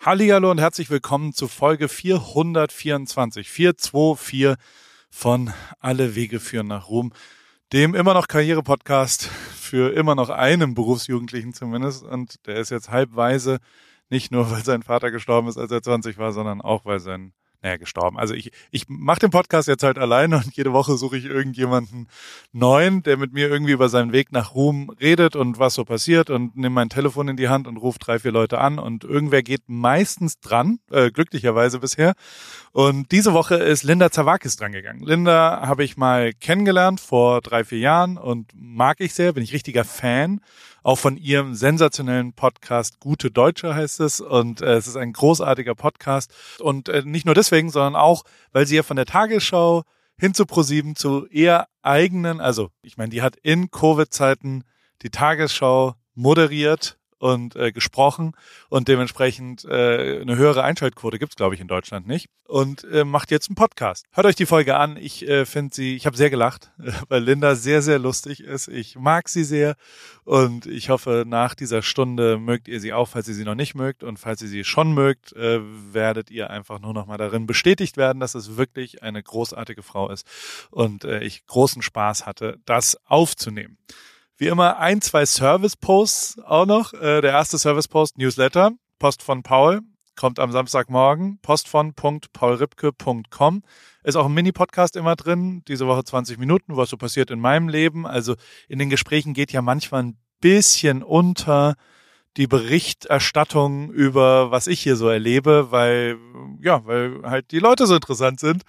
Hallihallo 0.00 0.48
und 0.52 0.60
herzlich 0.60 0.90
willkommen 0.90 1.32
zu 1.32 1.48
Folge 1.48 1.88
424, 1.88 3.50
424 3.50 4.54
von 5.10 5.52
Alle 5.80 6.14
Wege 6.14 6.38
führen 6.38 6.68
nach 6.68 6.88
Ruhm, 6.88 7.12
dem 7.72 7.96
immer 7.96 8.14
noch 8.14 8.28
Karriere-Podcast 8.28 9.24
für 9.24 9.92
immer 9.92 10.14
noch 10.14 10.30
einen 10.30 10.74
Berufsjugendlichen 10.74 11.52
zumindest. 11.52 12.04
Und 12.04 12.46
der 12.46 12.58
ist 12.58 12.70
jetzt 12.70 12.90
halbweise, 12.90 13.58
nicht 14.08 14.30
nur 14.30 14.52
weil 14.52 14.62
sein 14.62 14.84
Vater 14.84 15.10
gestorben 15.10 15.48
ist, 15.48 15.58
als 15.58 15.72
er 15.72 15.82
20 15.82 16.16
war, 16.16 16.32
sondern 16.32 16.60
auch 16.60 16.84
weil 16.84 17.00
sein 17.00 17.32
naja, 17.62 17.76
gestorben. 17.76 18.18
Also 18.18 18.34
ich, 18.34 18.52
ich 18.70 18.84
mache 18.88 19.20
den 19.20 19.30
Podcast 19.30 19.66
jetzt 19.66 19.82
halt 19.82 19.98
alleine 19.98 20.36
und 20.36 20.56
jede 20.56 20.72
Woche 20.72 20.96
suche 20.96 21.16
ich 21.16 21.24
irgendjemanden 21.24 22.08
neuen, 22.52 23.02
der 23.02 23.16
mit 23.16 23.32
mir 23.32 23.48
irgendwie 23.48 23.72
über 23.72 23.88
seinen 23.88 24.12
Weg 24.12 24.30
nach 24.30 24.54
Ruhm 24.54 24.90
redet 25.00 25.34
und 25.34 25.58
was 25.58 25.74
so 25.74 25.84
passiert 25.84 26.30
und 26.30 26.56
nehme 26.56 26.74
mein 26.74 26.88
Telefon 26.88 27.28
in 27.28 27.36
die 27.36 27.48
Hand 27.48 27.66
und 27.66 27.76
rufe 27.76 27.98
drei, 27.98 28.20
vier 28.20 28.30
Leute 28.30 28.58
an 28.58 28.78
und 28.78 29.02
irgendwer 29.02 29.42
geht 29.42 29.62
meistens 29.66 30.38
dran, 30.38 30.78
äh, 30.90 31.10
glücklicherweise 31.10 31.80
bisher. 31.80 32.14
Und 32.72 33.10
diese 33.10 33.32
Woche 33.32 33.56
ist 33.56 33.82
Linda 33.82 34.10
Zawakis 34.10 34.56
drangegangen. 34.56 35.02
Linda 35.02 35.62
habe 35.66 35.82
ich 35.82 35.96
mal 35.96 36.32
kennengelernt 36.32 37.00
vor 37.00 37.40
drei, 37.40 37.64
vier 37.64 37.80
Jahren 37.80 38.18
und 38.18 38.52
mag 38.54 39.00
ich 39.00 39.14
sehr, 39.14 39.32
bin 39.32 39.42
ich 39.42 39.52
richtiger 39.52 39.84
Fan 39.84 40.40
auch 40.82 40.98
von 40.98 41.16
ihrem 41.16 41.54
sensationellen 41.54 42.32
Podcast 42.32 43.00
Gute 43.00 43.30
Deutsche 43.30 43.74
heißt 43.74 44.00
es. 44.00 44.20
Und 44.20 44.60
äh, 44.60 44.74
es 44.74 44.86
ist 44.86 44.96
ein 44.96 45.12
großartiger 45.12 45.74
Podcast. 45.74 46.32
Und 46.60 46.88
äh, 46.88 47.02
nicht 47.04 47.26
nur 47.26 47.34
deswegen, 47.34 47.70
sondern 47.70 47.96
auch, 47.96 48.24
weil 48.52 48.66
sie 48.66 48.76
ja 48.76 48.82
von 48.82 48.96
der 48.96 49.06
Tagesschau 49.06 49.82
hin 50.18 50.34
zu 50.34 50.46
ProSieben 50.46 50.96
zu 50.96 51.26
eher 51.28 51.68
eigenen, 51.82 52.40
also 52.40 52.70
ich 52.82 52.96
meine, 52.96 53.10
die 53.10 53.22
hat 53.22 53.36
in 53.36 53.70
Covid-Zeiten 53.70 54.64
die 55.02 55.10
Tagesschau 55.10 55.94
moderiert 56.14 56.97
und 57.18 57.56
äh, 57.56 57.72
gesprochen 57.72 58.32
und 58.68 58.88
dementsprechend 58.88 59.64
äh, 59.64 60.20
eine 60.20 60.36
höhere 60.36 60.62
Einschaltquote 60.62 61.18
gibt's 61.18 61.36
glaube 61.36 61.54
ich, 61.54 61.60
in 61.60 61.68
Deutschland 61.68 62.06
nicht. 62.06 62.28
Und 62.44 62.84
äh, 62.84 63.04
macht 63.04 63.30
jetzt 63.30 63.48
einen 63.48 63.56
Podcast. 63.56 64.06
Hört 64.12 64.26
euch 64.26 64.34
die 64.34 64.46
Folge 64.46 64.76
an. 64.76 64.96
Ich 64.96 65.26
äh, 65.28 65.44
finde 65.44 65.74
sie, 65.74 65.94
ich 65.96 66.06
habe 66.06 66.16
sehr 66.16 66.30
gelacht, 66.30 66.72
weil 67.08 67.22
Linda 67.22 67.54
sehr, 67.54 67.82
sehr 67.82 67.98
lustig 67.98 68.42
ist. 68.42 68.68
Ich 68.68 68.96
mag 68.96 69.28
sie 69.28 69.44
sehr 69.44 69.76
und 70.24 70.66
ich 70.66 70.88
hoffe, 70.90 71.24
nach 71.26 71.54
dieser 71.54 71.82
Stunde 71.82 72.38
mögt 72.38 72.68
ihr 72.68 72.80
sie 72.80 72.92
auch, 72.92 73.08
falls 73.08 73.28
ihr 73.28 73.34
sie 73.34 73.44
noch 73.44 73.54
nicht 73.54 73.74
mögt. 73.74 74.02
Und 74.02 74.18
falls 74.18 74.42
ihr 74.42 74.48
sie 74.48 74.64
schon 74.64 74.92
mögt, 74.92 75.32
äh, 75.34 75.60
werdet 75.92 76.30
ihr 76.30 76.50
einfach 76.50 76.80
nur 76.80 76.94
noch 76.94 77.06
mal 77.06 77.18
darin 77.18 77.46
bestätigt 77.46 77.96
werden, 77.96 78.20
dass 78.20 78.34
es 78.34 78.56
wirklich 78.56 79.02
eine 79.02 79.22
großartige 79.22 79.82
Frau 79.82 80.10
ist 80.10 80.26
und 80.70 81.04
äh, 81.04 81.20
ich 81.22 81.46
großen 81.46 81.82
Spaß 81.82 82.26
hatte, 82.26 82.58
das 82.64 82.98
aufzunehmen. 83.06 83.78
Wie 84.38 84.46
immer 84.46 84.78
ein, 84.78 85.00
zwei 85.00 85.26
Service-Posts 85.26 86.38
auch 86.44 86.64
noch. 86.64 86.94
Äh, 86.94 87.20
der 87.20 87.32
erste 87.32 87.58
Service-Post, 87.58 88.18
Newsletter, 88.18 88.70
Post 89.00 89.22
von 89.24 89.42
Paul, 89.42 89.80
kommt 90.14 90.38
am 90.38 90.52
Samstagmorgen, 90.52 91.40
post 91.42 91.68
von 91.68 91.92
paulripke.com. 91.94 93.62
Ist 94.04 94.16
auch 94.16 94.26
ein 94.26 94.34
Mini-Podcast 94.34 94.94
immer 94.94 95.16
drin, 95.16 95.62
diese 95.66 95.88
Woche 95.88 96.04
20 96.04 96.38
Minuten, 96.38 96.76
was 96.76 96.90
so 96.90 96.96
passiert 96.96 97.32
in 97.32 97.40
meinem 97.40 97.68
Leben. 97.68 98.06
Also 98.06 98.36
in 98.68 98.78
den 98.78 98.90
Gesprächen 98.90 99.34
geht 99.34 99.50
ja 99.50 99.60
manchmal 99.60 100.04
ein 100.04 100.18
bisschen 100.40 101.02
unter 101.02 101.74
die 102.36 102.46
Berichterstattung 102.46 103.90
über 103.90 104.52
was 104.52 104.68
ich 104.68 104.80
hier 104.80 104.94
so 104.94 105.08
erlebe, 105.08 105.72
weil 105.72 106.16
ja, 106.60 106.84
weil 106.86 107.22
halt 107.24 107.50
die 107.50 107.58
Leute 107.58 107.88
so 107.88 107.96
interessant 107.96 108.38
sind 108.38 108.62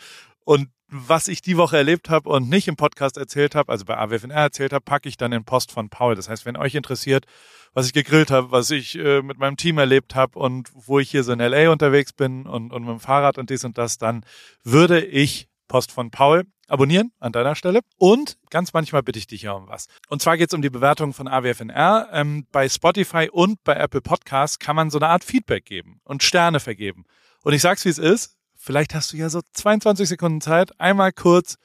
und 0.45 0.69
was 0.91 1.27
ich 1.27 1.41
die 1.41 1.57
Woche 1.57 1.77
erlebt 1.77 2.09
habe 2.09 2.29
und 2.29 2.49
nicht 2.49 2.67
im 2.67 2.75
Podcast 2.75 3.17
erzählt 3.17 3.55
habe, 3.55 3.71
also 3.71 3.85
bei 3.85 3.97
AWFNR 3.97 4.35
erzählt 4.35 4.73
habe, 4.73 4.83
packe 4.83 5.07
ich 5.07 5.17
dann 5.17 5.31
in 5.31 5.43
Post 5.43 5.71
von 5.71 5.89
Paul. 5.89 6.15
Das 6.15 6.29
heißt, 6.29 6.45
wenn 6.45 6.57
euch 6.57 6.75
interessiert, 6.75 7.25
was 7.73 7.85
ich 7.85 7.93
gegrillt 7.93 8.31
habe, 8.31 8.51
was 8.51 8.71
ich 8.71 8.97
äh, 8.97 9.21
mit 9.21 9.37
meinem 9.37 9.57
Team 9.57 9.77
erlebt 9.77 10.15
habe 10.15 10.39
und 10.39 10.69
wo 10.73 10.99
ich 10.99 11.11
hier 11.11 11.23
so 11.23 11.31
in 11.31 11.39
LA 11.39 11.71
unterwegs 11.71 12.13
bin 12.13 12.45
und, 12.47 12.73
und 12.73 12.83
mit 12.83 12.91
dem 12.91 12.99
Fahrrad 12.99 13.37
und 13.37 13.49
dies 13.49 13.63
und 13.63 13.77
das, 13.77 13.97
dann 13.97 14.25
würde 14.63 15.05
ich 15.05 15.47
Post 15.67 15.91
von 15.91 16.09
Paul 16.09 16.45
abonnieren 16.67 17.11
an 17.19 17.31
deiner 17.31 17.55
Stelle. 17.55 17.81
Und 17.97 18.37
ganz 18.49 18.73
manchmal 18.73 19.03
bitte 19.03 19.19
ich 19.19 19.27
dich 19.27 19.43
ja 19.43 19.51
um 19.53 19.67
was. 19.67 19.87
Und 20.07 20.21
zwar 20.21 20.37
geht 20.37 20.49
es 20.49 20.53
um 20.53 20.61
die 20.61 20.69
Bewertung 20.69 21.13
von 21.13 21.27
AWFNR. 21.27 22.09
Ähm, 22.11 22.47
bei 22.51 22.67
Spotify 22.67 23.29
und 23.31 23.63
bei 23.63 23.75
Apple 23.75 24.01
Podcasts 24.01 24.59
kann 24.59 24.75
man 24.75 24.89
so 24.89 24.97
eine 24.97 25.07
Art 25.07 25.23
Feedback 25.23 25.65
geben 25.65 26.01
und 26.03 26.23
Sterne 26.23 26.59
vergeben. 26.59 27.05
Und 27.43 27.53
ich 27.53 27.61
sag's, 27.61 27.85
wie 27.85 27.89
es 27.89 27.97
ist 27.97 28.38
Vielleicht 28.69 28.93
hast 28.93 29.13
du 29.13 29.17
ja 29.17 29.29
so 29.29 29.41
22 29.53 30.07
Sekunden 30.07 30.41
Zeit, 30.41 30.79
einmal 30.79 31.11
kurz. 31.11 31.57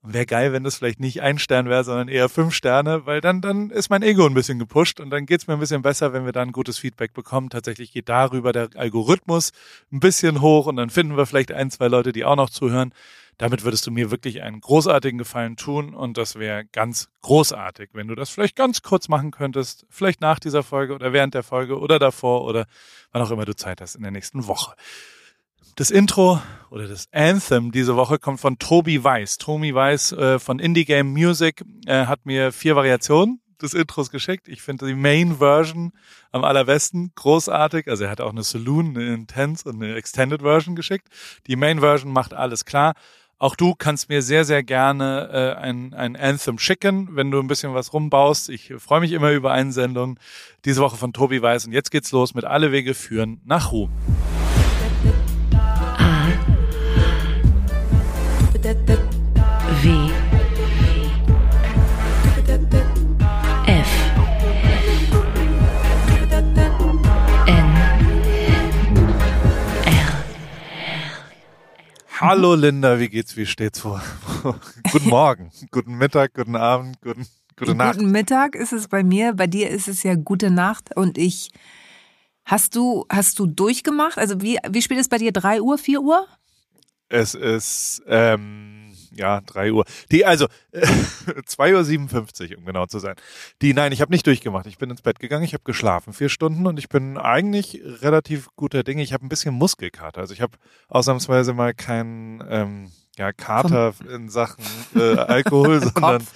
Wäre 0.00 0.24
geil, 0.24 0.54
wenn 0.54 0.64
das 0.64 0.76
vielleicht 0.76 0.98
nicht 0.98 1.20
ein 1.20 1.38
Stern 1.38 1.68
wäre, 1.68 1.84
sondern 1.84 2.08
eher 2.08 2.30
fünf 2.30 2.54
Sterne, 2.54 3.04
weil 3.04 3.20
dann, 3.20 3.42
dann 3.42 3.68
ist 3.68 3.90
mein 3.90 4.00
Ego 4.00 4.24
ein 4.24 4.32
bisschen 4.32 4.58
gepusht 4.58 4.98
und 4.98 5.10
dann 5.10 5.26
geht's 5.26 5.46
mir 5.46 5.52
ein 5.52 5.60
bisschen 5.60 5.82
besser, 5.82 6.14
wenn 6.14 6.24
wir 6.24 6.32
dann 6.32 6.52
gutes 6.52 6.78
Feedback 6.78 7.12
bekommen. 7.12 7.50
Tatsächlich 7.50 7.92
geht 7.92 8.08
darüber 8.08 8.54
der 8.54 8.70
Algorithmus 8.76 9.52
ein 9.92 10.00
bisschen 10.00 10.40
hoch 10.40 10.64
und 10.64 10.76
dann 10.76 10.88
finden 10.88 11.18
wir 11.18 11.26
vielleicht 11.26 11.52
ein, 11.52 11.70
zwei 11.70 11.88
Leute, 11.88 12.12
die 12.12 12.24
auch 12.24 12.36
noch 12.36 12.48
zuhören. 12.48 12.94
Damit 13.36 13.62
würdest 13.62 13.86
du 13.86 13.90
mir 13.90 14.10
wirklich 14.10 14.40
einen 14.40 14.62
großartigen 14.62 15.18
Gefallen 15.18 15.56
tun 15.56 15.92
und 15.92 16.16
das 16.16 16.36
wäre 16.36 16.64
ganz 16.64 17.10
großartig, 17.20 17.90
wenn 17.92 18.08
du 18.08 18.14
das 18.14 18.30
vielleicht 18.30 18.56
ganz 18.56 18.80
kurz 18.80 19.10
machen 19.10 19.32
könntest, 19.32 19.84
vielleicht 19.90 20.22
nach 20.22 20.38
dieser 20.38 20.62
Folge 20.62 20.94
oder 20.94 21.12
während 21.12 21.34
der 21.34 21.42
Folge 21.42 21.78
oder 21.78 21.98
davor 21.98 22.46
oder 22.46 22.64
wann 23.10 23.20
auch 23.20 23.30
immer 23.30 23.44
du 23.44 23.54
Zeit 23.54 23.82
hast 23.82 23.96
in 23.96 24.02
der 24.02 24.12
nächsten 24.12 24.46
Woche. 24.46 24.74
Das 25.76 25.90
Intro 25.90 26.40
oder 26.70 26.88
das 26.88 27.08
Anthem 27.12 27.72
diese 27.72 27.96
Woche 27.96 28.18
kommt 28.18 28.40
von 28.40 28.58
Tobi 28.58 29.04
Weiss. 29.04 29.38
Tobi 29.38 29.74
Weiss 29.74 30.12
äh, 30.12 30.38
von 30.38 30.58
Indie 30.58 30.84
Game 30.84 31.12
Music 31.12 31.64
äh, 31.86 32.06
hat 32.06 32.24
mir 32.24 32.52
vier 32.52 32.76
Variationen 32.76 33.40
des 33.62 33.74
Intros 33.74 34.10
geschickt. 34.10 34.48
Ich 34.48 34.62
finde 34.62 34.86
die 34.86 34.94
Main 34.94 35.36
Version 35.38 35.92
am 36.30 36.44
allerbesten, 36.44 37.12
großartig. 37.14 37.88
Also 37.88 38.04
er 38.04 38.10
hat 38.10 38.20
auch 38.20 38.30
eine 38.30 38.42
Saloon, 38.42 38.96
eine 38.96 39.14
Intense 39.14 39.68
und 39.68 39.82
eine 39.82 39.94
Extended 39.94 40.42
Version 40.42 40.76
geschickt. 40.76 41.08
Die 41.46 41.56
Main 41.56 41.80
Version 41.80 42.12
macht 42.12 42.34
alles 42.34 42.64
klar. 42.64 42.94
Auch 43.38 43.56
du 43.56 43.74
kannst 43.74 44.08
mir 44.08 44.22
sehr, 44.22 44.44
sehr 44.44 44.62
gerne 44.62 45.28
äh, 45.32 45.60
ein, 45.60 45.94
ein 45.94 46.14
Anthem 46.16 46.58
schicken, 46.58 47.08
wenn 47.12 47.30
du 47.30 47.40
ein 47.40 47.48
bisschen 47.48 47.74
was 47.74 47.92
rumbaust. 47.92 48.48
Ich 48.48 48.72
freue 48.78 49.00
mich 49.00 49.10
immer 49.12 49.32
über 49.32 49.52
Einsendungen. 49.52 50.18
Diese 50.64 50.80
Woche 50.80 50.96
von 50.96 51.12
Tobi 51.12 51.42
Weiß. 51.42 51.66
Und 51.66 51.72
jetzt 51.72 51.90
geht's 51.90 52.12
los 52.12 52.34
mit 52.34 52.44
Alle 52.44 52.70
Wege 52.70 52.94
führen 52.94 53.40
nach 53.44 53.72
Ruhm. 53.72 53.90
Hallo 72.22 72.54
Linda, 72.54 73.00
wie 73.00 73.08
geht's, 73.08 73.36
wie 73.36 73.46
steht's 73.46 73.80
vor? 73.80 74.00
guten 74.92 75.08
Morgen, 75.08 75.50
guten 75.72 75.94
Mittag, 75.94 76.34
guten 76.34 76.54
Abend, 76.54 77.00
guten, 77.02 77.26
gute 77.56 77.74
Nacht. 77.74 77.98
Guten 77.98 78.12
Mittag 78.12 78.54
ist 78.54 78.72
es 78.72 78.86
bei 78.86 79.02
mir, 79.02 79.32
bei 79.32 79.48
dir 79.48 79.68
ist 79.68 79.88
es 79.88 80.04
ja 80.04 80.14
gute 80.14 80.50
Nacht 80.50 80.96
und 80.96 81.18
ich 81.18 81.50
Hast 82.44 82.76
du, 82.76 83.06
hast 83.08 83.38
du 83.38 83.46
durchgemacht? 83.46 84.18
Also 84.18 84.40
wie, 84.40 84.58
wie 84.68 84.82
spät 84.82 84.98
ist 84.98 85.10
bei 85.10 85.18
dir? 85.18 85.32
Drei 85.32 85.60
Uhr, 85.60 85.78
vier 85.78 86.00
Uhr? 86.00 86.26
Es 87.08 87.34
ist 87.34 88.02
ähm, 88.06 88.91
ja 89.14 89.40
drei 89.40 89.72
Uhr. 89.72 89.84
Die 90.10 90.24
also 90.24 90.46
zwei 91.46 91.74
Uhr, 91.74 91.84
siebenundfünfzig, 91.84 92.56
um 92.56 92.64
genau 92.64 92.86
zu 92.86 92.98
sein. 92.98 93.14
Die 93.60 93.74
nein, 93.74 93.92
ich 93.92 94.00
habe 94.00 94.12
nicht 94.12 94.26
durchgemacht. 94.26 94.66
Ich 94.66 94.78
bin 94.78 94.90
ins 94.90 95.02
Bett 95.02 95.18
gegangen, 95.18 95.44
ich 95.44 95.54
habe 95.54 95.64
geschlafen 95.64 96.12
vier 96.12 96.28
Stunden 96.28 96.66
und 96.66 96.78
ich 96.78 96.88
bin 96.88 97.16
eigentlich 97.16 97.80
relativ 98.00 98.48
guter 98.56 98.82
Dinge. 98.82 99.02
Ich 99.02 99.12
habe 99.12 99.24
ein 99.24 99.28
bisschen 99.28 99.54
Muskelkater. 99.54 100.20
Also 100.20 100.34
ich 100.34 100.40
habe 100.40 100.58
ausnahmsweise 100.88 101.52
mal 101.52 101.74
keinen 101.74 102.42
ähm, 102.48 102.92
ja, 103.16 103.32
Kater 103.32 103.94
in 104.08 104.28
Sachen 104.28 104.64
äh, 104.94 105.16
Alkohol, 105.16 105.80
sondern 105.94 106.26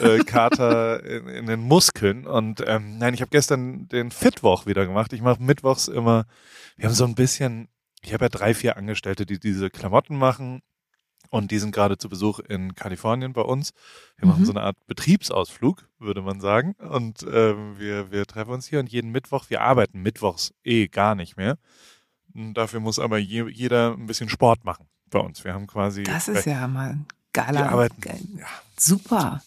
äh, 0.00 0.18
Kater 0.24 1.04
in, 1.04 1.28
in, 1.28 1.46
den 1.46 1.60
Muskeln. 1.60 2.26
Und 2.26 2.62
ähm, 2.66 2.98
nein, 2.98 3.14
ich 3.14 3.20
habe 3.20 3.30
gestern 3.30 3.88
den 3.88 4.10
Fitwoch 4.10 4.66
wieder 4.66 4.86
gemacht. 4.86 5.12
Ich 5.12 5.20
mache 5.20 5.42
mittwochs 5.42 5.88
immer, 5.88 6.24
wir 6.76 6.86
haben 6.86 6.94
so 6.94 7.04
ein 7.04 7.14
bisschen 7.14 7.68
ich 8.02 8.12
habe 8.12 8.24
ja 8.24 8.28
drei, 8.28 8.52
vier 8.52 8.76
Angestellte, 8.76 9.26
die 9.26 9.38
diese 9.38 9.70
Klamotten 9.70 10.16
machen. 10.16 10.62
Und 11.32 11.50
die 11.50 11.58
sind 11.58 11.74
gerade 11.74 11.96
zu 11.96 12.10
Besuch 12.10 12.40
in 12.40 12.74
Kalifornien 12.74 13.32
bei 13.32 13.40
uns. 13.40 13.72
Wir 14.18 14.28
machen 14.28 14.42
mhm. 14.42 14.44
so 14.44 14.52
eine 14.52 14.60
Art 14.60 14.76
Betriebsausflug, 14.86 15.88
würde 15.98 16.20
man 16.20 16.42
sagen. 16.42 16.74
Und 16.74 17.22
ähm, 17.22 17.78
wir, 17.78 18.12
wir 18.12 18.26
treffen 18.26 18.50
uns 18.50 18.66
hier 18.66 18.80
und 18.80 18.92
jeden 18.92 19.12
Mittwoch, 19.12 19.46
wir 19.48 19.62
arbeiten 19.62 20.02
mittwochs 20.02 20.52
eh 20.62 20.88
gar 20.88 21.14
nicht 21.14 21.38
mehr. 21.38 21.56
Und 22.34 22.52
dafür 22.52 22.80
muss 22.80 22.98
aber 22.98 23.16
je, 23.16 23.48
jeder 23.48 23.94
ein 23.94 24.04
bisschen 24.04 24.28
Sport 24.28 24.66
machen 24.66 24.86
bei 25.08 25.20
uns. 25.20 25.42
Wir 25.42 25.54
haben 25.54 25.66
quasi. 25.66 26.02
Das 26.02 26.28
ist 26.28 26.44
ja 26.44 26.68
mal 26.68 26.98
geiler. 27.32 27.62
Die 27.62 27.68
arbeiten, 27.68 28.00
geil. 28.02 28.20
Ja. 28.36 28.46
Super. 28.78 29.42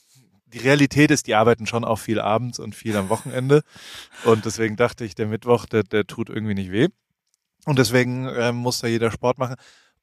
Die 0.47 0.57
Realität 0.57 1.11
ist, 1.11 1.27
die 1.27 1.35
arbeiten 1.35 1.67
schon 1.67 1.85
auch 1.85 1.99
viel 1.99 2.19
abends 2.19 2.57
und 2.57 2.73
viel 2.73 2.97
am 2.97 3.09
Wochenende. 3.09 3.61
Und 4.23 4.45
deswegen 4.45 4.75
dachte 4.75 5.05
ich, 5.05 5.13
der 5.13 5.27
Mittwoch, 5.27 5.67
der, 5.67 5.83
der 5.83 6.07
tut 6.07 6.29
irgendwie 6.29 6.55
nicht 6.55 6.71
weh. 6.71 6.87
Und 7.65 7.77
deswegen 7.77 8.25
äh, 8.25 8.51
muss 8.51 8.79
da 8.79 8.87
jeder 8.87 9.11
Sport 9.11 9.37
machen. 9.37 9.55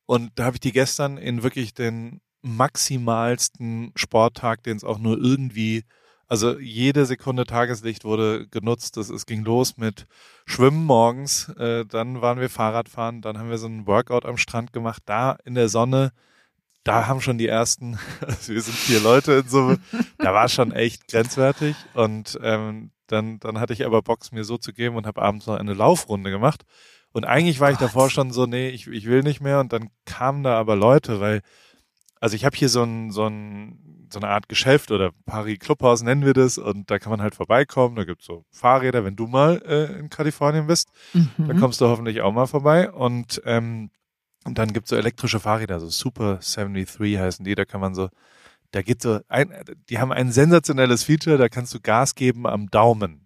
Und 0.07 0.33
da 0.35 0.45
habe 0.45 0.57
ich 0.57 0.61
die 0.61 0.73
gestern 0.73 1.17
in 1.17 1.43
wirklich 1.43 1.75
den 1.75 2.21
maximalsten 2.43 3.93
Sporttag, 3.95 4.63
den 4.65 4.77
es 4.77 4.85
auch 4.85 4.99
nur 4.99 5.17
irgendwie 5.19 5.85
Also 6.29 6.59
jede 6.59 7.05
Sekunde 7.07 7.45
Tageslicht 7.45 8.05
wurde 8.05 8.49
genutzt. 8.49 8.97
Das, 8.97 9.11
es 9.11 9.27
ging 9.27 9.45
los 9.45 9.77
mit 9.77 10.07
Schwimmen 10.47 10.85
morgens, 10.85 11.51
äh, 11.59 11.85
dann 11.85 12.23
waren 12.23 12.41
wir 12.41 12.49
Fahrradfahren, 12.51 13.21
dann 13.21 13.39
haben 13.39 13.51
wir 13.51 13.59
so 13.59 13.67
einen 13.67 13.87
Workout 13.87 14.25
am 14.25 14.39
Strand 14.39 14.73
gemacht, 14.73 15.03
da 15.07 15.37
in 15.45 15.55
der 15.55 15.69
Sonne. 15.69 16.13
Da 16.85 17.07
haben 17.07 17.21
schon 17.21 17.39
die 17.39 17.47
ersten, 17.49 17.99
also 18.21 18.53
wir 18.55 18.63
sind 18.63 18.77
vier 18.77 19.01
Leute 19.01 19.33
in 19.35 19.49
Summe, 19.49 19.79
da 20.19 20.35
war 20.35 20.49
schon 20.49 20.73
echt 20.73 21.07
grenzwertig. 21.09 21.77
Und 21.95 22.39
ähm, 22.43 22.91
dann, 23.07 23.39
dann 23.39 23.61
hatte 23.61 23.75
ich 23.75 23.85
aber 23.85 24.03
Box 24.03 24.33
mir 24.33 24.45
so 24.45 24.57
zu 24.59 24.73
geben 24.73 24.97
und 24.97 25.07
habe 25.07 25.23
abends 25.23 25.47
noch 25.47 25.57
eine 25.57 25.75
Laufrunde 25.75 26.31
gemacht. 26.31 26.65
Und 27.13 27.25
eigentlich 27.25 27.61
war 27.61 27.71
ich 27.71 27.79
davor 27.79 28.11
schon 28.11 28.31
so, 28.31 28.47
nee, 28.47 28.69
ich, 28.71 28.87
ich 28.89 29.07
will 29.07 29.23
nicht 29.23 29.41
mehr. 29.41 29.61
Und 29.61 29.73
dann 29.73 29.91
kamen 30.07 30.43
da 30.43 30.59
aber 30.59 30.77
Leute, 30.77 31.21
weil, 31.21 31.41
also 32.21 32.35
ich 32.37 32.45
habe 32.45 32.57
hier 32.57 32.69
so 32.69 32.83
ein, 32.83 33.11
so 33.11 33.27
ein 33.27 33.79
so 34.13 34.19
eine 34.21 34.29
Art 34.29 34.49
Geschäft 34.49 34.91
oder 34.91 35.11
Paris 35.25 35.59
Clubhaus 35.59 36.03
nennen 36.03 36.25
wir 36.25 36.35
das 36.35 36.59
und 36.59 36.91
da 36.91 36.99
kann 36.99 37.09
man 37.11 37.23
halt 37.23 37.35
vorbeikommen. 37.35 37.97
Da 37.97 38.05
gibt's 38.05 38.27
so 38.27 38.45
Fahrräder, 38.51 39.05
wenn 39.07 39.17
du 39.17 39.27
mal 39.27 39.63
äh, 39.67 39.99
in 39.99 40.11
Kalifornien 40.11 40.67
bist, 40.67 40.91
Mhm. 41.15 41.31
dann 41.39 41.59
kommst 41.59 41.81
du 41.81 41.87
hoffentlich 41.87 42.21
auch 42.21 42.33
mal 42.33 42.47
vorbei 42.47 42.91
und 42.91 43.41
ähm, 43.47 43.91
und 44.45 44.59
dann 44.59 44.73
gibt's 44.73 44.91
so 44.91 44.97
elektrische 44.97 45.41
Fahrräder, 45.41 45.81
so 45.81 45.89
Super 45.89 46.41
73 46.43 47.19
heißen 47.19 47.45
die, 47.45 47.55
da 47.55 47.65
kann 47.65 47.81
man 47.81 47.95
so, 47.95 48.09
da 48.73 48.83
geht 48.83 49.01
so 49.01 49.21
ein, 49.29 49.51
die 49.89 49.99
haben 49.99 50.13
ein 50.13 50.31
sensationelles 50.33 51.05
Feature, 51.05 51.39
da 51.39 51.49
kannst 51.49 51.73
du 51.75 51.81
Gas 51.81 52.15
geben 52.15 52.47
am 52.47 52.69
Daumen. 52.69 53.22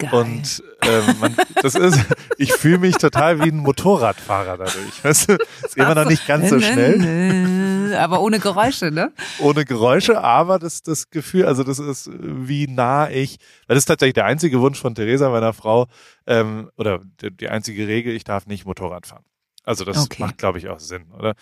Geil. 0.00 0.10
Und 0.12 0.62
ähm, 0.82 1.14
man, 1.20 1.36
das 1.62 1.74
ist, 1.74 1.98
ich 2.38 2.52
fühle 2.52 2.78
mich 2.78 2.96
total 2.96 3.40
wie 3.44 3.50
ein 3.50 3.58
Motorradfahrer 3.58 4.56
dadurch. 4.56 5.04
Weißt 5.04 5.28
du, 5.28 5.38
ist 5.64 5.76
immer 5.76 5.94
noch 5.94 6.06
nicht 6.06 6.26
ganz 6.26 6.48
so 6.48 6.58
schnell, 6.58 7.94
Aber 7.98 8.20
ohne 8.22 8.38
Geräusche, 8.38 8.90
ne? 8.90 9.12
ohne 9.40 9.64
Geräusche, 9.66 10.22
aber 10.22 10.58
das, 10.58 10.82
das 10.82 11.10
Gefühl, 11.10 11.44
also 11.44 11.64
das 11.64 11.78
ist, 11.78 12.10
wie 12.12 12.66
nah 12.66 13.10
ich, 13.10 13.36
weil 13.66 13.74
das 13.74 13.82
ist 13.82 13.86
tatsächlich 13.86 14.14
der 14.14 14.24
einzige 14.24 14.60
Wunsch 14.60 14.80
von 14.80 14.94
Theresa, 14.94 15.28
meiner 15.28 15.52
Frau, 15.52 15.86
ähm, 16.26 16.70
oder 16.78 17.00
die, 17.20 17.30
die 17.30 17.48
einzige 17.48 17.86
Regel, 17.86 18.14
ich 18.14 18.24
darf 18.24 18.46
nicht 18.46 18.64
Motorrad 18.64 19.06
fahren. 19.06 19.24
Also 19.70 19.84
das 19.84 19.98
Okay. 20.04 20.20
macht, 20.22 20.36
glaube 20.38 20.58
ich, 20.58 20.68
auch 20.68 20.80
Sinn, 20.80 21.04
oder? 21.16 21.34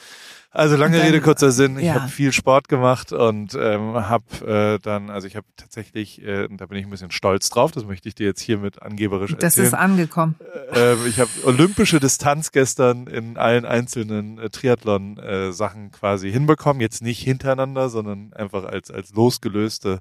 Also 0.50 0.76
lange 0.76 0.96
dann- 0.98 1.06
Rede, 1.06 1.20
kurzer 1.20 1.50
Sinn. 1.50 1.78
Ich 1.78 1.86
ja. 1.86 1.94
habe 1.94 2.08
viel 2.08 2.32
Sport 2.32 2.68
gemacht 2.68 3.12
und 3.12 3.54
ähm, 3.54 3.94
habe 3.94 4.46
äh, 4.76 4.78
dann, 4.82 5.08
also 5.10 5.26
ich 5.26 5.34
habe 5.36 5.46
tatsächlich, 5.56 6.22
äh, 6.22 6.46
da 6.50 6.66
bin 6.66 6.78
ich 6.78 6.84
ein 6.86 6.90
bisschen 6.90 7.10
stolz 7.10 7.48
drauf, 7.48 7.70
das 7.72 7.84
möchte 7.86 8.08
ich 8.08 8.14
dir 8.14 8.26
jetzt 8.26 8.40
hiermit 8.40 8.82
angeberisch 8.82 9.32
Das 9.34 9.42
erzählen. 9.56 9.66
ist 9.68 9.74
angekommen. 9.74 10.34
Ähm, 10.74 10.98
ich 11.08 11.20
habe 11.20 11.30
olympische 11.44 12.00
Distanz 12.00 12.52
gestern 12.52 13.06
in 13.06 13.36
allen 13.38 13.64
einzelnen 13.64 14.38
äh, 14.38 14.50
Triathlon-Sachen 14.50 15.90
quasi 15.92 16.30
hinbekommen. 16.30 16.80
Jetzt 16.80 17.02
nicht 17.02 17.20
hintereinander, 17.22 17.88
sondern 17.88 18.32
einfach 18.34 18.64
als, 18.64 18.90
als 18.90 19.12
losgelöste 19.14 20.00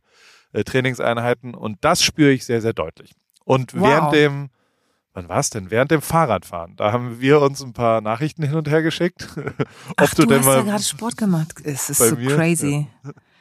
äh, 0.54 0.64
Trainingseinheiten. 0.64 1.54
Und 1.56 1.78
das 1.82 2.04
spüre 2.04 2.32
ich 2.32 2.46
sehr, 2.46 2.62
sehr 2.62 2.74
deutlich. 2.74 3.12
Und 3.44 3.74
Wow. 3.74 3.84
während 3.88 4.14
dem, 4.14 4.50
wann 5.18 5.30
war 5.30 5.40
es 5.40 5.50
denn? 5.50 5.72
Während 5.72 5.90
dem 5.90 6.02
Fahrradfahren, 6.04 6.76
da 6.76 6.92
haben 6.92 7.20
wir 7.20 7.42
uns 7.42 7.62
ein 7.64 7.74
paar 7.74 8.02
Nachrichten 8.02 8.44
hin 8.44 8.54
und 8.54 8.70
her 8.70 8.84
geschickt. 8.84 9.28
ob 9.36 9.46
Ach, 9.98 10.14
du, 10.14 10.22
du, 10.22 10.28
denn 10.28 10.40
hast 10.40 10.46
ja 10.46 10.56
mal, 10.58 10.64
gerade 10.64 10.84
Sport 10.84 11.18
gemacht. 11.18 11.56
Es 11.64 11.90
ist 11.90 11.98
so 11.98 12.16
mir? 12.16 12.36
crazy. 12.36 12.88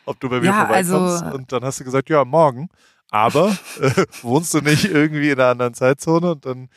ob 0.06 0.18
du 0.18 0.30
bei 0.30 0.40
mir 0.40 0.46
Ja, 0.46 0.60
vorbeikommst. 0.64 1.22
also- 1.22 1.36
und 1.36 1.52
dann 1.52 1.62
hast 1.62 1.78
du 1.78 1.84
gesagt, 1.84 2.08
ja, 2.08 2.24
morgen. 2.24 2.70
Aber 3.10 3.56
äh, 3.80 4.04
wohnst 4.22 4.54
du 4.54 4.60
nicht 4.62 4.86
irgendwie 4.86 5.30
in 5.30 5.38
einer 5.38 5.50
anderen 5.50 5.74
Zeitzone? 5.74 6.32
Und 6.32 6.46
dann 6.46 6.70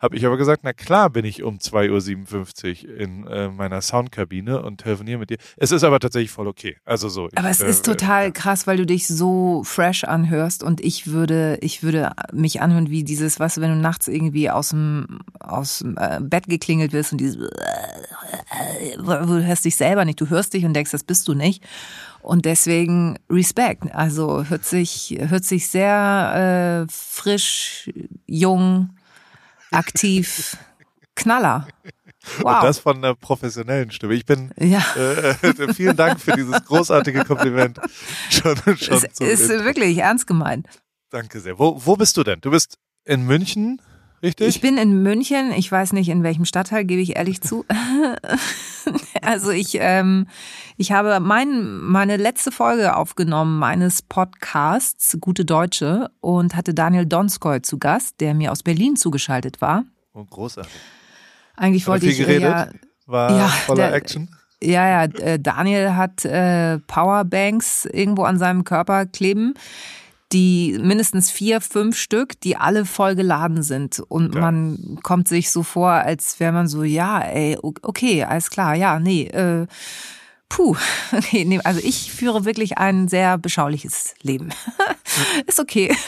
habe 0.00 0.16
ich 0.16 0.24
aber 0.24 0.38
gesagt, 0.38 0.62
na 0.64 0.72
klar 0.72 1.10
bin 1.10 1.26
ich 1.26 1.42
um 1.42 1.58
2.57 1.58 2.88
Uhr 2.88 2.96
in 2.96 3.26
äh, 3.26 3.48
meiner 3.48 3.82
Soundkabine 3.82 4.62
und 4.62 4.78
telefoniere 4.78 5.18
mit 5.18 5.30
dir. 5.30 5.36
Es 5.58 5.72
ist 5.72 5.84
aber 5.84 6.00
tatsächlich 6.00 6.30
voll 6.30 6.48
okay. 6.48 6.78
Also 6.86 7.08
so. 7.10 7.28
Aber 7.34 7.50
ich, 7.50 7.60
es 7.60 7.60
ist 7.60 7.86
äh, 7.86 7.92
total 7.92 8.32
krass, 8.32 8.66
weil 8.66 8.78
du 8.78 8.86
dich 8.86 9.06
so 9.06 9.62
fresh 9.62 10.04
anhörst 10.04 10.62
und 10.62 10.80
ich 10.80 11.08
würde, 11.08 11.58
ich 11.60 11.82
würde 11.82 12.12
mich 12.32 12.62
anhören 12.62 12.88
wie 12.88 13.04
dieses, 13.04 13.38
was, 13.38 13.60
wenn 13.60 13.70
du 13.70 13.76
nachts 13.76 14.08
irgendwie 14.08 14.48
aus 14.48 14.70
dem, 14.70 15.20
aus 15.38 15.80
dem 15.80 15.98
äh, 15.98 16.18
Bett 16.22 16.48
geklingelt 16.48 16.92
wirst 16.92 17.12
und 17.12 17.18
dieses, 17.18 17.36
du 18.96 19.44
hörst 19.44 19.64
dich 19.66 19.76
selber 19.76 20.06
nicht, 20.06 20.20
du 20.20 20.30
hörst 20.30 20.54
dich 20.54 20.64
und 20.64 20.72
denkst, 20.72 20.92
das 20.92 21.04
bist 21.04 21.28
du 21.28 21.34
nicht. 21.34 21.62
Und 22.22 22.44
deswegen 22.44 23.18
Respekt. 23.30 23.94
Also 23.94 24.44
hört 24.44 24.64
sich, 24.64 25.18
hört 25.20 25.44
sich 25.44 25.68
sehr 25.68 26.86
äh, 26.86 26.92
frisch, 26.92 27.90
jung, 28.26 28.90
aktiv, 29.70 30.56
Knaller. 31.16 31.66
Und 32.38 32.44
Wow. 32.44 32.62
das 32.62 32.78
von 32.78 32.98
einer 32.98 33.14
professionellen 33.14 33.90
Stimme. 33.92 34.12
Ich 34.14 34.26
bin, 34.26 34.50
ja. 34.58 34.84
äh, 34.94 35.72
vielen 35.72 35.96
Dank 35.96 36.20
für 36.20 36.32
dieses 36.32 36.62
großartige 36.66 37.24
Kompliment. 37.24 37.80
Schon, 38.30 38.56
schon 38.76 38.96
Es 38.98 39.04
ist 39.18 39.50
Intro. 39.50 39.64
wirklich 39.64 39.96
ernst 39.98 40.26
gemeint. 40.26 40.66
Danke 41.08 41.40
sehr. 41.40 41.58
Wo, 41.58 41.80
wo 41.84 41.96
bist 41.96 42.16
du 42.18 42.22
denn? 42.22 42.40
Du 42.42 42.50
bist 42.50 42.76
in 43.04 43.22
München, 43.24 43.80
richtig? 44.22 44.48
Ich 44.48 44.60
bin 44.60 44.76
in 44.76 45.02
München, 45.02 45.50
ich 45.52 45.72
weiß 45.72 45.94
nicht 45.94 46.10
in 46.10 46.22
welchem 46.22 46.44
Stadtteil, 46.44 46.84
gebe 46.84 47.00
ich 47.00 47.16
ehrlich 47.16 47.40
zu. 47.40 47.64
also 49.22 49.50
ich, 49.50 49.76
ähm, 49.80 50.26
ich 50.76 50.92
habe 50.92 51.20
mein, 51.20 51.78
meine 51.78 52.16
letzte 52.16 52.50
Folge 52.52 52.96
aufgenommen 52.96 53.58
meines 53.58 54.02
Podcasts 54.02 55.16
Gute 55.20 55.44
Deutsche 55.44 56.10
und 56.20 56.54
hatte 56.56 56.74
Daniel 56.74 57.06
Donskoy 57.06 57.62
zu 57.62 57.78
Gast, 57.78 58.20
der 58.20 58.34
mir 58.34 58.52
aus 58.52 58.62
Berlin 58.62 58.96
zugeschaltet 58.96 59.60
war. 59.60 59.84
oh, 60.14 60.24
großartig. 60.24 60.72
Eigentlich 61.56 61.86
wollte 61.86 62.06
ich 62.06 62.18
geredet? 62.18 62.42
ja, 62.42 62.68
War 63.06 63.36
Ja, 63.36 63.48
voller 63.48 63.88
der- 63.88 63.94
Action. 63.94 64.28
ja, 64.62 64.88
ja, 64.88 65.04
äh, 65.04 65.38
Daniel 65.38 65.94
hat 65.96 66.24
äh, 66.24 66.78
Powerbanks 66.80 67.84
irgendwo 67.86 68.22
an 68.24 68.38
seinem 68.38 68.64
Körper 68.64 69.04
kleben, 69.06 69.54
die 70.32 70.78
mindestens 70.80 71.30
vier, 71.30 71.60
fünf 71.60 71.96
Stück, 71.98 72.40
die 72.40 72.56
alle 72.56 72.84
voll 72.84 73.14
geladen 73.16 73.62
sind. 73.62 74.00
Und 74.08 74.34
Ja. 74.34 74.40
man 74.40 74.98
kommt 75.02 75.28
sich 75.28 75.50
so 75.50 75.62
vor, 75.62 75.90
als 75.90 76.38
wäre 76.40 76.52
man 76.52 76.68
so, 76.68 76.82
ja, 76.84 77.20
ey, 77.20 77.58
okay, 77.62 78.24
alles 78.24 78.50
klar, 78.50 78.74
ja, 78.74 78.98
nee, 79.00 79.24
äh, 79.26 79.66
puh, 80.48 80.76
okay, 81.12 81.44
nee, 81.44 81.60
also 81.64 81.80
ich 81.82 82.12
führe 82.12 82.44
wirklich 82.44 82.78
ein 82.78 83.08
sehr 83.08 83.38
beschauliches 83.38 84.14
Leben. 84.22 84.50
Ist 85.46 85.60
okay. 85.60 85.94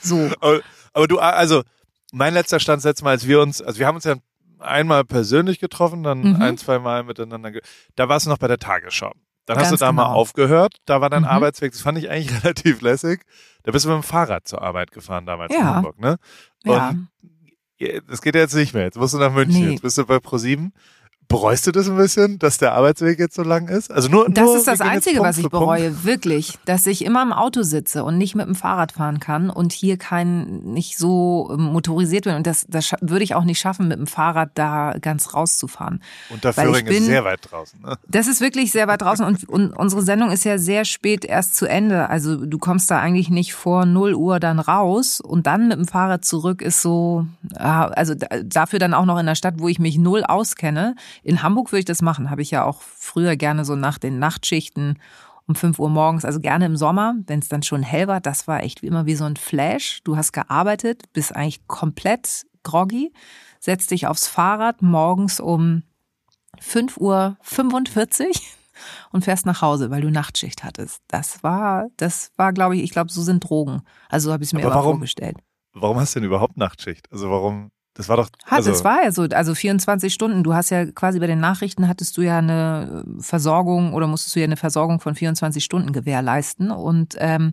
so. 0.00 0.30
Aber, 0.40 0.60
aber 0.92 1.08
du, 1.08 1.18
also 1.18 1.62
mein 2.12 2.34
letzter 2.34 2.60
Stand 2.60 2.82
letztes 2.84 3.04
Mal, 3.04 3.10
als 3.10 3.26
wir 3.26 3.40
uns, 3.40 3.62
also 3.62 3.78
wir 3.78 3.86
haben 3.86 3.96
uns 3.96 4.04
ja 4.04 4.16
einmal 4.58 5.04
persönlich 5.04 5.58
getroffen, 5.58 6.02
dann 6.02 6.32
Mhm. 6.34 6.42
ein, 6.42 6.58
zwei 6.58 6.78
Mal 6.78 7.04
miteinander, 7.04 7.52
da 7.96 8.08
warst 8.08 8.26
du 8.26 8.30
noch 8.30 8.38
bei 8.38 8.48
der 8.48 8.58
Tagesschau. 8.58 9.12
Dann 9.50 9.58
hast 9.58 9.70
Ganz 9.70 9.80
du 9.80 9.84
da 9.84 9.90
mal 9.90 10.04
genau. 10.04 10.14
aufgehört, 10.14 10.76
da 10.86 11.00
war 11.00 11.10
dein 11.10 11.22
Mhm. 11.22 11.28
Arbeitsweg, 11.28 11.72
das 11.72 11.80
fand 11.80 11.98
ich 11.98 12.08
eigentlich 12.08 12.30
relativ 12.44 12.82
lässig. 12.82 13.22
Da 13.64 13.72
bist 13.72 13.84
du 13.84 13.88
mit 13.88 13.96
dem 13.96 14.04
Fahrrad 14.04 14.46
zur 14.46 14.62
Arbeit 14.62 14.92
gefahren 14.92 15.26
damals 15.26 15.52
in 15.52 15.60
Ja. 15.60 15.74
Hamburg, 15.74 15.98
ne? 15.98 16.18
Und 16.64 17.08
ja, 17.80 18.00
das 18.08 18.22
geht 18.22 18.36
ja 18.36 18.42
jetzt 18.42 18.54
nicht 18.54 18.74
mehr. 18.74 18.84
Jetzt 18.84 18.96
musst 18.96 19.12
du 19.14 19.18
nach 19.18 19.32
München, 19.32 19.64
Nee. 19.64 19.70
jetzt 19.72 19.82
bist 19.82 19.98
du 19.98 20.06
bei 20.06 20.20
ProSieben. 20.20 20.72
Bereust 21.30 21.66
du 21.66 21.72
das 21.72 21.88
ein 21.88 21.96
bisschen, 21.96 22.38
dass 22.38 22.58
der 22.58 22.74
Arbeitsweg 22.74 23.18
jetzt 23.18 23.36
so 23.36 23.42
lang 23.42 23.68
ist? 23.68 23.90
Also 23.90 24.08
nur, 24.08 24.28
Das 24.28 24.44
nur, 24.44 24.56
ist 24.56 24.66
das 24.66 24.80
Einzige, 24.80 25.20
was 25.20 25.38
ich 25.38 25.44
für 25.44 25.50
Punkt. 25.50 25.64
bereue, 25.64 26.04
wirklich, 26.04 26.58
dass 26.66 26.86
ich 26.86 27.04
immer 27.04 27.22
im 27.22 27.32
Auto 27.32 27.62
sitze 27.62 28.04
und 28.04 28.18
nicht 28.18 28.34
mit 28.34 28.46
dem 28.46 28.54
Fahrrad 28.56 28.92
fahren 28.92 29.20
kann 29.20 29.48
und 29.48 29.72
hier 29.72 29.96
kein, 29.96 30.60
nicht 30.64 30.98
so 30.98 31.48
ähm, 31.52 31.62
motorisiert 31.72 32.24
bin. 32.24 32.34
Und 32.34 32.46
das, 32.46 32.66
das 32.68 32.94
würde 33.00 33.22
ich 33.24 33.34
auch 33.36 33.44
nicht 33.44 33.60
schaffen, 33.60 33.86
mit 33.88 33.98
dem 33.98 34.06
Fahrrad 34.08 34.50
da 34.56 34.94
ganz 35.00 35.32
rauszufahren. 35.32 36.02
Und 36.30 36.42
der 36.44 36.50
ich 36.50 36.56
Föhring 36.56 36.86
ist 36.86 36.92
bin- 36.94 37.04
sehr 37.04 37.24
weit 37.24 37.40
draußen. 37.50 37.80
Ne? 37.80 37.96
Das 38.08 38.26
ist 38.26 38.40
wirklich 38.40 38.72
sehr 38.72 38.88
weit 38.88 39.00
draußen 39.02 39.24
und, 39.24 39.48
und 39.48 39.72
unsere 39.72 40.02
Sendung 40.02 40.30
ist 40.32 40.44
ja 40.44 40.58
sehr 40.58 40.84
spät 40.84 41.24
erst 41.24 41.54
zu 41.54 41.66
Ende. 41.66 42.10
Also 42.10 42.44
du 42.44 42.58
kommst 42.58 42.90
da 42.90 42.98
eigentlich 42.98 43.30
nicht 43.30 43.54
vor 43.54 43.86
0 43.86 44.14
Uhr 44.14 44.40
dann 44.40 44.58
raus 44.58 45.20
und 45.20 45.46
dann 45.46 45.68
mit 45.68 45.78
dem 45.78 45.86
Fahrrad 45.86 46.24
zurück 46.24 46.60
ist 46.60 46.82
so, 46.82 47.24
ah, 47.56 47.84
also 47.86 48.14
da- 48.16 48.26
dafür 48.44 48.80
dann 48.80 48.94
auch 48.94 49.04
noch 49.06 49.18
in 49.18 49.26
der 49.26 49.36
Stadt, 49.36 49.54
wo 49.58 49.68
ich 49.68 49.78
mich 49.78 49.96
null 49.96 50.24
auskenne. 50.24 50.96
In 51.22 51.42
Hamburg 51.42 51.72
würde 51.72 51.80
ich 51.80 51.84
das 51.84 52.02
machen, 52.02 52.30
habe 52.30 52.42
ich 52.42 52.50
ja 52.50 52.64
auch 52.64 52.82
früher 52.82 53.36
gerne 53.36 53.64
so 53.64 53.76
nach 53.76 53.98
den 53.98 54.18
Nachtschichten 54.18 54.98
um 55.46 55.54
5 55.54 55.78
Uhr 55.80 55.90
morgens, 55.90 56.24
also 56.24 56.38
gerne 56.38 56.66
im 56.66 56.76
Sommer, 56.76 57.16
wenn 57.26 57.40
es 57.40 57.48
dann 57.48 57.62
schon 57.62 57.82
hell 57.82 58.06
war, 58.06 58.20
das 58.20 58.46
war 58.46 58.62
echt 58.62 58.82
wie 58.82 58.86
immer 58.86 59.06
wie 59.06 59.16
so 59.16 59.24
ein 59.24 59.36
Flash. 59.36 60.00
Du 60.04 60.16
hast 60.16 60.32
gearbeitet, 60.32 61.12
bist 61.12 61.34
eigentlich 61.34 61.66
komplett 61.66 62.46
groggy, 62.62 63.12
setzt 63.58 63.90
dich 63.90 64.06
aufs 64.06 64.28
Fahrrad 64.28 64.80
morgens 64.80 65.40
um 65.40 65.82
5 66.60 66.98
Uhr 66.98 67.36
45 67.42 68.42
und 69.12 69.24
fährst 69.24 69.44
nach 69.44 69.60
Hause, 69.60 69.90
weil 69.90 70.02
du 70.02 70.10
Nachtschicht 70.10 70.62
hattest. 70.62 71.02
Das 71.08 71.42
war, 71.42 71.88
das 71.96 72.30
war, 72.36 72.52
glaube 72.52 72.76
ich, 72.76 72.82
ich 72.82 72.90
glaube, 72.90 73.10
so 73.10 73.22
sind 73.22 73.40
Drogen. 73.40 73.82
Also 74.08 74.28
so 74.28 74.32
habe 74.32 74.44
ich 74.44 74.50
es 74.50 74.52
mir 74.52 74.60
Aber 74.60 74.68
immer 74.68 74.76
warum? 74.76 74.92
vorgestellt. 74.98 75.36
Warum 75.72 75.98
hast 75.98 76.14
du 76.14 76.20
denn 76.20 76.26
überhaupt 76.26 76.56
Nachtschicht? 76.56 77.10
Also 77.12 77.30
warum? 77.30 77.70
Das 77.94 78.08
war 78.08 78.16
doch. 78.16 78.28
Hat, 78.44 78.58
also, 78.58 78.70
es 78.70 78.84
war 78.84 79.02
ja 79.02 79.10
so, 79.10 79.22
also 79.22 79.54
24 79.54 80.14
Stunden. 80.14 80.44
Du 80.44 80.54
hast 80.54 80.70
ja 80.70 80.86
quasi 80.86 81.18
bei 81.18 81.26
den 81.26 81.40
Nachrichten 81.40 81.88
hattest 81.88 82.16
du 82.16 82.22
ja 82.22 82.38
eine 82.38 83.04
Versorgung 83.18 83.94
oder 83.94 84.06
musstest 84.06 84.36
du 84.36 84.40
ja 84.40 84.44
eine 84.44 84.56
Versorgung 84.56 85.00
von 85.00 85.14
24 85.14 85.62
Stunden 85.62 85.92
gewährleisten 85.92 86.70
und 86.70 87.16
ähm, 87.18 87.52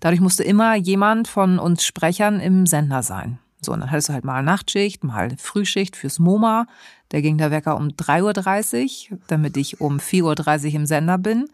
dadurch 0.00 0.20
musste 0.20 0.44
immer 0.44 0.76
jemand 0.76 1.26
von 1.26 1.58
uns 1.58 1.84
Sprechern 1.84 2.40
im 2.40 2.66
Sender 2.66 3.02
sein. 3.02 3.38
So, 3.60 3.72
und 3.72 3.80
dann 3.80 3.90
hattest 3.90 4.08
du 4.08 4.12
halt 4.12 4.24
mal 4.24 4.42
Nachtschicht, 4.42 5.04
mal 5.04 5.36
Frühschicht 5.38 5.96
fürs 5.96 6.18
MoMA. 6.18 6.66
Da 7.10 7.20
ging 7.20 7.38
der 7.38 7.50
Wecker 7.50 7.76
um 7.76 7.88
3.30 7.88 9.12
Uhr, 9.12 9.18
damit 9.28 9.56
ich 9.56 9.80
um 9.80 9.98
4.30 9.98 10.68
Uhr 10.68 10.74
im 10.74 10.86
Sender 10.86 11.18
bin. 11.18 11.48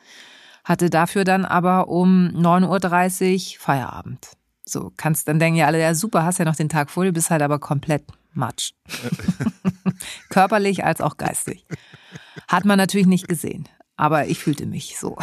hatte 0.65 0.91
dafür 0.91 1.25
dann 1.25 1.45
aber 1.45 1.89
um 1.89 2.29
9.30 2.29 3.55
Uhr 3.57 3.61
Feierabend. 3.61 4.38
So, 4.69 4.93
kannst 4.97 5.29
dann 5.29 5.39
denken 5.39 5.59
ja 5.59 5.67
alle, 5.67 5.81
ja 5.81 5.95
super, 5.95 6.25
hast 6.25 6.39
ja 6.39 6.45
noch 6.45 6.57
den 6.57 6.69
Tag 6.69 6.91
vor 6.91 7.05
dir, 7.05 7.13
bist 7.13 7.31
halt 7.31 7.43
aber 7.43 7.59
komplett 7.59 8.05
matsch. 8.35 8.73
Körperlich 10.29 10.85
als 10.85 11.01
auch 11.01 11.17
geistig. 11.17 11.65
Hat 12.49 12.65
man 12.65 12.77
natürlich 12.77 13.07
nicht 13.07 13.29
gesehen, 13.29 13.69
aber 13.97 14.27
ich 14.27 14.39
fühlte 14.39 14.67
mich 14.67 14.99
so. 14.99 15.17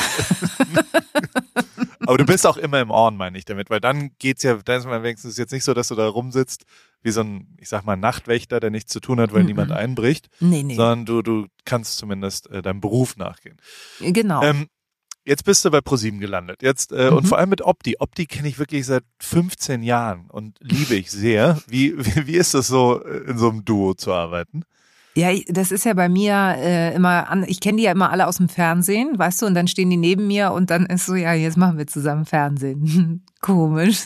aber 2.02 2.18
du 2.18 2.26
bist 2.26 2.46
auch 2.48 2.58
immer 2.58 2.82
im 2.82 2.92
On, 2.92 3.16
meine 3.16 3.38
ich 3.38 3.46
damit, 3.46 3.70
weil 3.70 3.80
dann 3.80 4.12
geht's 4.20 4.44
ja, 4.44 4.56
dann 4.56 4.80
ist 4.80 4.86
man 4.86 5.04
wenigstens 5.04 5.38
jetzt 5.38 5.52
nicht 5.52 5.64
so, 5.64 5.74
dass 5.74 5.90
du 5.90 5.96
da 5.96 6.08
rumsitzt 6.08 6.66
wie 7.02 7.12
so 7.12 7.22
ein, 7.22 7.56
ich 7.60 7.70
sag 7.70 7.86
mal, 7.86 7.96
Nachtwächter, 7.96 8.60
der 8.60 8.72
nichts 8.72 8.92
zu 8.92 9.00
tun 9.00 9.20
hat, 9.20 9.32
weil 9.32 9.42
mm 9.42 9.44
-mm. 9.44 9.48
niemand 9.48 9.72
einbricht. 9.72 10.28
Nee, 10.40 10.64
nee. 10.64 10.76
Sondern 10.76 11.06
du, 11.06 11.22
du 11.22 11.48
kannst 11.64 11.98
zumindest 12.00 12.50
äh, 12.50 12.64
deinem 12.64 12.82
Beruf 12.82 13.16
nachgehen. 13.16 13.58
Genau. 14.00 14.42
Ähm, 14.42 14.68
Jetzt 15.26 15.44
bist 15.44 15.66
du 15.66 15.72
bei 15.72 15.82
ProSieben 15.82 16.20
gelandet. 16.20 16.62
Jetzt 16.62 16.92
äh, 16.92 17.10
mhm. 17.10 17.18
und 17.18 17.28
vor 17.28 17.40
allem 17.40 17.50
mit 17.50 17.64
Opti. 17.64 17.96
Opti 18.00 18.28
kenne 18.28 18.48
ich 18.48 18.60
wirklich 18.60 18.86
seit 18.86 19.04
15 19.20 19.82
Jahren 19.82 20.28
und 20.30 20.58
liebe 20.62 20.96
ich 20.96 21.10
sehr. 21.10 21.60
Wie, 21.68 21.98
wie, 21.98 22.28
wie 22.28 22.36
ist 22.36 22.54
das 22.54 22.68
so, 22.68 23.04
äh, 23.04 23.30
in 23.30 23.38
so 23.38 23.50
einem 23.50 23.66
Duo 23.66 23.96
zu 23.96 24.14
arbeiten? 24.14 24.64
Ja, 25.18 25.30
das 25.48 25.72
ist 25.72 25.86
ja 25.86 25.94
bei 25.94 26.10
mir 26.10 26.56
äh, 26.58 26.94
immer 26.94 27.30
an. 27.30 27.46
Ich 27.48 27.62
kenne 27.62 27.78
die 27.78 27.84
ja 27.84 27.92
immer 27.94 28.12
alle 28.12 28.28
aus 28.28 28.38
dem 28.38 28.50
Fernsehen, 28.50 29.18
weißt 29.18 29.42
du, 29.42 29.46
und 29.46 29.56
dann 29.56 29.68
stehen 29.68 29.90
die 29.90 29.98
neben 29.98 30.28
mir 30.28 30.52
und 30.52 30.70
dann 30.70 30.86
ist 30.86 31.06
so, 31.06 31.16
ja, 31.16 31.34
jetzt 31.34 31.58
machen 31.58 31.78
wir 31.78 31.88
zusammen 31.88 32.26
Fernsehen. 32.26 33.24
Komisch. 33.42 34.04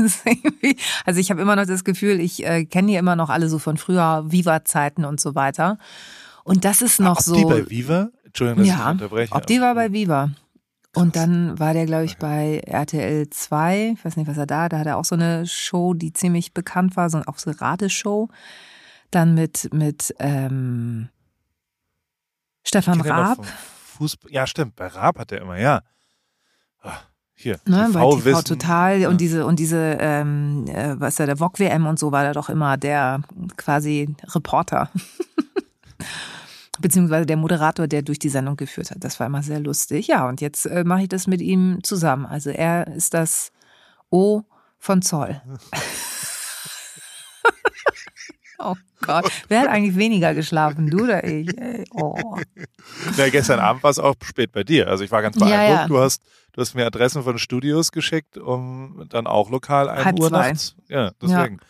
also 1.05 1.19
ich 1.19 1.31
habe 1.31 1.41
immer 1.41 1.55
noch 1.55 1.65
das 1.65 1.83
Gefühl, 1.83 2.19
ich 2.19 2.45
äh, 2.45 2.63
kenne 2.65 2.89
die 2.89 2.95
immer 2.95 3.15
noch 3.15 3.29
alle 3.29 3.49
so 3.49 3.57
von 3.57 3.77
früher 3.77 4.23
Viva-Zeiten 4.27 5.03
und 5.03 5.19
so 5.19 5.33
weiter. 5.33 5.79
Und 6.43 6.63
das 6.63 6.83
ist 6.83 6.99
noch 6.99 7.17
Opti 7.17 7.41
so. 7.41 7.47
bei 7.47 7.69
Viva? 7.69 8.09
Entschuldigung, 8.23 8.63
dass 8.63 8.67
ja, 8.67 8.85
ich 8.85 8.91
unterbreche. 8.91 9.35
Opti 9.35 9.59
war 9.59 9.73
bei 9.73 9.91
Viva. 9.91 10.29
Und 10.95 11.15
dann 11.15 11.59
war 11.59 11.73
der, 11.73 11.85
glaube 11.85 12.05
ich, 12.05 12.17
bei 12.17 12.61
RTL 12.65 13.29
2, 13.29 13.93
ich 13.95 14.05
weiß 14.05 14.17
nicht, 14.17 14.27
was 14.27 14.37
er 14.37 14.47
da, 14.47 14.69
da 14.69 14.79
hat 14.79 14.87
er 14.87 14.97
auch 14.97 15.05
so 15.05 15.15
eine 15.15 15.45
Show, 15.45 15.93
die 15.93 16.13
ziemlich 16.13 16.53
bekannt 16.53 16.97
war, 16.97 17.09
so 17.09 17.21
auch 17.25 17.37
so 17.37 17.51
eine 17.51 17.61
Rateshow. 17.61 18.29
Dann 19.11 19.35
mit, 19.35 19.71
mit 19.73 20.13
ähm, 20.19 21.09
Stefan 22.63 23.01
Raab. 23.01 23.45
Fußball. 23.97 24.31
Ja, 24.31 24.47
stimmt, 24.47 24.75
bei 24.75 24.87
Raab 24.87 25.19
hat 25.19 25.31
er 25.31 25.41
immer, 25.41 25.57
ja. 25.57 25.81
Ach, 26.81 27.05
hier, 27.33 27.59
ne, 27.65 27.87
TV 27.87 28.15
bei 28.17 28.21
TV 28.21 28.41
Total 28.41 28.99
ja. 28.99 29.09
und 29.09 29.21
diese, 29.21 29.45
und 29.45 29.59
diese, 29.59 29.97
ähm, 29.99 30.65
äh, 30.67 30.99
was 30.99 31.13
ist 31.13 31.19
ja, 31.19 31.25
der 31.25 31.39
VOG 31.39 31.59
WM 31.59 31.85
und 31.85 31.97
so 31.97 32.11
war 32.11 32.23
da 32.23 32.33
doch 32.33 32.49
immer 32.49 32.77
der 32.77 33.21
quasi 33.57 34.13
Reporter. 34.33 34.89
beziehungsweise 36.79 37.25
der 37.25 37.37
Moderator, 37.37 37.87
der 37.87 38.01
durch 38.01 38.19
die 38.19 38.29
Sendung 38.29 38.57
geführt 38.57 38.91
hat. 38.91 39.03
Das 39.03 39.19
war 39.19 39.27
immer 39.27 39.43
sehr 39.43 39.59
lustig. 39.59 40.07
Ja, 40.07 40.27
und 40.27 40.41
jetzt 40.41 40.65
äh, 40.65 40.83
mache 40.83 41.03
ich 41.03 41.09
das 41.09 41.27
mit 41.27 41.41
ihm 41.41 41.79
zusammen. 41.83 42.25
Also 42.25 42.49
er 42.49 42.87
ist 42.87 43.13
das 43.13 43.51
O 44.09 44.41
von 44.77 45.01
Zoll. 45.01 45.41
oh 48.59 48.75
Gott, 49.01 49.31
wer 49.47 49.61
hat 49.61 49.67
eigentlich 49.67 49.95
weniger 49.95 50.33
geschlafen, 50.33 50.89
du 50.89 51.03
oder 51.03 51.23
ich? 51.23 51.55
Ey, 51.57 51.85
oh. 51.93 52.37
Na, 53.17 53.29
gestern 53.29 53.59
Abend 53.59 53.83
war 53.83 53.91
es 53.91 53.99
auch 53.99 54.15
spät 54.23 54.51
bei 54.51 54.63
dir. 54.63 54.87
Also 54.87 55.03
ich 55.03 55.11
war 55.11 55.21
ganz 55.21 55.37
beeindruckt. 55.37 55.61
Ja, 55.61 55.81
ja. 55.81 55.87
Du 55.87 55.99
hast 55.99 56.21
du 56.53 56.61
hast 56.61 56.75
mir 56.75 56.85
Adressen 56.85 57.23
von 57.23 57.37
Studios 57.37 57.91
geschickt, 57.91 58.37
um 58.37 59.05
dann 59.09 59.27
auch 59.27 59.49
lokal 59.49 59.89
ein 59.89 60.19
Uhr 60.19 60.29
zwei. 60.29 60.49
nachts. 60.49 60.75
Ja, 60.87 61.11
deswegen. 61.21 61.55
Ja. 61.55 61.65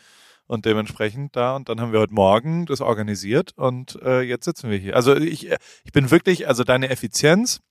Und 0.50 0.66
dementsprechend 0.66 1.36
da, 1.36 1.56
und 1.56 1.70
dann 1.70 1.80
haben 1.80 1.92
wir 1.94 2.00
heute 2.00 2.16
Morgen 2.16 2.66
das 2.66 2.82
organisiert 2.82 3.52
und 3.56 4.02
äh, 4.02 4.22
jetzt 4.22 4.46
sitzen 4.46 4.72
wir 4.72 4.80
hier. 4.80 4.96
Also 4.96 5.16
ich, 5.16 5.48
ich 5.84 5.92
bin 5.92 6.10
wirklich, 6.10 6.48
also 6.48 6.64
deine 6.64 6.90
Effizienz, 6.90 7.62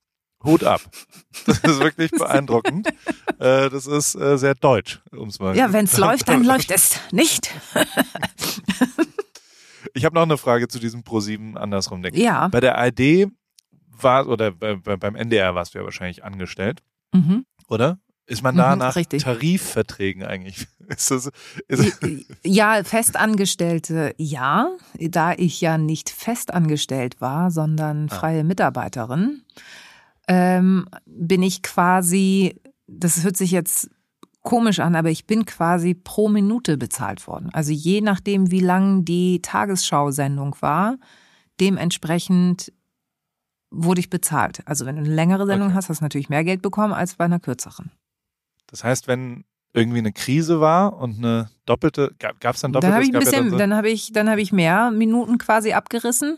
Hut 0.45 0.63
ab. 0.63 0.79
Das 1.45 1.57
ist 1.57 1.79
wirklich 1.81 2.11
beeindruckend. 2.11 2.87
äh, 3.39 3.69
das 3.69 3.85
ist 3.85 4.15
äh, 4.15 4.37
sehr 4.37 4.55
deutsch, 4.55 5.01
um's 5.11 5.39
mal. 5.39 5.57
Ja, 5.57 5.73
wenn 5.73 5.83
es 5.83 5.97
läuft, 5.97 6.29
dann 6.29 6.45
läuft 6.45 6.71
es 6.71 7.01
nicht. 7.11 7.53
ich 9.93 10.05
habe 10.05 10.15
noch 10.15 10.23
eine 10.23 10.37
Frage 10.37 10.69
zu 10.69 10.79
diesem 10.79 11.01
Pro7 11.01 11.57
andersrum 11.57 12.01
denken. 12.01 12.17
Ja. 12.17 12.47
Bei 12.47 12.61
der 12.61 12.77
ARD 12.77 13.27
war, 13.89 14.25
oder 14.29 14.51
bei, 14.51 14.75
beim 14.75 15.15
NDR 15.17 15.53
warst 15.53 15.73
du 15.73 15.79
ja 15.79 15.83
wahrscheinlich 15.83 16.23
angestellt. 16.23 16.81
Mhm. 17.13 17.45
Oder? 17.67 17.99
Ist 18.29 18.43
man 18.43 18.55
da 18.55 18.75
mhm, 18.75 18.79
nach 18.79 18.95
richtig. 18.95 19.23
Tarifverträgen 19.23 20.23
eigentlich? 20.23 20.67
Ist 20.89 21.11
das, 21.11 21.29
ist 21.67 21.99
ja, 22.43 22.83
Festangestellte, 22.83 24.15
ja. 24.17 24.71
Da 24.99 25.33
ich 25.33 25.61
ja 25.61 25.77
nicht 25.77 26.09
festangestellt 26.09 27.21
war, 27.21 27.51
sondern 27.51 28.07
ah. 28.09 28.15
freie 28.15 28.39
ah. 28.39 28.43
Mitarbeiterin, 28.43 29.43
ähm, 30.27 30.87
bin 31.05 31.43
ich 31.43 31.61
quasi, 31.61 32.59
das 32.87 33.23
hört 33.23 33.37
sich 33.37 33.51
jetzt 33.51 33.91
komisch 34.41 34.79
an, 34.79 34.95
aber 34.95 35.11
ich 35.11 35.27
bin 35.27 35.45
quasi 35.45 35.93
pro 35.93 36.27
Minute 36.27 36.77
bezahlt 36.77 37.27
worden. 37.27 37.49
Also 37.53 37.71
je 37.71 38.01
nachdem, 38.01 38.49
wie 38.49 38.61
lang 38.61 39.05
die 39.05 39.43
Tagesschau-Sendung 39.43 40.55
war, 40.59 40.97
dementsprechend 41.59 42.73
wurde 43.69 43.99
ich 43.99 44.09
bezahlt. 44.09 44.61
Also 44.65 44.87
wenn 44.87 44.95
du 44.95 45.01
eine 45.03 45.13
längere 45.13 45.45
Sendung 45.45 45.67
okay. 45.67 45.77
hast, 45.77 45.89
hast 45.89 46.01
du 46.01 46.05
natürlich 46.05 46.29
mehr 46.29 46.43
Geld 46.43 46.63
bekommen 46.63 46.93
als 46.93 47.15
bei 47.15 47.25
einer 47.25 47.39
kürzeren. 47.39 47.91
Das 48.69 48.83
heißt, 48.83 49.07
wenn 49.07 49.45
irgendwie 49.73 49.99
eine 49.99 50.11
Krise 50.11 50.59
war 50.59 50.97
und 50.97 51.17
eine 51.17 51.49
doppelte, 51.69 52.11
gab 52.19 52.55
es 52.55 52.61
dann 52.61 52.73
doppelte? 52.73 52.87
Dann 52.87 52.93
habe 52.95 53.03
ich 53.03 53.13
ein 53.13 53.19
bisschen, 53.19 53.51
ja 53.51 53.57
dann, 53.57 53.75
habe 53.75 53.89
ich, 53.89 54.11
dann 54.11 54.29
habe 54.29 54.41
ich 54.41 54.51
mehr 54.51 54.91
Minuten 54.91 55.37
quasi 55.37 55.73
abgerissen. 55.73 56.37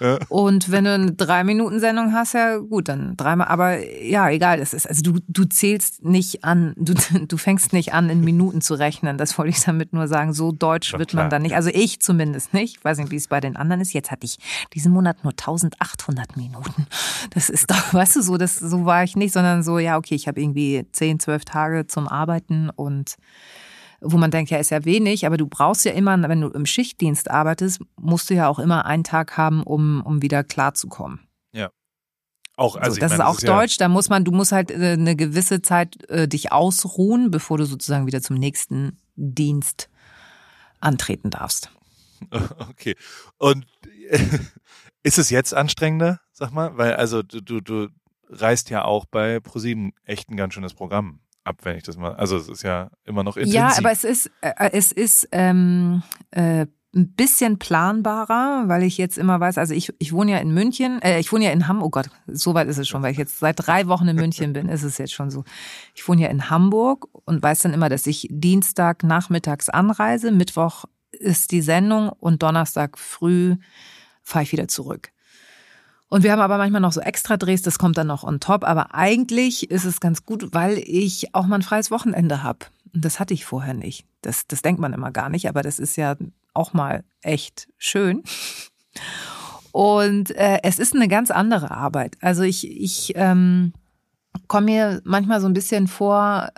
Ja. 0.00 0.18
Und 0.28 0.70
wenn 0.70 0.84
du 0.84 0.94
eine 0.94 1.12
drei 1.12 1.42
Minuten 1.42 1.80
Sendung 1.80 2.12
hast, 2.12 2.34
ja 2.34 2.58
gut, 2.58 2.88
dann 2.88 3.16
dreimal. 3.16 3.48
Aber 3.48 3.84
ja, 4.02 4.30
egal, 4.30 4.58
das 4.58 4.72
ist 4.72 4.88
also 4.88 5.02
du 5.02 5.18
du 5.26 5.44
zählst 5.44 6.04
nicht 6.04 6.44
an, 6.44 6.74
du 6.76 6.94
du 7.26 7.36
fängst 7.36 7.72
nicht 7.72 7.92
an 7.94 8.08
in 8.08 8.20
Minuten 8.20 8.60
zu 8.60 8.74
rechnen. 8.74 9.18
Das 9.18 9.36
wollte 9.38 9.50
ich 9.50 9.64
damit 9.64 9.92
nur 9.92 10.06
sagen. 10.06 10.32
So 10.32 10.52
deutsch 10.52 10.92
Doch, 10.92 10.98
wird 10.98 11.14
man 11.14 11.30
dann 11.30 11.42
nicht. 11.42 11.56
Also 11.56 11.70
ich 11.72 12.00
zumindest 12.00 12.54
nicht. 12.54 12.76
Ich 12.78 12.84
weiß 12.84 12.98
nicht, 12.98 13.10
wie 13.10 13.16
es 13.16 13.28
bei 13.28 13.40
den 13.40 13.56
anderen 13.56 13.80
ist. 13.80 13.92
Jetzt 13.92 14.10
hatte 14.10 14.24
ich 14.24 14.38
diesen 14.74 14.92
Monat 14.92 15.24
nur 15.24 15.32
1800 15.32 16.36
Minuten. 16.36 16.86
Das 17.30 17.50
ist 17.50 17.70
doch, 17.70 17.92
weißt 17.92 18.16
du, 18.16 18.22
so 18.22 18.36
das 18.36 18.56
so 18.56 18.84
war 18.84 19.02
ich 19.02 19.16
nicht, 19.16 19.32
sondern 19.32 19.62
so 19.62 19.78
ja 19.78 19.96
okay, 19.96 20.14
ich 20.14 20.28
habe 20.28 20.40
irgendwie 20.40 20.86
zehn, 20.92 21.18
zwölf 21.18 21.44
Tage 21.44 21.86
zum 21.86 22.06
Arbeiten 22.06 22.70
und 22.70 23.16
wo 24.00 24.16
man 24.16 24.30
denkt, 24.30 24.50
ja, 24.50 24.58
ist 24.58 24.70
ja 24.70 24.84
wenig, 24.84 25.26
aber 25.26 25.36
du 25.36 25.46
brauchst 25.46 25.84
ja 25.84 25.92
immer, 25.92 26.20
wenn 26.28 26.40
du 26.40 26.48
im 26.48 26.66
Schichtdienst 26.66 27.30
arbeitest, 27.30 27.80
musst 27.96 28.30
du 28.30 28.34
ja 28.34 28.48
auch 28.48 28.58
immer 28.58 28.84
einen 28.86 29.04
Tag 29.04 29.36
haben, 29.36 29.62
um, 29.62 30.02
um 30.02 30.22
wieder 30.22 30.44
klarzukommen. 30.44 31.20
Ja. 31.52 31.70
Auch, 32.56 32.76
also 32.76 32.94
so, 32.94 33.00
das 33.00 33.12
meine, 33.12 33.22
ist 33.22 33.28
auch 33.28 33.34
das 33.34 33.42
ist 33.44 33.48
Deutsch, 33.48 33.72
ja 33.78 33.86
da 33.86 33.88
muss 33.88 34.08
man, 34.08 34.24
du 34.24 34.32
musst 34.32 34.52
halt 34.52 34.70
äh, 34.70 34.92
eine 34.92 35.16
gewisse 35.16 35.62
Zeit 35.62 36.08
äh, 36.10 36.28
dich 36.28 36.52
ausruhen, 36.52 37.30
bevor 37.30 37.58
du 37.58 37.64
sozusagen 37.64 38.06
wieder 38.06 38.22
zum 38.22 38.36
nächsten 38.36 38.98
Dienst 39.16 39.88
antreten 40.80 41.30
darfst. 41.30 41.70
Okay. 42.70 42.96
Und 43.38 43.66
ist 45.04 45.18
es 45.18 45.30
jetzt 45.30 45.54
anstrengender, 45.54 46.20
sag 46.32 46.50
mal? 46.50 46.76
Weil, 46.76 46.94
also 46.96 47.22
du, 47.22 47.40
du, 47.40 47.60
du 47.60 47.88
reist 48.28 48.70
ja 48.70 48.84
auch 48.84 49.06
bei 49.06 49.38
ProSieben 49.38 49.92
echt 50.04 50.28
ein 50.28 50.36
ganz 50.36 50.54
schönes 50.54 50.74
Programm 50.74 51.20
ab, 51.44 51.60
wenn 51.62 51.76
ich 51.76 51.82
das 51.82 51.96
mal. 51.96 52.14
Also 52.14 52.36
es 52.36 52.48
ist 52.48 52.62
ja 52.62 52.90
immer 53.04 53.24
noch 53.24 53.36
intensiv. 53.36 53.54
Ja, 53.54 53.76
aber 53.76 53.90
es 53.90 54.04
ist, 54.04 54.30
äh, 54.40 54.70
es 54.72 54.92
ist 54.92 55.28
ähm, 55.32 56.02
äh, 56.30 56.66
ein 56.94 57.12
bisschen 57.12 57.58
planbarer, 57.58 58.64
weil 58.66 58.82
ich 58.82 58.96
jetzt 58.96 59.18
immer 59.18 59.38
weiß, 59.38 59.58
also 59.58 59.74
ich, 59.74 59.92
ich 59.98 60.12
wohne 60.12 60.32
ja 60.32 60.38
in 60.38 60.52
München, 60.52 61.02
äh, 61.02 61.20
ich 61.20 61.30
wohne 61.32 61.44
ja 61.44 61.50
in 61.50 61.68
Hamburg, 61.68 61.86
oh 61.86 61.90
Gott, 61.90 62.10
so 62.26 62.54
weit 62.54 62.68
ist 62.68 62.78
es 62.78 62.88
schon, 62.88 63.02
weil 63.02 63.12
ich 63.12 63.18
jetzt 63.18 63.38
seit 63.38 63.66
drei 63.66 63.86
Wochen 63.88 64.08
in 64.08 64.16
München 64.16 64.52
bin, 64.52 64.68
ist 64.68 64.82
es 64.82 64.98
jetzt 64.98 65.12
schon 65.12 65.30
so. 65.30 65.44
Ich 65.94 66.06
wohne 66.08 66.22
ja 66.22 66.28
in 66.28 66.50
Hamburg 66.50 67.06
und 67.24 67.42
weiß 67.42 67.60
dann 67.60 67.74
immer, 67.74 67.88
dass 67.88 68.06
ich 68.06 68.26
Dienstag 68.30 69.02
nachmittags 69.02 69.68
anreise, 69.68 70.32
Mittwoch 70.32 70.86
ist 71.12 71.52
die 71.52 71.62
Sendung 71.62 72.08
und 72.08 72.42
Donnerstag 72.42 72.98
früh 72.98 73.56
fahre 74.22 74.44
ich 74.44 74.52
wieder 74.52 74.68
zurück. 74.68 75.10
Und 76.08 76.22
wir 76.22 76.32
haben 76.32 76.40
aber 76.40 76.56
manchmal 76.56 76.80
noch 76.80 76.92
so 76.92 77.00
extra 77.00 77.36
Drehs, 77.36 77.62
das 77.62 77.78
kommt 77.78 77.98
dann 77.98 78.06
noch 78.06 78.24
on 78.24 78.40
top. 78.40 78.64
Aber 78.64 78.94
eigentlich 78.94 79.70
ist 79.70 79.84
es 79.84 80.00
ganz 80.00 80.24
gut, 80.24 80.48
weil 80.52 80.78
ich 80.78 81.34
auch 81.34 81.46
mal 81.46 81.56
ein 81.56 81.62
freies 81.62 81.90
Wochenende 81.90 82.42
habe. 82.42 82.66
Und 82.94 83.04
das 83.04 83.20
hatte 83.20 83.34
ich 83.34 83.44
vorher 83.44 83.74
nicht. 83.74 84.06
Das, 84.22 84.46
das 84.46 84.62
denkt 84.62 84.80
man 84.80 84.94
immer 84.94 85.10
gar 85.10 85.28
nicht, 85.28 85.48
aber 85.48 85.62
das 85.62 85.78
ist 85.78 85.96
ja 85.96 86.16
auch 86.54 86.72
mal 86.72 87.04
echt 87.22 87.68
schön. 87.76 88.22
Und 89.72 90.30
äh, 90.32 90.60
es 90.62 90.78
ist 90.78 90.94
eine 90.94 91.08
ganz 91.08 91.30
andere 91.30 91.70
Arbeit. 91.70 92.16
Also 92.20 92.42
ich, 92.42 92.68
ich 92.68 93.12
ähm, 93.14 93.74
komme 94.46 94.64
mir 94.64 95.02
manchmal 95.04 95.40
so 95.40 95.46
ein 95.46 95.52
bisschen 95.52 95.88
vor, 95.88 96.50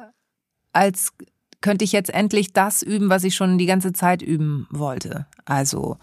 als 0.73 1.13
könnte 1.61 1.85
ich 1.85 1.93
jetzt 1.93 2.11
endlich 2.11 2.53
das 2.53 2.83
üben, 2.83 3.11
was 3.11 3.25
ich 3.25 3.35
schon 3.35 3.59
die 3.59 3.67
ganze 3.67 3.93
Zeit 3.93 4.23
üben 4.23 4.67
wollte. 4.71 5.27
Also 5.45 5.99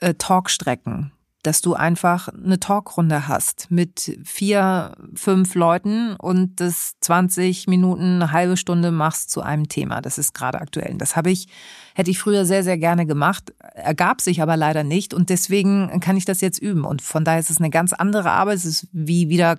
äh, 0.00 0.14
Talkstrecken, 0.14 1.12
dass 1.42 1.60
du 1.60 1.74
einfach 1.74 2.28
eine 2.28 2.60
Talkrunde 2.60 3.28
hast 3.28 3.70
mit 3.70 4.18
vier, 4.24 4.94
fünf 5.14 5.54
Leuten 5.54 6.16
und 6.16 6.60
das 6.60 6.94
20 7.00 7.66
Minuten, 7.66 8.16
eine 8.16 8.32
halbe 8.32 8.56
Stunde 8.56 8.90
machst 8.90 9.30
zu 9.30 9.40
einem 9.40 9.68
Thema. 9.68 10.00
Das 10.00 10.18
ist 10.18 10.34
gerade 10.34 10.60
aktuell. 10.60 10.94
Das 10.98 11.16
habe 11.16 11.30
ich, 11.30 11.48
hätte 11.94 12.10
ich 12.10 12.18
früher 12.18 12.44
sehr, 12.44 12.62
sehr 12.62 12.78
gerne 12.78 13.06
gemacht, 13.06 13.54
ergab 13.74 14.20
sich 14.20 14.42
aber 14.42 14.56
leider 14.56 14.84
nicht 14.84 15.14
und 15.14 15.30
deswegen 15.30 16.00
kann 16.00 16.16
ich 16.16 16.24
das 16.24 16.40
jetzt 16.40 16.58
üben. 16.58 16.84
Und 16.84 17.02
von 17.02 17.24
daher 17.24 17.40
ist 17.40 17.50
es 17.50 17.58
eine 17.58 17.70
ganz 17.70 17.92
andere 17.92 18.30
Arbeit. 18.30 18.56
Es 18.56 18.64
ist 18.64 18.88
wie 18.92 19.28
wieder 19.28 19.58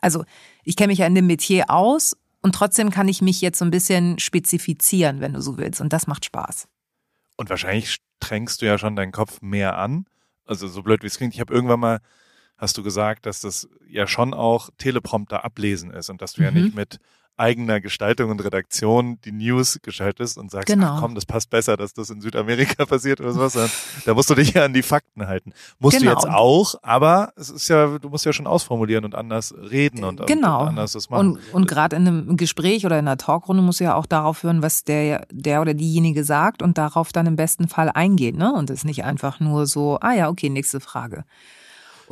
also 0.00 0.24
ich 0.64 0.76
kenne 0.76 0.88
mich 0.88 0.98
ja 0.98 1.06
in 1.06 1.14
dem 1.14 1.26
Metier 1.26 1.70
aus 1.70 2.16
und 2.40 2.54
trotzdem 2.54 2.90
kann 2.90 3.08
ich 3.08 3.22
mich 3.22 3.40
jetzt 3.40 3.58
so 3.58 3.64
ein 3.64 3.70
bisschen 3.70 4.18
spezifizieren, 4.18 5.20
wenn 5.20 5.32
du 5.32 5.40
so 5.40 5.58
willst. 5.58 5.80
Und 5.80 5.92
das 5.92 6.06
macht 6.06 6.24
Spaß. 6.24 6.68
Und 7.36 7.50
wahrscheinlich 7.50 7.98
strengst 8.22 8.62
du 8.62 8.66
ja 8.66 8.78
schon 8.78 8.96
deinen 8.96 9.12
Kopf 9.12 9.40
mehr 9.40 9.78
an. 9.78 10.06
Also 10.46 10.68
so 10.68 10.82
blöd 10.82 11.02
wie 11.02 11.06
es 11.06 11.16
klingt, 11.16 11.34
ich 11.34 11.40
habe 11.40 11.52
irgendwann 11.54 11.80
mal, 11.80 12.00
hast 12.58 12.76
du 12.78 12.82
gesagt, 12.82 13.26
dass 13.26 13.40
das 13.40 13.68
ja 13.88 14.06
schon 14.06 14.34
auch 14.34 14.70
Teleprompter 14.78 15.44
ablesen 15.44 15.90
ist 15.90 16.10
und 16.10 16.22
dass 16.22 16.32
du 16.34 16.42
ja 16.42 16.50
Mhm. 16.50 16.62
nicht 16.62 16.74
mit 16.74 16.98
eigener 17.36 17.80
Gestaltung 17.80 18.30
und 18.30 18.44
Redaktion 18.44 19.18
die 19.24 19.32
News 19.32 19.78
gestaltest 19.82 20.38
und 20.38 20.50
sagst, 20.50 20.66
Genau. 20.68 20.94
ach 20.96 21.00
komm, 21.00 21.14
das 21.14 21.24
passt 21.26 21.50
besser, 21.50 21.76
dass 21.76 21.92
das 21.94 22.10
in 22.10 22.20
Südamerika 22.20 22.84
passiert 22.86 23.20
oder 23.20 23.32
sowas. 23.32 23.54
sondern 23.54 23.70
Da 24.04 24.14
musst 24.14 24.30
du 24.30 24.34
dich 24.34 24.52
ja 24.54 24.64
an 24.64 24.72
die 24.72 24.82
Fakten 24.82 25.26
halten. 25.26 25.52
Musst 25.78 25.98
Genau. 25.98 26.10
du 26.12 26.16
jetzt 26.16 26.28
auch, 26.28 26.74
aber 26.82 27.32
es 27.36 27.50
ist 27.50 27.68
ja, 27.68 27.98
du 27.98 28.08
musst 28.10 28.24
ja 28.24 28.32
schon 28.32 28.46
ausformulieren 28.46 29.04
und 29.04 29.14
anders 29.14 29.54
reden 29.58 30.04
und, 30.04 30.26
Genau. 30.26 30.62
und 30.62 30.68
anders 30.68 30.92
das 30.92 31.10
machen. 31.10 31.32
Und, 31.32 31.54
und 31.54 31.66
gerade 31.68 31.96
in 31.96 32.06
einem 32.06 32.36
Gespräch 32.36 32.84
oder 32.86 32.98
in 32.98 33.08
einer 33.08 33.16
Talkrunde 33.16 33.62
muss 33.62 33.78
ja 33.78 33.94
auch 33.94 34.06
darauf 34.06 34.42
hören, 34.42 34.62
was 34.62 34.84
der, 34.84 35.26
der 35.32 35.60
oder 35.62 35.74
diejenige 35.74 36.24
sagt 36.24 36.62
und 36.62 36.78
darauf 36.78 37.12
dann 37.12 37.26
im 37.26 37.36
besten 37.36 37.66
Fall 37.68 37.90
eingehen. 37.90 38.36
Ne? 38.36 38.52
Und 38.52 38.70
es 38.70 38.80
ist 38.80 38.84
nicht 38.84 39.04
einfach 39.04 39.40
nur 39.40 39.66
so, 39.66 39.98
ah 40.00 40.12
ja, 40.12 40.28
okay, 40.28 40.48
nächste 40.50 40.80
Frage. 40.80 41.24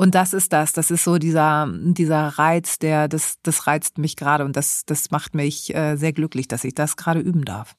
Und 0.00 0.14
das 0.14 0.32
ist 0.32 0.54
das, 0.54 0.72
das 0.72 0.90
ist 0.90 1.04
so 1.04 1.18
dieser, 1.18 1.70
dieser 1.70 2.28
Reiz, 2.28 2.78
der, 2.78 3.06
das, 3.06 3.34
das 3.42 3.66
reizt 3.66 3.98
mich 3.98 4.16
gerade 4.16 4.46
und 4.46 4.56
das, 4.56 4.86
das 4.86 5.10
macht 5.10 5.34
mich 5.34 5.74
äh, 5.74 5.96
sehr 5.96 6.14
glücklich, 6.14 6.48
dass 6.48 6.64
ich 6.64 6.74
das 6.74 6.96
gerade 6.96 7.20
üben 7.20 7.44
darf. 7.44 7.74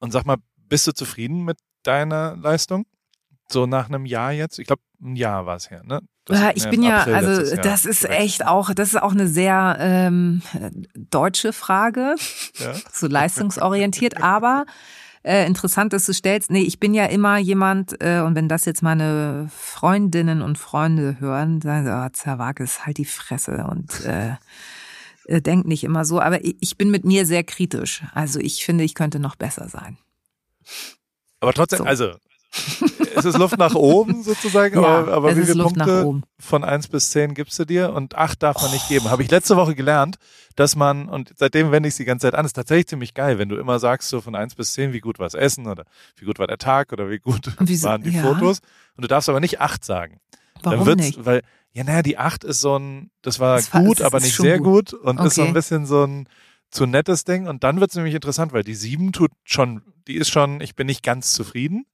Und 0.00 0.10
sag 0.10 0.26
mal, 0.26 0.38
bist 0.56 0.88
du 0.88 0.92
zufrieden 0.92 1.44
mit 1.44 1.56
deiner 1.84 2.34
Leistung? 2.34 2.84
So 3.48 3.66
nach 3.66 3.88
einem 3.88 4.06
Jahr 4.06 4.32
jetzt? 4.32 4.58
Ich 4.58 4.66
glaube, 4.66 4.82
ein 5.00 5.14
Jahr 5.14 5.46
war 5.46 5.54
es 5.54 5.70
her, 5.70 5.82
ne? 5.84 6.00
Ja, 6.28 6.50
ich 6.52 6.68
bin 6.68 6.82
ja, 6.82 7.04
also 7.04 7.56
das 7.56 7.86
ist 7.86 8.04
echt 8.04 8.44
auch, 8.44 8.74
das 8.74 8.88
ist 8.88 9.00
auch 9.00 9.12
eine 9.12 9.28
sehr 9.28 9.76
ähm, 9.78 10.42
deutsche 10.96 11.52
Frage, 11.52 12.16
Ja. 12.56 12.74
so 12.92 13.06
leistungsorientiert, 13.06 14.20
aber 14.20 14.64
äh, 15.22 15.46
interessant, 15.46 15.92
dass 15.92 16.06
du 16.06 16.14
stellst. 16.14 16.50
Nee, 16.50 16.62
ich 16.62 16.80
bin 16.80 16.94
ja 16.94 17.06
immer 17.06 17.38
jemand, 17.38 18.00
äh, 18.02 18.20
und 18.20 18.34
wenn 18.34 18.48
das 18.48 18.64
jetzt 18.64 18.82
meine 18.82 19.48
Freundinnen 19.54 20.42
und 20.42 20.56
Freunde 20.58 21.20
hören, 21.20 21.60
sagen 21.60 21.84
sie, 21.84 21.92
oh, 21.92 22.08
Zerwakis, 22.12 22.86
halt 22.86 22.98
die 22.98 23.04
Fresse 23.04 23.66
und 23.70 24.04
äh, 24.04 24.36
äh, 25.26 25.42
denk 25.42 25.66
nicht 25.66 25.84
immer 25.84 26.04
so. 26.04 26.20
Aber 26.20 26.44
ich, 26.44 26.56
ich 26.60 26.78
bin 26.78 26.90
mit 26.90 27.04
mir 27.04 27.26
sehr 27.26 27.44
kritisch. 27.44 28.02
Also 28.14 28.40
ich 28.40 28.64
finde, 28.64 28.84
ich 28.84 28.94
könnte 28.94 29.20
noch 29.20 29.36
besser 29.36 29.68
sein. 29.68 29.98
Aber 31.40 31.52
trotzdem, 31.52 31.78
So. 31.78 31.84
also 31.84 32.14
es 33.14 33.24
ist 33.24 33.38
Luft 33.38 33.58
nach 33.58 33.74
oben 33.74 34.22
sozusagen, 34.22 34.80
Ja, 34.82 34.98
aber, 35.00 35.12
aber 35.12 35.36
wie 35.36 35.44
viele 35.44 35.62
Punkte 35.62 36.20
von 36.38 36.64
eins 36.64 36.88
bis 36.88 37.10
zehn 37.10 37.34
gibst 37.34 37.58
du 37.58 37.64
dir 37.64 37.92
und 37.92 38.16
acht 38.16 38.42
darf 38.42 38.60
man 38.60 38.70
nicht 38.72 38.88
geben. 38.88 39.08
Habe 39.10 39.22
ich 39.22 39.30
letzte 39.30 39.56
Woche 39.56 39.74
gelernt, 39.74 40.16
dass 40.56 40.74
man, 40.74 41.08
und 41.08 41.32
seitdem 41.36 41.70
wende 41.70 41.88
ich 41.88 41.92
es 41.92 41.96
die 41.98 42.04
ganze 42.04 42.26
Zeit 42.26 42.34
an, 42.34 42.44
ist 42.44 42.54
tatsächlich 42.54 42.88
ziemlich 42.88 43.14
geil, 43.14 43.38
wenn 43.38 43.48
du 43.48 43.56
immer 43.56 43.78
sagst, 43.78 44.08
so 44.08 44.20
von 44.20 44.34
eins 44.34 44.54
bis 44.56 44.72
zehn, 44.72 44.92
wie 44.92 45.00
gut 45.00 45.18
war 45.18 45.26
das 45.26 45.34
Essen 45.34 45.66
oder 45.68 45.84
wie 46.16 46.24
gut 46.24 46.38
war 46.40 46.46
der 46.48 46.58
Tag 46.58 46.92
oder 46.92 47.08
wie 47.08 47.18
gut 47.20 47.52
wieso- 47.60 47.88
waren 47.88 48.02
die 48.02 48.10
ja. 48.10 48.22
Fotos. 48.22 48.60
Und 48.96 49.02
du 49.02 49.08
darfst 49.08 49.28
aber 49.28 49.40
nicht 49.40 49.60
acht 49.60 49.84
sagen. 49.84 50.18
Warum 50.62 50.78
Dann 50.80 50.86
wird's, 50.86 51.04
nicht? 51.04 51.24
Weil, 51.24 51.42
ja, 51.72 51.84
naja, 51.84 52.02
die 52.02 52.18
acht 52.18 52.42
ist 52.42 52.60
so 52.60 52.76
ein, 52.78 53.10
das 53.22 53.38
war 53.38 53.56
Das 53.56 53.72
war- 53.72 53.82
gut, 53.84 54.02
aber 54.02 54.18
nicht 54.20 54.36
sehr 54.36 54.58
gut. 54.58 54.90
gut, 54.90 55.00
und 55.00 55.20
ist 55.20 55.36
so 55.36 55.42
ein 55.42 55.48
Okay. 55.48 55.54
bisschen 55.54 55.86
so 55.86 56.04
ein 56.04 56.28
zu 56.72 56.86
nettes 56.86 57.24
Ding. 57.24 57.46
Und 57.48 57.64
dann 57.64 57.80
wird 57.80 57.90
es 57.90 57.96
nämlich 57.96 58.14
interessant, 58.14 58.52
weil 58.52 58.64
die 58.64 58.74
sieben 58.74 59.12
tut 59.12 59.30
schon, 59.44 59.82
die 60.08 60.16
ist 60.16 60.30
schon, 60.30 60.60
ich 60.60 60.74
bin 60.74 60.86
nicht 60.86 61.02
ganz 61.02 61.32
zufrieden. 61.32 61.84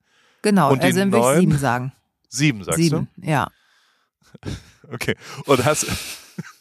Genau, 0.47 0.71
Und 0.71 0.81
also 0.81 1.01
dann 1.01 1.11
würde 1.11 1.33
ich 1.33 1.41
sieben 1.41 1.59
sagen. 1.59 1.93
Sieben, 2.29 2.63
sagst 2.63 2.79
sieben, 2.79 3.09
ja. 3.17 3.51
du? 4.43 4.51
Okay. 4.93 5.17
Und 5.47 5.65
hast. 5.65 5.87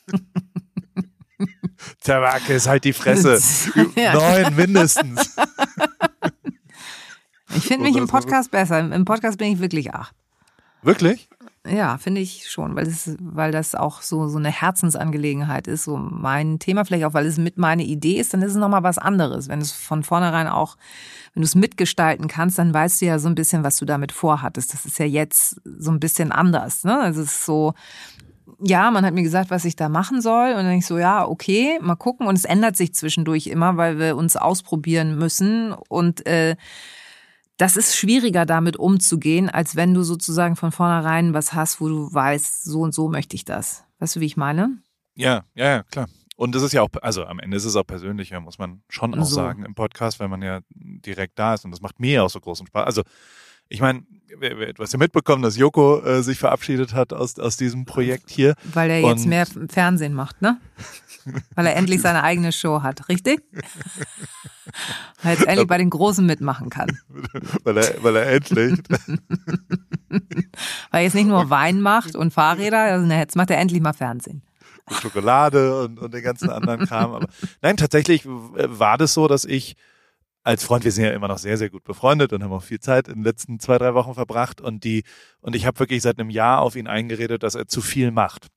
Tabak 2.03 2.49
ist 2.49 2.67
halt 2.67 2.83
die 2.83 2.93
Fresse. 2.93 3.39
Ja. 3.95 4.15
Neun 4.15 4.55
mindestens. 4.55 5.35
Ich 7.55 7.67
finde 7.67 7.83
mich 7.83 7.95
im 7.95 8.07
Podcast 8.07 8.49
besser. 8.49 8.79
Im 8.79 9.05
Podcast 9.05 9.37
bin 9.37 9.53
ich 9.53 9.59
wirklich 9.59 9.93
acht. 9.93 10.15
Wirklich? 10.81 11.29
Ja, 11.67 11.99
finde 11.99 12.21
ich 12.21 12.49
schon, 12.49 12.75
weil 12.75 12.85
das, 12.85 13.15
weil 13.19 13.51
das 13.51 13.75
auch 13.75 14.01
so, 14.01 14.27
so 14.27 14.39
eine 14.39 14.51
Herzensangelegenheit 14.51 15.67
ist, 15.67 15.83
so 15.83 15.97
mein 15.97 16.57
Thema, 16.59 16.85
vielleicht 16.85 17.05
auch, 17.05 17.13
weil 17.13 17.25
es 17.25 17.37
mit 17.37 17.57
meine 17.57 17.83
Idee 17.83 18.19
ist, 18.19 18.33
dann 18.33 18.41
ist 18.41 18.51
es 18.51 18.57
nochmal 18.57 18.83
was 18.83 18.97
anderes. 18.97 19.47
Wenn 19.47 19.61
es 19.61 19.71
von 19.71 20.03
vornherein 20.03 20.47
auch, 20.47 20.75
wenn 21.35 21.41
du 21.41 21.45
es 21.45 21.55
mitgestalten 21.55 22.29
kannst, 22.29 22.57
dann 22.57 22.73
weißt 22.73 23.01
du 23.01 23.05
ja 23.05 23.19
so 23.19 23.27
ein 23.27 23.35
bisschen, 23.35 23.63
was 23.63 23.75
du 23.77 23.85
damit 23.85 24.13
vorhattest. 24.13 24.73
Das 24.73 24.85
ist 24.85 24.97
ja 24.97 25.05
jetzt 25.05 25.61
so 25.65 25.91
ein 25.91 25.99
bisschen 25.99 26.31
anders, 26.31 26.85
ne? 26.85 26.97
Also 26.97 27.21
es 27.21 27.33
ist 27.33 27.45
so, 27.45 27.73
ja, 28.61 28.89
man 28.89 29.05
hat 29.05 29.13
mir 29.13 29.23
gesagt, 29.23 29.49
was 29.49 29.65
ich 29.65 29.75
da 29.75 29.89
machen 29.89 30.21
soll. 30.21 30.51
Und 30.51 30.63
dann 30.63 30.71
ich 30.71 30.85
so, 30.85 30.97
ja, 30.97 31.27
okay, 31.27 31.77
mal 31.81 31.95
gucken. 31.95 32.27
Und 32.27 32.37
es 32.37 32.45
ändert 32.45 32.77
sich 32.77 32.93
zwischendurch 32.93 33.47
immer, 33.47 33.75
weil 33.75 33.99
wir 33.99 34.15
uns 34.15 34.37
ausprobieren 34.37 35.17
müssen. 35.17 35.73
Und 35.73 36.25
äh, 36.25 36.55
das 37.57 37.75
ist 37.75 37.97
schwieriger, 37.97 38.45
damit 38.45 38.77
umzugehen, 38.77 39.49
als 39.49 39.75
wenn 39.75 39.93
du 39.93 40.03
sozusagen 40.03 40.55
von 40.55 40.71
vornherein 40.71 41.33
was 41.33 41.53
hast, 41.53 41.81
wo 41.81 41.89
du 41.89 42.13
weißt, 42.13 42.63
so 42.63 42.79
und 42.79 42.93
so 42.93 43.09
möchte 43.09 43.35
ich 43.35 43.43
das. 43.43 43.83
Weißt 43.99 44.15
du, 44.15 44.19
wie 44.21 44.25
ich 44.25 44.37
meine? 44.37 44.77
Ja, 45.15 45.43
ja, 45.53 45.65
ja, 45.65 45.83
klar. 45.83 46.07
Und 46.35 46.53
das 46.53 46.63
ist 46.63 46.73
ja 46.73 46.81
auch, 46.81 46.89
also 47.01 47.25
am 47.25 47.39
Ende 47.39 47.55
ist 47.57 47.65
es 47.65 47.75
auch 47.77 47.85
persönlicher, 47.87 48.39
muss 48.41 48.57
man 48.59 48.81
schon 48.89 49.13
auch 49.17 49.25
So. 49.25 49.35
sagen 49.35 49.63
im 49.63 49.73
Podcast, 49.75 50.19
wenn 50.19 50.29
man 50.29 50.41
ja 50.41 50.59
direkt 50.73 51.39
da 51.39 51.53
ist. 51.53 51.63
Und 51.65 51.71
das 51.71 51.81
macht 51.81 51.99
mir 51.99 52.23
auch 52.23 52.29
so 52.29 52.39
großen 52.41 52.67
Spaß. 52.67 52.85
Also, 52.85 53.03
ich 53.69 53.79
meine, 53.81 54.03
wer- 54.37 54.59
wer- 54.59 54.73
hast 54.77 54.91
ja 54.93 54.99
mitbekommen, 54.99 55.41
dass 55.41 55.55
Joko 55.57 56.01
äh, 56.03 56.21
sich 56.23 56.37
verabschiedet 56.37 56.93
hat 56.93 57.13
aus, 57.13 57.39
aus 57.39 57.55
diesem 57.57 57.85
Projekt 57.85 58.29
hier. 58.29 58.53
Weil 58.73 58.89
er 58.91 58.99
jetzt 58.99 59.23
Und- 59.23 59.29
mehr 59.29 59.47
Fernsehen 59.69 60.13
macht, 60.13 60.41
ne? 60.41 60.59
Weil 61.55 61.65
er 61.67 61.75
endlich 61.75 62.01
seine 62.01 62.21
eigene 62.21 62.51
Show 62.51 62.83
hat, 62.83 63.07
richtig? 63.09 63.41
Weil 65.23 65.31
er 65.31 65.31
jetzt 65.33 65.47
endlich 65.47 65.67
bei 65.67 65.77
den 65.77 65.89
Großen 65.89 66.23
mitmachen 66.25 66.69
kann. 66.69 66.89
weil 67.63 67.77
er, 67.77 68.03
weil 68.03 68.15
er 68.17 68.31
endlich. 68.33 68.77
Weil 70.09 70.19
er 70.91 71.01
jetzt 71.01 71.15
nicht 71.15 71.27
nur 71.27 71.49
Wein 71.49 71.81
macht 71.81 72.15
und 72.15 72.31
Fahrräder, 72.33 72.79
also 72.79 73.11
jetzt 73.11 73.35
macht 73.35 73.49
er 73.49 73.57
endlich 73.57 73.81
mal 73.81 73.93
Fernsehen. 73.93 74.43
Schokolade 74.91 75.81
und, 75.83 75.99
und 75.99 76.13
den 76.13 76.23
ganzen 76.23 76.49
anderen 76.49 76.85
Kram. 76.85 77.13
Aber 77.13 77.27
nein, 77.61 77.77
tatsächlich 77.77 78.25
äh, 78.25 78.29
war 78.67 78.97
das 78.97 79.13
so, 79.13 79.27
dass 79.27 79.45
ich 79.45 79.75
als 80.43 80.63
Freund, 80.63 80.83
wir 80.83 80.91
sind 80.91 81.05
ja 81.05 81.11
immer 81.11 81.27
noch 81.27 81.39
sehr, 81.39 81.57
sehr 81.57 81.71
gut 81.71 81.83
befreundet 81.83 82.31
und 82.31 82.43
haben 82.43 82.53
auch 82.53 82.63
viel 82.63 82.79
Zeit 82.79 83.07
in 83.07 83.15
den 83.15 83.23
letzten 83.23 83.59
zwei, 83.59 83.79
drei 83.79 83.95
Wochen 83.95 84.13
verbracht 84.13 84.61
und 84.61 84.83
die, 84.83 85.03
und 85.41 85.55
ich 85.55 85.65
habe 85.65 85.79
wirklich 85.79 86.03
seit 86.03 86.19
einem 86.19 86.29
Jahr 86.29 86.61
auf 86.61 86.75
ihn 86.75 86.87
eingeredet, 86.87 87.41
dass 87.41 87.55
er 87.55 87.67
zu 87.67 87.81
viel 87.81 88.11
macht. 88.11 88.47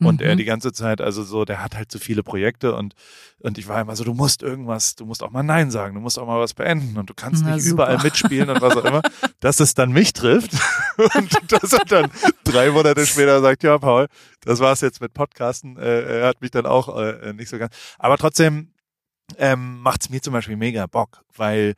Und 0.00 0.20
Mhm. 0.20 0.26
er 0.26 0.36
die 0.36 0.44
ganze 0.44 0.72
Zeit, 0.72 1.00
also 1.00 1.22
so, 1.22 1.44
der 1.44 1.62
hat 1.62 1.76
halt 1.76 1.90
zu 1.90 1.98
viele 2.00 2.22
Projekte 2.24 2.74
und, 2.74 2.94
und 3.38 3.58
ich 3.58 3.68
war 3.68 3.80
immer 3.80 3.94
so, 3.94 4.02
du 4.02 4.12
musst 4.12 4.42
irgendwas, 4.42 4.96
du 4.96 5.06
musst 5.06 5.22
auch 5.22 5.30
mal 5.30 5.44
Nein 5.44 5.70
sagen, 5.70 5.94
du 5.94 6.00
musst 6.00 6.18
auch 6.18 6.26
mal 6.26 6.40
was 6.40 6.52
beenden 6.54 6.98
und 6.98 7.08
du 7.10 7.14
kannst 7.14 7.44
Na, 7.44 7.54
nicht 7.54 7.64
super. 7.64 7.84
überall 7.84 8.02
mitspielen 8.02 8.50
und 8.50 8.60
was 8.60 8.76
auch 8.76 8.84
immer, 8.84 9.02
dass 9.40 9.60
es 9.60 9.74
dann 9.74 9.92
mich 9.92 10.12
trifft 10.12 10.50
und 11.14 11.52
dass 11.52 11.72
er 11.72 11.84
dann 11.84 12.10
drei 12.42 12.70
Monate 12.70 13.06
später 13.06 13.40
sagt, 13.40 13.62
ja 13.62 13.78
Paul, 13.78 14.08
das 14.40 14.58
war's 14.58 14.80
jetzt 14.80 15.00
mit 15.00 15.14
Podcasten, 15.14 15.76
äh, 15.76 16.20
er 16.20 16.26
hat 16.26 16.40
mich 16.40 16.50
dann 16.50 16.66
auch 16.66 16.98
äh, 16.98 17.32
nicht 17.32 17.48
so 17.48 17.58
ganz, 17.58 17.74
aber 17.98 18.18
trotzdem 18.18 18.72
ähm, 19.38 19.78
macht's 19.80 20.10
mir 20.10 20.20
zum 20.20 20.32
Beispiel 20.32 20.56
mega 20.56 20.86
Bock, 20.86 21.24
weil 21.36 21.74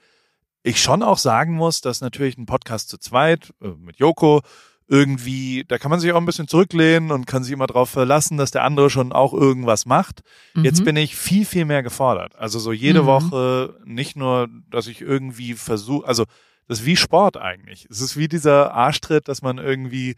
ich 0.63 0.81
schon 0.83 1.03
auch 1.03 1.19
sagen 1.19 1.53
muss, 1.55 1.81
dass 1.81 2.01
natürlich 2.01 2.37
ein 2.39 2.47
Podcast 2.47 2.89
zu 2.89 2.99
zweit 2.99 3.53
äh, 3.63 3.69
mit 3.79 3.99
Joko 3.99 4.41
irgendwie, 4.89 5.65
da 5.67 5.79
kann 5.79 5.91
man 5.91 5.99
sich 6.01 6.13
auch 6.13 6.17
ein 6.17 6.27
bisschen 6.27 6.47
zurücklehnen 6.49 7.11
und 7.11 7.27
kann 7.27 7.43
sich 7.43 7.53
immer 7.53 7.67
darauf 7.67 7.91
verlassen, 7.91 8.37
dass 8.37 8.51
der 8.53 8.63
andere 8.65 8.89
schon 8.89 9.13
auch 9.13 9.33
irgendwas 9.35 9.85
macht. 9.87 10.21
Jetzt 10.55 10.81
Mhm. 10.81 10.85
bin 10.85 10.97
ich 10.97 11.17
viel, 11.17 11.45
viel 11.45 11.65
mehr 11.65 11.83
gefordert. 11.83 12.37
Also 12.37 12.59
so 12.59 12.73
jede 12.73 13.03
Mhm. 13.03 13.07
Woche 13.07 13.75
nicht 13.85 14.17
nur, 14.17 14.49
dass 14.71 14.87
ich 14.87 15.01
irgendwie 15.01 15.55
versuche, 15.55 16.07
also 16.07 16.25
das 16.69 16.81
ist 16.81 16.87
wie 16.87 16.97
Sport 16.97 17.37
eigentlich. 17.37 17.87
Es 17.91 18.01
ist 18.01 18.17
wie 18.17 18.29
dieser 18.29 18.73
Arschtritt, 18.75 19.29
dass 19.29 19.43
man 19.43 19.59
irgendwie, 19.59 20.15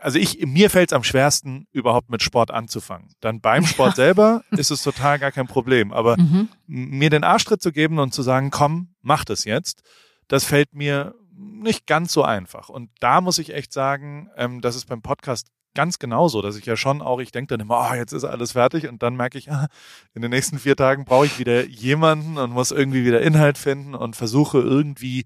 also 0.00 0.18
ich, 0.18 0.44
mir 0.46 0.68
fällt 0.70 0.90
es 0.90 0.96
am 0.96 1.02
schwersten, 1.04 1.66
überhaupt 1.72 2.10
mit 2.10 2.22
Sport 2.22 2.50
anzufangen. 2.50 3.10
Dann 3.20 3.40
beim 3.40 3.64
Sport 3.66 3.96
selber 3.96 4.42
ist 4.50 4.70
es 4.70 4.82
total 4.82 5.18
gar 5.20 5.32
kein 5.32 5.46
Problem. 5.46 5.92
Aber 5.92 6.16
Mhm. 6.18 6.48
mir 6.66 7.10
den 7.10 7.24
Arschtritt 7.24 7.62
zu 7.62 7.70
geben 7.72 7.98
und 8.00 8.12
zu 8.12 8.22
sagen, 8.22 8.50
komm, 8.50 8.94
mach 9.02 9.24
das 9.24 9.44
jetzt, 9.44 9.82
das 10.28 10.44
fällt 10.44 10.74
mir 10.74 11.14
nicht 11.62 11.86
ganz 11.86 12.12
so 12.12 12.22
einfach. 12.22 12.68
Und 12.68 12.90
da 13.00 13.20
muss 13.20 13.38
ich 13.38 13.52
echt 13.52 13.72
sagen, 13.72 14.30
ähm, 14.36 14.60
das 14.60 14.76
ist 14.76 14.86
beim 14.86 15.02
Podcast 15.02 15.48
ganz 15.74 15.98
genauso, 15.98 16.42
dass 16.42 16.56
ich 16.56 16.66
ja 16.66 16.76
schon 16.76 17.02
auch, 17.02 17.20
ich 17.20 17.30
denke 17.30 17.48
dann 17.56 17.60
immer, 17.60 17.88
oh, 17.90 17.94
jetzt 17.94 18.12
ist 18.12 18.24
alles 18.24 18.52
fertig 18.52 18.88
und 18.88 19.02
dann 19.02 19.14
merke 19.14 19.38
ich, 19.38 19.52
ah, 19.52 19.68
in 20.14 20.22
den 20.22 20.30
nächsten 20.30 20.58
vier 20.58 20.74
Tagen 20.74 21.04
brauche 21.04 21.26
ich 21.26 21.38
wieder 21.38 21.66
jemanden 21.66 22.38
und 22.38 22.50
muss 22.50 22.72
irgendwie 22.72 23.04
wieder 23.04 23.20
Inhalt 23.20 23.58
finden 23.58 23.94
und 23.94 24.16
versuche 24.16 24.58
irgendwie, 24.58 25.24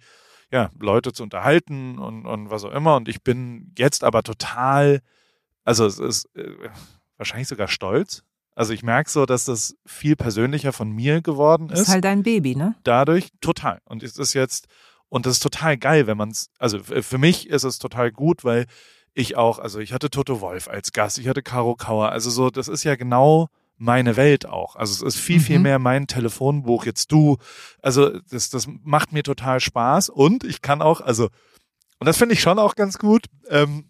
ja, 0.50 0.70
Leute 0.78 1.12
zu 1.12 1.22
unterhalten 1.22 1.98
und, 1.98 2.26
und 2.26 2.50
was 2.50 2.64
auch 2.64 2.72
immer. 2.72 2.96
Und 2.96 3.08
ich 3.08 3.22
bin 3.22 3.72
jetzt 3.78 4.02
aber 4.04 4.22
total, 4.22 5.00
also 5.64 5.86
es 5.86 5.98
ist 5.98 6.28
äh, 6.34 6.68
wahrscheinlich 7.16 7.48
sogar 7.48 7.68
stolz. 7.68 8.24
Also 8.56 8.72
ich 8.72 8.82
merke 8.82 9.08
so, 9.08 9.26
dass 9.26 9.44
das 9.44 9.76
viel 9.86 10.16
persönlicher 10.16 10.72
von 10.72 10.90
mir 10.90 11.22
geworden 11.22 11.68
Das 11.68 11.78
ist 11.78 11.86
ist 11.86 11.94
halt 11.94 12.04
dein 12.04 12.24
Baby, 12.24 12.56
ne? 12.56 12.74
dadurch 12.82 13.28
total. 13.40 13.80
Und 13.84 14.02
es 14.02 14.18
ist 14.18 14.34
jetzt, 14.34 14.66
und 15.10 15.26
das 15.26 15.34
ist 15.34 15.42
total 15.42 15.76
geil, 15.76 16.06
wenn 16.06 16.16
man 16.16 16.30
es, 16.30 16.48
also 16.58 16.78
für 16.82 17.18
mich 17.18 17.50
ist 17.50 17.64
es 17.64 17.78
total 17.78 18.10
gut, 18.10 18.42
weil 18.44 18.64
ich 19.12 19.36
auch, 19.36 19.58
also 19.58 19.80
ich 19.80 19.92
hatte 19.92 20.08
Toto 20.08 20.40
Wolf 20.40 20.68
als 20.68 20.92
Gast, 20.92 21.18
ich 21.18 21.28
hatte 21.28 21.42
Caro 21.42 21.74
Kauer, 21.76 22.10
also 22.10 22.30
so, 22.30 22.48
das 22.48 22.68
ist 22.68 22.84
ja 22.84 22.94
genau 22.96 23.48
meine 23.76 24.16
Welt 24.16 24.46
auch. 24.46 24.76
Also 24.76 25.06
es 25.06 25.14
ist 25.14 25.22
viel, 25.22 25.40
viel 25.40 25.56
Mhm. 25.58 25.62
mehr 25.62 25.78
mein 25.78 26.06
Telefonbuch, 26.06 26.84
jetzt 26.86 27.10
du. 27.12 27.38
Also 27.82 28.18
das, 28.30 28.50
das 28.50 28.66
macht 28.84 29.12
mir 29.12 29.22
total 29.22 29.58
Spaß 29.58 30.10
und 30.10 30.44
ich 30.44 30.62
kann 30.62 30.80
auch, 30.80 31.00
also, 31.00 31.24
und 31.98 32.06
das 32.06 32.16
finde 32.16 32.34
ich 32.34 32.40
schon 32.40 32.58
auch 32.58 32.76
ganz 32.76 32.98
gut, 32.98 33.26
ähm, 33.48 33.86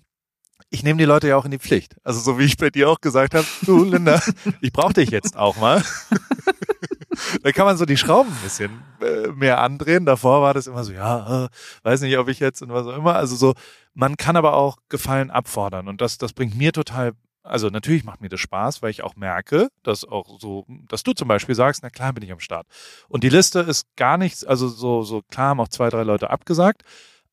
ich 0.70 0.84
nehme 0.84 0.98
die 0.98 1.04
Leute 1.04 1.26
ja 1.28 1.36
auch 1.36 1.44
in 1.44 1.50
die 1.50 1.58
Pflicht. 1.58 1.96
Also 2.04 2.20
so 2.20 2.38
wie 2.38 2.44
ich 2.44 2.56
bei 2.56 2.70
dir 2.70 2.88
auch 2.88 3.00
gesagt 3.00 3.34
habe, 3.34 3.46
du 3.66 3.82
Linda, 3.84 4.22
ich 4.60 4.72
brauche 4.72 4.94
dich 4.94 5.10
jetzt 5.10 5.36
auch 5.36 5.56
mal. 5.56 5.82
da 7.42 7.52
kann 7.52 7.66
man 7.66 7.76
so 7.76 7.84
die 7.84 7.96
Schrauben 7.96 8.30
ein 8.30 8.42
bisschen 8.42 8.82
äh, 9.00 9.28
mehr 9.28 9.60
andrehen. 9.60 10.06
Davor 10.06 10.42
war 10.42 10.54
das 10.54 10.66
immer 10.66 10.84
so, 10.84 10.92
ja, 10.92 11.46
äh, 11.46 11.48
weiß 11.82 12.00
nicht, 12.02 12.16
ob 12.18 12.28
ich 12.28 12.40
jetzt 12.40 12.62
und 12.62 12.72
was 12.72 12.86
auch 12.86 12.96
immer. 12.96 13.16
Also 13.16 13.36
so, 13.36 13.54
man 13.94 14.16
kann 14.16 14.36
aber 14.36 14.54
auch 14.54 14.78
Gefallen 14.88 15.30
abfordern 15.30 15.88
und 15.88 16.00
das, 16.00 16.18
das 16.18 16.32
bringt 16.32 16.56
mir 16.56 16.72
total 16.72 17.12
also 17.42 17.68
natürlich 17.68 18.04
macht 18.04 18.20
mir 18.20 18.28
das 18.28 18.40
Spaß, 18.40 18.82
weil 18.82 18.90
ich 18.90 19.02
auch 19.02 19.16
merke, 19.16 19.70
dass 19.82 20.04
auch 20.04 20.38
so, 20.38 20.66
dass 20.88 21.02
du 21.02 21.12
zum 21.12 21.28
Beispiel 21.28 21.54
sagst, 21.54 21.82
na 21.82 21.90
klar 21.90 22.12
bin 22.12 22.22
ich 22.22 22.32
am 22.32 22.40
Start. 22.40 22.66
Und 23.08 23.24
die 23.24 23.28
Liste 23.28 23.60
ist 23.60 23.86
gar 23.96 24.18
nichts, 24.18 24.44
also 24.44 24.68
so, 24.68 25.02
so 25.02 25.22
klar 25.22 25.48
haben 25.48 25.60
auch 25.60 25.68
zwei, 25.68 25.88
drei 25.88 26.02
Leute 26.02 26.30
abgesagt, 26.30 26.82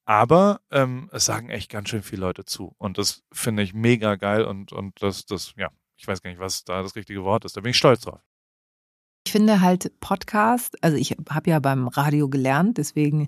aber 0.06 0.62
ähm, 0.72 1.10
es 1.12 1.26
sagen 1.26 1.50
echt 1.50 1.70
ganz 1.70 1.90
schön 1.90 2.04
viele 2.04 2.22
Leute 2.22 2.46
zu. 2.46 2.74
Und 2.78 2.98
das 2.98 3.24
finde 3.34 3.64
ich 3.64 3.74
mega 3.74 4.16
geil 4.16 4.46
und, 4.46 4.72
und 4.72 5.02
das, 5.02 5.26
das, 5.26 5.54
ja, 5.58 5.70
ich 5.98 6.08
weiß 6.08 6.22
gar 6.22 6.30
nicht, 6.30 6.40
was 6.40 6.64
da 6.64 6.82
das 6.82 6.96
richtige 6.96 7.24
Wort 7.24 7.44
ist. 7.44 7.58
Da 7.58 7.62
bin 7.62 7.72
ich 7.72 7.78
stolz 7.78 8.02
drauf. 8.02 8.22
Ich 9.28 9.34
finde 9.34 9.60
halt 9.60 9.92
Podcast, 10.00 10.82
also 10.82 10.96
ich 10.96 11.18
habe 11.30 11.50
ja 11.50 11.60
beim 11.60 11.90
Radio 11.90 12.30
gelernt, 12.30 12.78
deswegen 12.78 13.28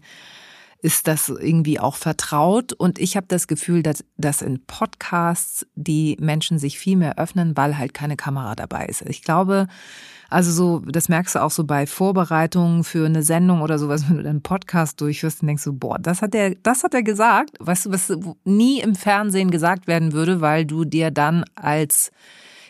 ist 0.82 1.10
das 1.10 1.28
irgendwie 1.28 1.78
auch 1.78 1.98
vertraut. 1.98 2.72
Und 2.72 3.00
ich 3.00 3.18
habe 3.18 3.28
das 3.28 3.48
Gefühl, 3.48 3.84
dass, 3.84 4.06
dass 4.16 4.42
in 4.42 4.66
Podcasts 4.66 5.68
die 5.76 6.16
Menschen 6.22 6.58
sich 6.58 6.80
viel 6.80 6.96
mehr 6.96 7.20
öffnen, 7.20 7.58
weil 7.58 7.78
halt 7.78 7.94
keine 7.94 8.16
Kamera 8.16 8.56
dabei 8.56 8.86
ist. 8.86 9.02
Ich 9.10 9.24
glaube, 9.24 9.68
also 10.30 10.54
so, 10.54 10.80
das 10.90 11.10
merkst 11.10 11.36
du 11.36 11.44
auch 11.44 11.52
so 11.52 11.66
bei 11.66 11.86
Vorbereitungen 11.86 12.86
für 12.86 13.06
eine 13.06 13.22
Sendung 13.22 13.62
oder 13.62 13.78
sowas, 13.78 14.06
wenn 14.10 14.24
du 14.24 14.30
einen 14.30 14.42
Podcast 14.42 15.02
durchführst 15.02 15.42
und 15.42 15.48
denkst 15.48 15.64
so, 15.64 15.74
boah, 15.74 16.00
das 16.00 16.22
hat 16.22 16.34
er, 16.34 16.56
das 16.56 16.86
hat 16.86 16.94
er 16.94 17.04
gesagt, 17.04 17.58
weißt 17.60 17.88
du, 17.88 17.92
was 17.92 18.18
nie 18.46 18.80
im 18.80 18.96
Fernsehen 18.96 19.52
gesagt 19.52 19.86
werden 19.88 20.14
würde, 20.14 20.40
weil 20.40 20.66
du 20.66 20.86
dir 20.86 21.12
dann 21.12 21.44
als 21.56 22.14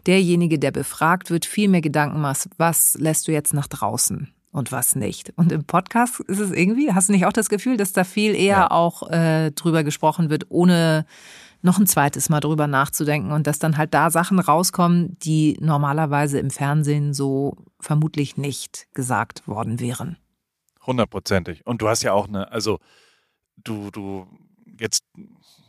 derjenige, 0.08 0.60
der 0.60 0.72
befragt 0.72 1.30
wird, 1.30 1.46
viel 1.46 1.70
mehr 1.70 1.82
Gedanken 1.82 2.22
machst, 2.22 2.50
was 2.58 2.96
lässt 3.00 3.28
du 3.28 3.32
jetzt 3.32 3.54
nach 3.54 3.68
draußen 3.68 4.34
und 4.52 4.72
was 4.72 4.96
nicht. 4.96 5.32
Und 5.36 5.52
im 5.52 5.64
Podcast 5.64 6.20
ist 6.22 6.40
es 6.40 6.52
irgendwie, 6.52 6.92
hast 6.94 7.10
du 7.10 7.14
nicht 7.14 7.26
auch 7.26 7.34
das 7.34 7.50
Gefühl, 7.50 7.78
dass 7.78 7.94
da 7.94 8.04
viel 8.04 8.36
eher 8.36 8.58
Ja. 8.58 8.72
auch 8.72 9.10
äh, 9.10 9.52
drüber 9.52 9.84
gesprochen 9.84 10.30
wird, 10.30 10.46
ohne 10.50 11.06
noch 11.62 11.78
ein 11.78 11.88
zweites 11.88 12.30
Mal 12.30 12.40
drüber 12.40 12.68
nachzudenken 12.68 13.32
und 13.32 13.46
dass 13.46 13.60
dann 13.60 13.78
halt 13.78 13.94
da 13.94 14.10
Sachen 14.12 14.40
rauskommen, 14.40 15.18
die 15.20 15.58
normalerweise 15.60 16.40
im 16.40 16.52
Fernsehen 16.52 17.14
so 17.14 17.58
vermutlich 17.82 18.38
nicht 18.38 18.88
gesagt 18.94 19.46
worden 19.48 19.80
wären. 19.80 20.18
Hundertprozentig. 20.86 21.68
Und 21.68 21.82
du 21.82 21.90
hast 21.90 22.02
ja 22.02 22.14
auch 22.14 22.28
eine, 22.30 22.52
also 22.52 22.80
du, 23.58 23.92
du, 23.92 24.26
jetzt, 24.80 25.04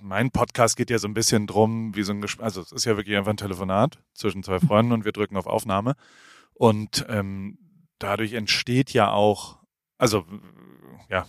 mein 0.00 0.30
Podcast 0.30 0.76
geht 0.76 0.90
ja 0.90 0.98
so 0.98 1.08
ein 1.08 1.14
bisschen 1.14 1.46
drum, 1.46 1.94
wie 1.94 2.02
so 2.02 2.12
ein 2.12 2.20
Gespräch, 2.20 2.44
also 2.44 2.60
es 2.62 2.72
ist 2.72 2.84
ja 2.84 2.96
wirklich 2.96 3.16
einfach 3.16 3.32
ein 3.32 3.36
Telefonat 3.36 3.98
zwischen 4.14 4.42
zwei 4.42 4.60
Freunden 4.60 4.92
und 4.92 5.04
wir 5.04 5.12
drücken 5.12 5.36
auf 5.36 5.46
Aufnahme. 5.46 5.94
Und 6.54 7.06
ähm, 7.08 7.58
dadurch 7.98 8.32
entsteht 8.32 8.92
ja 8.92 9.10
auch, 9.10 9.58
also 9.98 10.24
ja, 11.08 11.26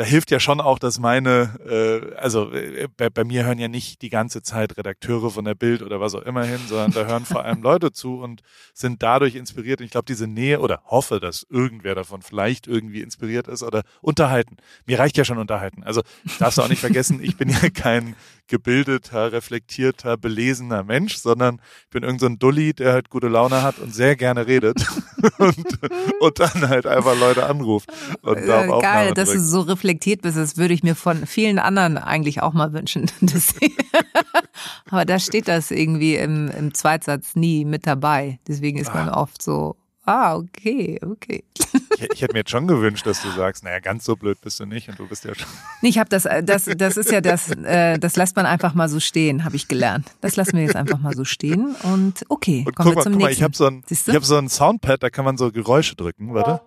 da, 0.00 0.06
hilft 0.06 0.30
ja 0.30 0.40
schon 0.40 0.60
auch, 0.60 0.78
dass 0.78 0.98
meine, 0.98 1.60
äh, 1.68 2.16
also 2.16 2.50
äh, 2.52 2.88
bei, 2.96 3.10
bei 3.10 3.22
mir 3.22 3.44
hören 3.44 3.58
ja 3.58 3.68
nicht 3.68 4.00
die 4.00 4.08
ganze 4.08 4.40
Zeit 4.42 4.78
Redakteure 4.78 5.30
von 5.30 5.44
der 5.44 5.54
Bild 5.54 5.82
oder 5.82 6.00
was 6.00 6.14
auch 6.14 6.22
immer 6.22 6.44
hin, 6.44 6.60
sondern 6.66 6.92
da 6.92 7.04
hören 7.04 7.26
vor 7.26 7.44
allem 7.44 7.62
Leute 7.62 7.92
zu 7.92 8.20
und 8.20 8.42
sind 8.72 9.02
dadurch 9.02 9.34
inspiriert. 9.34 9.80
Und 9.80 9.84
ich 9.84 9.90
glaube, 9.90 10.06
diese 10.06 10.26
Nähe 10.26 10.60
oder 10.60 10.82
hoffe, 10.86 11.20
dass 11.20 11.46
irgendwer 11.50 11.94
davon 11.94 12.22
vielleicht 12.22 12.66
irgendwie 12.66 13.02
inspiriert 13.02 13.46
ist 13.46 13.62
oder 13.62 13.82
unterhalten. 14.00 14.56
Mir 14.86 14.98
reicht 14.98 15.18
ja 15.18 15.24
schon 15.24 15.38
unterhalten. 15.38 15.82
Also 15.84 16.02
darfst 16.38 16.56
du 16.56 16.62
auch 16.62 16.68
nicht 16.68 16.80
vergessen, 16.80 17.20
ich 17.22 17.36
bin 17.36 17.50
ja 17.50 17.68
kein 17.68 18.16
gebildeter, 18.50 19.32
reflektierter, 19.32 20.16
belesener 20.16 20.82
Mensch, 20.82 21.16
sondern 21.16 21.60
ich 21.84 21.90
bin 21.90 22.02
irgendein 22.02 22.18
so 22.18 22.26
ein 22.26 22.38
Dulli, 22.38 22.74
der 22.74 22.92
halt 22.92 23.08
gute 23.08 23.28
Laune 23.28 23.62
hat 23.62 23.78
und 23.78 23.94
sehr 23.94 24.16
gerne 24.16 24.46
redet 24.46 24.84
und, 25.38 25.78
und 26.20 26.40
dann 26.40 26.68
halt 26.68 26.86
einfach 26.86 27.18
Leute 27.18 27.46
anruft. 27.46 27.90
Und 28.22 28.38
Äh, 28.38 28.80
Geil, 28.80 29.14
dass 29.14 29.30
du 29.30 29.40
so 29.40 29.62
reflektiert 29.90 30.22
bist. 30.22 30.36
Das 30.36 30.56
würde 30.56 30.74
ich 30.74 30.82
mir 30.82 30.94
von 30.94 31.26
vielen 31.26 31.58
anderen 31.58 31.98
eigentlich 31.98 32.42
auch 32.42 32.52
mal 32.52 32.72
wünschen. 32.72 33.10
Aber 34.90 35.04
da 35.04 35.18
steht 35.18 35.48
das 35.48 35.70
irgendwie 35.70 36.14
im, 36.16 36.48
im 36.48 36.74
Zweitsatz 36.74 37.34
nie 37.34 37.64
mit 37.64 37.86
dabei. 37.86 38.38
Deswegen 38.46 38.78
ist 38.78 38.94
man 38.94 39.08
oft 39.08 39.42
so, 39.42 39.76
ah, 40.04 40.36
okay, 40.36 40.98
okay. 41.04 41.44
Ich, 42.02 42.08
ich 42.14 42.22
hätte 42.22 42.32
mir 42.32 42.38
jetzt 42.38 42.50
schon 42.50 42.66
gewünscht, 42.66 43.04
dass 43.04 43.20
du 43.20 43.30
sagst, 43.30 43.62
naja, 43.62 43.78
ganz 43.78 44.06
so 44.06 44.16
blöd 44.16 44.40
bist 44.40 44.58
du 44.58 44.64
nicht 44.64 44.88
und 44.88 44.98
du 44.98 45.06
bist 45.06 45.26
ja 45.26 45.34
schon. 45.34 45.46
Nee, 45.82 45.90
ich 45.90 45.98
habe 45.98 46.08
das, 46.08 46.24
äh, 46.24 46.42
das, 46.42 46.64
das 46.64 46.96
ist 46.96 47.12
ja 47.12 47.20
das, 47.20 47.50
äh, 47.50 47.98
das 47.98 48.16
lässt 48.16 48.36
man 48.36 48.46
einfach 48.46 48.72
mal 48.72 48.88
so 48.88 49.00
stehen, 49.00 49.44
habe 49.44 49.54
ich 49.54 49.68
gelernt. 49.68 50.06
Das 50.22 50.34
lassen 50.36 50.54
wir 50.54 50.62
jetzt 50.62 50.76
einfach 50.76 50.98
mal 50.98 51.14
so 51.14 51.26
stehen 51.26 51.74
und 51.82 52.24
okay, 52.30 52.64
Und 52.66 52.74
kommen 52.74 52.86
guck 52.88 52.92
wir 52.92 52.94
mal, 52.94 53.02
zum 53.02 53.12
guck 53.12 53.20
mal, 53.20 53.26
nächsten. 53.28 53.40
ich 53.40 53.44
habe 53.44 53.54
so 53.54 53.66
ein, 53.66 53.84
ich 53.90 54.14
habe 54.14 54.24
so 54.24 54.38
ein 54.38 54.48
Soundpad, 54.48 55.02
da 55.02 55.10
kann 55.10 55.26
man 55.26 55.36
so 55.36 55.52
Geräusche 55.52 55.94
drücken, 55.94 56.32
warte. 56.32 56.62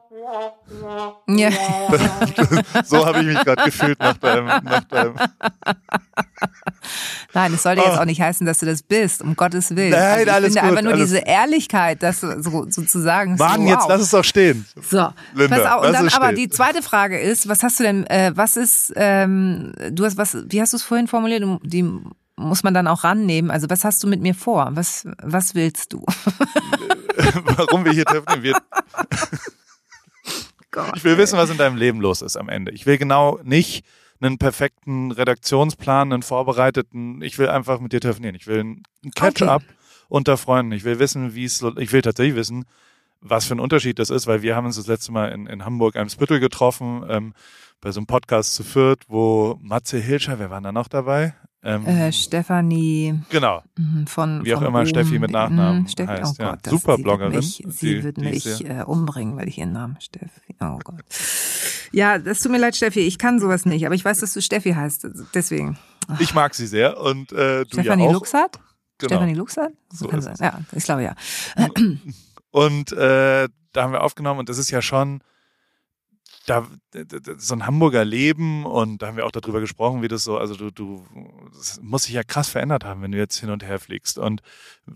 Ja. 1.27 1.49
So 2.85 3.05
habe 3.05 3.19
ich 3.19 3.25
mich 3.27 3.39
gerade 3.43 3.63
gefühlt 3.63 3.99
nach 3.99 4.17
deinem, 4.17 4.45
nach 4.45 4.83
deinem. 4.85 5.15
Nein, 7.33 7.53
es 7.53 7.63
sollte 7.63 7.81
jetzt 7.81 7.97
Oh. 7.97 8.01
auch 8.01 8.05
nicht 8.05 8.21
heißen, 8.21 8.45
dass 8.45 8.59
du 8.59 8.65
das 8.65 8.83
bist, 8.83 9.21
um 9.21 9.35
Gottes 9.35 9.75
Willen. 9.75 9.91
Nein, 9.91 10.01
also 10.01 10.23
ich 10.23 10.31
alles 10.31 10.53
finde 10.53 10.59
gut, 10.59 10.77
einfach 10.77 10.83
nur 10.83 10.93
diese 11.05 11.17
Ehrlichkeit, 11.19 12.03
das 12.03 12.21
so, 12.21 12.65
sozusagen. 12.69 13.35
Mann, 13.35 13.61
so, 13.61 13.67
jetzt 13.67 13.81
wow. 13.81 13.89
lass 13.89 14.01
es 14.01 14.09
doch 14.11 14.23
stehen. 14.23 14.65
So, 14.89 15.09
Linda, 15.33 15.57
pass 15.57 15.71
auf. 15.71 15.85
Und 15.85 15.93
dann 15.93 16.09
aber 16.09 16.25
stehen. 16.27 16.35
die 16.35 16.49
zweite 16.49 16.81
Frage 16.81 17.19
ist, 17.19 17.47
was 17.47 17.63
hast 17.63 17.79
du 17.79 17.83
denn, 17.83 18.05
äh, 18.07 18.31
was 18.35 18.57
ist, 18.57 18.93
ähm, 18.95 19.73
du 19.91 20.05
hast 20.05 20.17
was, 20.17 20.37
wie 20.47 20.61
hast 20.61 20.73
du 20.73 20.77
es 20.77 20.83
vorhin 20.83 21.07
formuliert? 21.07 21.43
Die 21.63 21.89
muss 22.35 22.63
man 22.63 22.73
dann 22.73 22.87
auch 22.87 23.03
rannehmen. 23.03 23.51
Also 23.51 23.69
was 23.69 23.83
hast 23.83 24.03
du 24.03 24.07
mit 24.07 24.21
mir 24.21 24.33
vor? 24.35 24.69
Was, 24.73 25.07
was 25.21 25.55
willst 25.55 25.93
du? 25.93 26.03
Warum 27.57 27.85
wir 27.85 27.91
hier 27.91 28.05
treffen. 28.05 28.41
Wir, 28.41 28.57
Gott. 30.73 30.91
ich 30.95 31.03
will 31.03 31.17
wissen, 31.17 31.37
was 31.37 31.49
in 31.49 31.57
deinem 31.57 31.77
Leben 31.77 32.01
los 32.01 32.21
ist 32.21 32.35
am 32.35 32.49
Ende. 32.49 32.71
Ich 32.73 32.85
will 32.85 32.97
genau 32.97 33.39
nicht 33.43 33.85
einen 34.19 34.37
perfekten 34.37 35.11
Redaktionsplan, 35.11 36.11
einen 36.11 36.23
vorbereiteten. 36.23 37.21
Ich 37.21 37.37
will 37.37 37.47
einfach 37.47 37.79
mit 37.79 37.93
dir 37.93 38.01
telefonieren. 38.01 38.35
Ich 38.35 38.47
will 38.47 38.59
ein 38.59 38.83
Catch-up 39.15 39.63
unter 40.09 40.37
Freunden. 40.37 40.71
Ich 40.71 40.83
will 40.83 40.99
wissen, 40.99 41.35
wie 41.35 41.45
es, 41.45 41.63
ich 41.77 41.91
will 41.91 42.01
tatsächlich 42.01 42.35
wissen, 42.35 42.65
was 43.21 43.45
für 43.45 43.55
ein 43.55 43.59
Unterschied 43.59 43.99
das 43.99 44.09
ist, 44.09 44.27
weil 44.27 44.41
wir 44.41 44.55
haben 44.55 44.65
uns 44.65 44.75
das 44.75 44.87
letzte 44.87 45.11
Mal 45.11 45.31
in, 45.31 45.47
in 45.47 45.65
Hamburg 45.65 45.95
Eimsbüttel 45.95 46.39
getroffen, 46.39 47.05
ähm, 47.07 47.33
bei 47.81 47.91
so 47.91 47.99
einem 47.99 48.07
Podcast 48.07 48.55
zu 48.55 48.63
viert, 48.63 49.03
wo 49.07 49.57
Matze 49.61 49.97
Hilscher, 49.99 50.39
wer 50.39 50.49
war 50.49 50.61
da 50.61 50.71
noch 50.71 50.87
dabei? 50.87 51.35
Ähm, 51.65 51.85
Äh, 51.85 52.11
Stefanie 52.11 53.21
genau. 53.29 53.63
mhm, 53.77 54.05
von 54.07 54.43
Wie 54.43 54.53
auch 54.53 54.61
immer 54.61 54.79
Ruhm, 54.79 54.87
Steffi 54.87 55.17
mit 55.17 55.31
Nachnamen 55.31 55.83
mhm, 55.83 55.87
Steffi, 55.87 56.11
heißt, 56.11 56.35
oh 56.39 56.43
ja. 56.43 56.49
Gott, 56.51 56.59
das, 56.63 56.71
Super 56.71 56.97
Bloggerin. 56.97 57.35
Mich, 57.35 57.63
sie 57.69 57.95
Die- 57.95 58.03
wird 58.03 58.17
mich 58.17 58.65
äh, 58.65 58.83
umbringen, 58.85 59.37
weil 59.37 59.47
ich 59.47 59.57
ihren 59.57 59.71
Namen 59.71 59.97
Steffi. 60.01 60.55
Oh 60.59 60.77
Gott. 60.83 61.03
Ja, 61.91 62.17
das 62.17 62.39
tut 62.41 62.51
mir 62.51 62.57
leid, 62.57 62.75
Steffi. 62.75 62.99
Ich 63.01 63.17
kann 63.17 63.39
sowas 63.39 63.65
nicht, 63.65 63.85
aber 63.85 63.95
ich 63.95 64.03
weiß, 64.03 64.19
dass 64.19 64.33
du 64.33 64.41
Steffi 64.41 64.71
heißt. 64.73 65.07
Deswegen. 65.33 65.77
Ich 66.19 66.33
mag 66.33 66.53
sie 66.53 66.67
sehr 66.67 66.99
und 66.99 67.31
äh, 67.31 67.63
du 67.63 67.79
Stefanie 67.79 68.03
ja 68.03 68.09
auch. 68.09 68.13
Luxart? 68.13 68.59
Genau. 68.97 69.09
Stefanie 69.15 69.33
Luxart? 69.35 69.71
So 69.91 70.07
kann 70.07 70.19
ist 70.19 70.25
sein. 70.25 70.35
Ja, 70.39 70.59
ich 70.75 70.83
glaube 70.83 71.03
ja. 71.03 71.15
Und 72.51 72.91
äh, 72.91 73.47
da 73.71 73.83
haben 73.83 73.93
wir 73.93 74.03
aufgenommen 74.03 74.39
und 74.39 74.49
das 74.49 74.57
ist 74.57 74.69
ja 74.69 74.81
schon 74.81 75.21
da, 76.45 76.67
so 77.37 77.55
ein 77.55 77.65
Hamburger 77.65 78.03
Leben 78.03 78.65
und 78.65 79.01
da 79.01 79.07
haben 79.07 79.17
wir 79.17 79.25
auch 79.25 79.31
darüber 79.31 79.61
gesprochen, 79.61 80.01
wie 80.01 80.07
das 80.07 80.23
so, 80.23 80.37
also 80.37 80.55
du, 80.55 80.71
du, 80.71 81.05
das 81.53 81.79
muss 81.81 82.03
sich 82.03 82.13
ja 82.13 82.23
krass 82.23 82.49
verändert 82.49 82.83
haben, 82.83 83.01
wenn 83.01 83.13
du 83.13 83.17
jetzt 83.17 83.39
hin 83.39 83.49
und 83.49 83.63
her 83.63 83.79
fliegst 83.79 84.17
und 84.17 84.41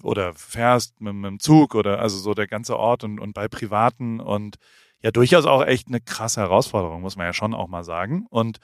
oder 0.03 0.33
fährst 0.33 0.99
mit, 0.99 1.13
mit 1.13 1.25
dem 1.25 1.39
Zug 1.39 1.75
oder 1.75 1.99
also 1.99 2.17
so 2.17 2.33
der 2.33 2.47
ganze 2.47 2.77
Ort 2.77 3.03
und, 3.03 3.19
und 3.19 3.33
bei 3.33 3.47
Privaten 3.47 4.19
und 4.19 4.57
ja 5.01 5.11
durchaus 5.11 5.45
auch 5.45 5.63
echt 5.63 5.87
eine 5.87 6.01
krasse 6.01 6.41
Herausforderung, 6.41 7.01
muss 7.01 7.15
man 7.15 7.25
ja 7.25 7.33
schon 7.33 7.53
auch 7.53 7.67
mal 7.67 7.83
sagen. 7.83 8.25
Und 8.29 8.57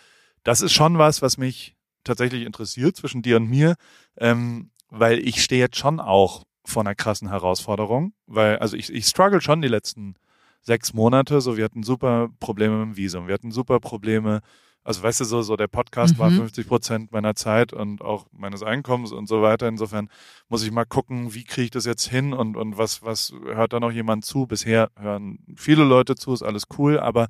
das 0.44 0.62
ist 0.62 0.74
schon 0.74 0.98
was, 0.98 1.22
was 1.22 1.38
mich 1.38 1.76
tatsächlich 2.04 2.44
interessiert 2.44 2.98
zwischen 2.98 3.22
dir 3.22 3.38
und 3.38 3.50
mir, 3.50 3.76
ähm, 4.18 4.72
weil 4.90 5.20
ich 5.20 5.42
stehe 5.42 5.62
jetzt 5.62 5.78
schon 5.78 6.00
auch 6.00 6.44
vor 6.66 6.82
einer 6.82 6.96
krassen 6.96 7.30
Herausforderung, 7.30 8.14
weil, 8.26 8.58
also 8.60 8.76
ich, 8.76 8.92
ich 8.92 9.06
struggle 9.06 9.42
schon 9.42 9.62
die 9.62 9.68
letzten 9.68 10.16
sechs 10.64 10.94
Monate, 10.94 11.40
so 11.42 11.56
wir 11.58 11.64
hatten 11.66 11.84
super 11.84 12.30
Probleme 12.40 12.78
mit 12.78 12.96
dem 12.96 12.98
Visum, 12.98 13.28
wir 13.28 13.34
hatten 13.36 13.52
super 13.52 13.80
Probleme, 13.80 14.42
also 14.86 15.02
weißt 15.04 15.22
du, 15.22 15.26
so, 15.26 15.42
so 15.42 15.56
der 15.56 15.68
Podcast 15.68 16.18
war 16.20 16.30
Mhm. 16.30 16.38
50 16.38 16.68
Prozent 16.68 17.12
meiner 17.12 17.36
Zeit 17.36 17.72
und 17.72 18.02
auch 18.02 18.26
meines 18.34 18.64
Einkommens 18.64 19.12
und 19.14 19.28
so 19.28 19.42
weiter. 19.42 19.68
Insofern 19.70 20.10
muss 20.50 20.64
ich 20.64 20.72
mal 20.72 20.84
gucken, 20.86 21.34
wie 21.34 21.46
kriege 21.46 21.66
ich 21.66 21.72
das 21.72 21.86
jetzt 21.86 22.10
hin 22.10 22.34
und, 22.34 22.58
und 22.58 22.78
was, 22.78 23.02
was 23.02 23.34
hört 23.46 23.72
da 23.72 23.80
noch 23.80 23.92
jemand 23.92 24.26
zu? 24.26 24.46
Bisher 24.46 24.90
hören 25.00 25.40
viele 25.56 25.86
Leute 25.86 26.16
zu, 26.16 26.34
ist 26.34 26.44
alles 26.44 26.64
cool, 26.78 27.00
aber 27.00 27.28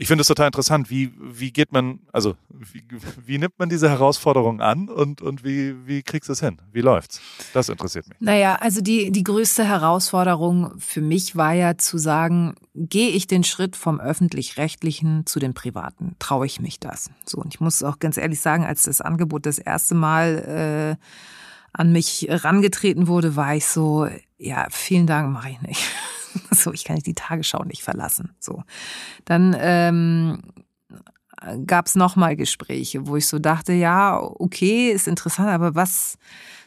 ich 0.00 0.08
finde 0.08 0.22
es 0.22 0.28
total 0.28 0.46
interessant, 0.46 0.88
wie, 0.88 1.12
wie 1.20 1.52
geht 1.52 1.72
man, 1.72 2.00
also 2.10 2.34
wie, 2.48 2.82
wie 3.22 3.36
nimmt 3.36 3.58
man 3.58 3.68
diese 3.68 3.90
Herausforderung 3.90 4.62
an 4.62 4.88
und, 4.88 5.20
und 5.20 5.44
wie, 5.44 5.74
wie 5.86 6.02
kriegst 6.02 6.30
du 6.30 6.32
es 6.32 6.40
hin? 6.40 6.56
Wie 6.72 6.80
läuft's? 6.80 7.20
Das 7.52 7.68
interessiert 7.68 8.08
mich. 8.08 8.18
Naja, 8.18 8.56
also 8.62 8.80
die, 8.80 9.12
die 9.12 9.22
größte 9.24 9.62
Herausforderung 9.62 10.72
für 10.78 11.02
mich 11.02 11.36
war 11.36 11.52
ja 11.52 11.76
zu 11.76 11.98
sagen, 11.98 12.54
gehe 12.74 13.10
ich 13.10 13.26
den 13.26 13.44
Schritt 13.44 13.76
vom 13.76 14.00
öffentlich-rechtlichen 14.00 15.26
zu 15.26 15.38
den 15.38 15.52
privaten? 15.52 16.16
Traue 16.18 16.46
ich 16.46 16.60
mich 16.60 16.80
das? 16.80 17.10
So, 17.26 17.36
und 17.36 17.52
ich 17.52 17.60
muss 17.60 17.82
auch 17.82 17.98
ganz 17.98 18.16
ehrlich 18.16 18.40
sagen, 18.40 18.64
als 18.64 18.84
das 18.84 19.02
Angebot 19.02 19.44
das 19.44 19.58
erste 19.58 19.94
Mal 19.94 20.96
äh, 20.98 21.04
an 21.74 21.92
mich 21.92 22.26
rangetreten 22.30 23.06
wurde, 23.06 23.36
war 23.36 23.54
ich 23.54 23.66
so, 23.66 24.08
ja, 24.38 24.66
vielen 24.70 25.06
Dank, 25.06 25.30
mache 25.30 25.50
ich 25.50 25.60
nicht. 25.60 25.82
so, 26.50 26.72
ich 26.72 26.84
kann 26.84 26.94
nicht 26.94 27.06
die 27.06 27.14
Tagesschau 27.14 27.64
nicht 27.64 27.82
verlassen. 27.82 28.34
So, 28.38 28.62
dann 29.24 29.56
ähm, 29.58 30.42
gab 31.66 31.86
es 31.86 31.94
nochmal 31.94 32.36
Gespräche, 32.36 33.06
wo 33.06 33.16
ich 33.16 33.26
so 33.26 33.38
dachte, 33.38 33.72
ja, 33.72 34.20
okay, 34.20 34.90
ist 34.90 35.08
interessant, 35.08 35.48
aber 35.48 35.74
was 35.74 36.18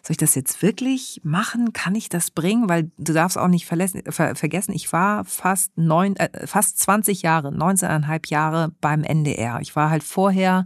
soll 0.02 0.12
ich 0.12 0.17
das 0.17 0.36
jetzt 0.36 0.62
wirklich 0.62 1.21
machen? 1.23 1.71
Kann 1.71 1.95
ich 1.95 2.10
das 2.10 2.32
bringen? 2.32 2.67
Weil 2.67 2.91
du 2.97 3.13
darfst 3.13 3.38
auch 3.38 3.47
nicht 3.47 3.65
ver 3.65 4.36
vergessen, 4.36 4.73
ich 4.73 4.91
war 4.91 5.23
fast 5.26 5.78
neun, 5.78 6.15
äh, 6.17 6.45
fast 6.47 6.80
20 6.80 7.21
Jahre, 7.21 7.49
19,5 7.49 8.30
Jahre 8.30 8.71
beim 8.82 9.04
NDR. 9.04 9.60
Ich 9.62 9.76
war 9.76 9.89
halt 9.89 10.04
vorher 10.04 10.65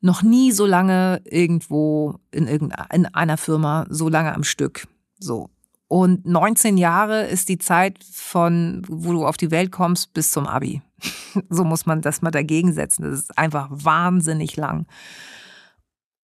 noch 0.00 0.22
nie 0.22 0.52
so 0.52 0.66
lange 0.66 1.20
irgendwo 1.24 2.20
in 2.30 2.46
irgendeiner 2.46 3.36
Firma 3.36 3.86
so 3.88 4.08
lange 4.08 4.34
am 4.34 4.44
Stück. 4.44 4.86
So. 5.18 5.50
Und 5.88 6.26
19 6.26 6.78
Jahre 6.78 7.26
ist 7.26 7.48
die 7.48 7.58
Zeit 7.58 8.02
von, 8.02 8.82
wo 8.88 9.12
du 9.12 9.24
auf 9.24 9.36
die 9.36 9.50
Welt 9.50 9.70
kommst, 9.70 10.14
bis 10.14 10.32
zum 10.32 10.46
Abi. 10.46 10.82
so 11.48 11.64
muss 11.64 11.86
man 11.86 12.00
das 12.00 12.22
mal 12.22 12.30
dagegen 12.30 12.72
setzen. 12.72 13.04
Das 13.04 13.20
ist 13.20 13.38
einfach 13.38 13.68
wahnsinnig 13.70 14.56
lang. 14.56 14.86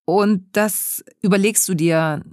Und 0.05 0.47
das 0.51 1.03
überlegst 1.21 1.67
du 1.69 1.75
dir 1.75 2.23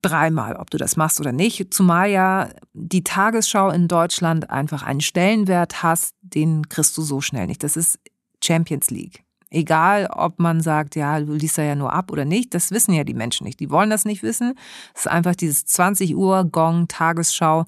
dreimal, 0.00 0.56
ob 0.56 0.70
du 0.70 0.78
das 0.78 0.96
machst 0.96 1.20
oder 1.20 1.32
nicht. 1.32 1.72
Zumal 1.72 2.10
ja 2.10 2.50
die 2.72 3.04
Tagesschau 3.04 3.70
in 3.70 3.88
Deutschland 3.88 4.50
einfach 4.50 4.82
einen 4.82 5.00
Stellenwert 5.00 5.82
hast, 5.82 6.14
den 6.20 6.68
kriegst 6.68 6.96
du 6.96 7.02
so 7.02 7.20
schnell 7.20 7.46
nicht. 7.46 7.62
Das 7.62 7.76
ist 7.76 7.98
Champions 8.42 8.90
League. 8.90 9.23
Egal, 9.54 10.08
ob 10.10 10.40
man 10.40 10.60
sagt, 10.60 10.96
ja, 10.96 11.20
du 11.20 11.32
liest 11.32 11.58
da 11.58 11.62
ja 11.62 11.76
nur 11.76 11.92
ab 11.92 12.10
oder 12.10 12.24
nicht, 12.24 12.54
das 12.54 12.70
wissen 12.72 12.92
ja 12.92 13.04
die 13.04 13.14
Menschen 13.14 13.44
nicht. 13.44 13.60
Die 13.60 13.70
wollen 13.70 13.88
das 13.88 14.04
nicht 14.04 14.22
wissen. 14.22 14.54
Es 14.94 15.02
ist 15.02 15.08
einfach 15.08 15.36
dieses 15.36 15.64
20 15.64 16.16
Uhr 16.16 16.44
Gong, 16.44 16.88
Tagesschau. 16.88 17.64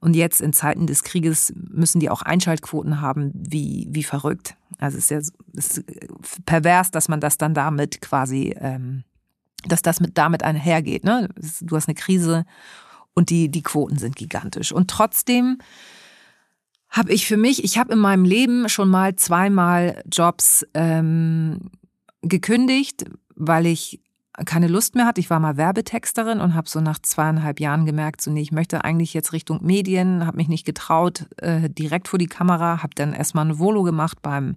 Und 0.00 0.14
jetzt 0.14 0.40
in 0.40 0.52
Zeiten 0.52 0.86
des 0.86 1.02
Krieges 1.02 1.52
müssen 1.56 2.00
die 2.00 2.10
auch 2.10 2.22
Einschaltquoten 2.22 3.00
haben, 3.00 3.32
wie, 3.34 3.86
wie 3.90 4.02
verrückt. 4.02 4.56
Also 4.78 4.98
es 4.98 5.04
ist 5.04 5.10
ja 5.10 5.18
es 5.56 5.78
ist 5.78 6.44
pervers, 6.46 6.90
dass 6.90 7.08
man 7.08 7.20
das 7.20 7.38
dann 7.38 7.54
damit 7.54 8.00
quasi, 8.00 8.54
ähm, 8.58 9.04
dass 9.64 9.82
das 9.82 10.00
mit 10.00 10.18
damit 10.18 10.42
einhergeht. 10.42 11.04
Ne? 11.04 11.28
Du 11.60 11.76
hast 11.76 11.88
eine 11.88 11.94
Krise 11.94 12.44
und 13.14 13.30
die, 13.30 13.50
die 13.50 13.62
Quoten 13.62 13.98
sind 13.98 14.16
gigantisch. 14.16 14.72
Und 14.72 14.90
trotzdem 14.90 15.58
habe 16.90 17.12
ich 17.12 17.26
für 17.26 17.36
mich, 17.36 17.62
ich 17.64 17.78
habe 17.78 17.92
in 17.92 17.98
meinem 17.98 18.24
Leben 18.24 18.68
schon 18.68 18.90
mal 18.90 19.14
zweimal 19.16 20.02
Jobs 20.10 20.66
ähm, 20.74 21.70
gekündigt, 22.22 23.04
weil 23.36 23.66
ich 23.66 24.00
keine 24.44 24.68
Lust 24.68 24.94
mehr 24.94 25.06
hatte. 25.06 25.20
Ich 25.20 25.30
war 25.30 25.38
mal 25.38 25.56
Werbetexterin 25.56 26.40
und 26.40 26.54
habe 26.54 26.68
so 26.68 26.80
nach 26.80 26.98
zweieinhalb 26.98 27.60
Jahren 27.60 27.86
gemerkt, 27.86 28.22
so 28.22 28.30
nee, 28.30 28.40
ich 28.40 28.52
möchte 28.52 28.84
eigentlich 28.84 29.14
jetzt 29.14 29.32
Richtung 29.32 29.64
Medien, 29.64 30.26
habe 30.26 30.38
mich 30.38 30.48
nicht 30.48 30.64
getraut, 30.64 31.26
äh, 31.36 31.68
direkt 31.68 32.08
vor 32.08 32.18
die 32.18 32.26
Kamera, 32.26 32.82
habe 32.82 32.94
dann 32.94 33.12
erstmal 33.12 33.46
ein 33.46 33.58
Volo 33.58 33.82
gemacht 33.82 34.18
beim 34.22 34.56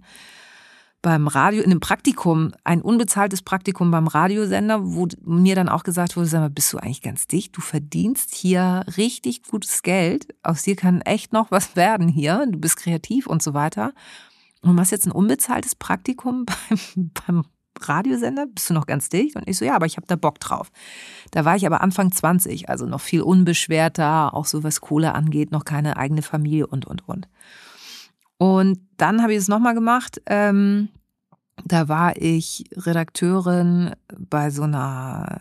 beim 1.04 1.28
Radio, 1.28 1.62
in 1.62 1.70
einem 1.70 1.80
Praktikum, 1.80 2.52
ein 2.64 2.80
unbezahltes 2.80 3.42
Praktikum 3.42 3.90
beim 3.90 4.06
Radiosender, 4.06 4.80
wo 4.82 5.06
mir 5.22 5.54
dann 5.54 5.68
auch 5.68 5.82
gesagt 5.82 6.16
wurde, 6.16 6.26
sag 6.26 6.40
mal, 6.40 6.48
bist 6.48 6.72
du 6.72 6.78
eigentlich 6.78 7.02
ganz 7.02 7.26
dicht? 7.26 7.54
Du 7.54 7.60
verdienst 7.60 8.34
hier 8.34 8.84
richtig 8.96 9.42
gutes 9.42 9.82
Geld. 9.82 10.34
Aus 10.42 10.62
dir 10.62 10.76
kann 10.76 11.02
echt 11.02 11.34
noch 11.34 11.50
was 11.50 11.76
werden 11.76 12.08
hier. 12.08 12.46
Du 12.50 12.58
bist 12.58 12.78
kreativ 12.78 13.26
und 13.26 13.42
so 13.42 13.52
weiter. 13.52 13.92
Und 14.62 14.74
machst 14.74 14.92
jetzt 14.92 15.06
ein 15.06 15.12
unbezahltes 15.12 15.74
Praktikum 15.74 16.46
beim, 16.68 17.10
beim 17.26 17.44
Radiosender? 17.78 18.46
Bist 18.46 18.70
du 18.70 18.74
noch 18.74 18.86
ganz 18.86 19.10
dicht? 19.10 19.36
Und 19.36 19.46
ich 19.46 19.58
so, 19.58 19.66
ja, 19.66 19.76
aber 19.76 19.84
ich 19.84 19.98
habe 19.98 20.06
da 20.06 20.16
Bock 20.16 20.40
drauf. 20.40 20.72
Da 21.32 21.44
war 21.44 21.54
ich 21.54 21.66
aber 21.66 21.82
Anfang 21.82 22.12
20, 22.12 22.70
also 22.70 22.86
noch 22.86 23.02
viel 23.02 23.20
unbeschwerter, 23.20 24.32
auch 24.32 24.46
so 24.46 24.64
was 24.64 24.80
Kohle 24.80 25.14
angeht, 25.14 25.52
noch 25.52 25.66
keine 25.66 25.98
eigene 25.98 26.22
Familie 26.22 26.66
und, 26.66 26.86
und, 26.86 27.06
und. 27.06 27.28
Und 28.38 28.78
dann 28.96 29.22
habe 29.22 29.32
ich 29.32 29.38
es 29.38 29.48
nochmal 29.48 29.74
gemacht. 29.74 30.20
Ähm, 30.26 30.88
da 31.64 31.88
war 31.88 32.16
ich 32.16 32.64
Redakteurin 32.76 33.92
bei 34.16 34.50
so 34.50 34.62
einer 34.62 35.38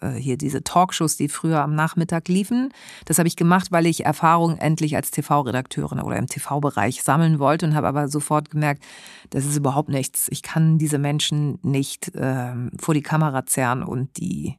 äh, 0.00 0.12
hier 0.12 0.36
diese 0.36 0.62
Talkshows, 0.62 1.16
die 1.16 1.28
früher 1.28 1.60
am 1.60 1.74
Nachmittag 1.74 2.28
liefen. 2.28 2.72
Das 3.04 3.18
habe 3.18 3.28
ich 3.28 3.36
gemacht, 3.36 3.72
weil 3.72 3.86
ich 3.86 4.04
Erfahrung 4.04 4.58
endlich 4.58 4.96
als 4.96 5.10
TV-Redakteurin 5.10 6.00
oder 6.00 6.16
im 6.16 6.26
TV-Bereich 6.26 7.02
sammeln 7.02 7.38
wollte 7.38 7.66
und 7.66 7.74
habe 7.74 7.88
aber 7.88 8.08
sofort 8.08 8.50
gemerkt, 8.50 8.82
das 9.30 9.44
ist 9.44 9.56
überhaupt 9.56 9.88
nichts. 9.88 10.28
Ich 10.30 10.42
kann 10.42 10.78
diese 10.78 10.98
Menschen 10.98 11.58
nicht 11.62 12.12
ähm, 12.14 12.70
vor 12.78 12.94
die 12.94 13.02
Kamera 13.02 13.46
zerren 13.46 13.82
und 13.82 14.16
die 14.18 14.58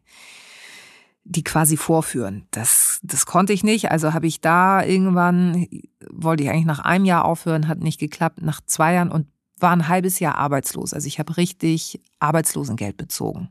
die 1.30 1.44
quasi 1.44 1.76
vorführen. 1.76 2.48
Das, 2.52 3.00
das 3.04 3.26
konnte 3.26 3.52
ich 3.52 3.63
nicht. 3.63 3.92
Also 3.92 4.13
habe 4.13 4.28
ich 4.28 4.40
da 4.40 4.84
irgendwann, 4.84 5.68
wollte 6.10 6.44
ich 6.44 6.50
eigentlich 6.50 6.66
nach 6.66 6.80
einem 6.80 7.06
Jahr 7.06 7.26
aufhören, 7.26 7.68
hat 7.68 7.80
nicht 7.80 8.00
geklappt, 8.00 8.42
nach 8.42 8.62
zwei 8.66 8.94
Jahren 8.94 9.12
und 9.12 9.28
war 9.60 9.72
ein 9.72 9.90
halbes 9.90 10.20
Jahr 10.20 10.36
arbeitslos. 10.36 10.94
Also 10.94 11.08
ich 11.08 11.20
habe 11.20 11.36
richtig 11.36 12.00
Arbeitslosengeld 12.20 12.96
bezogen. 12.96 13.50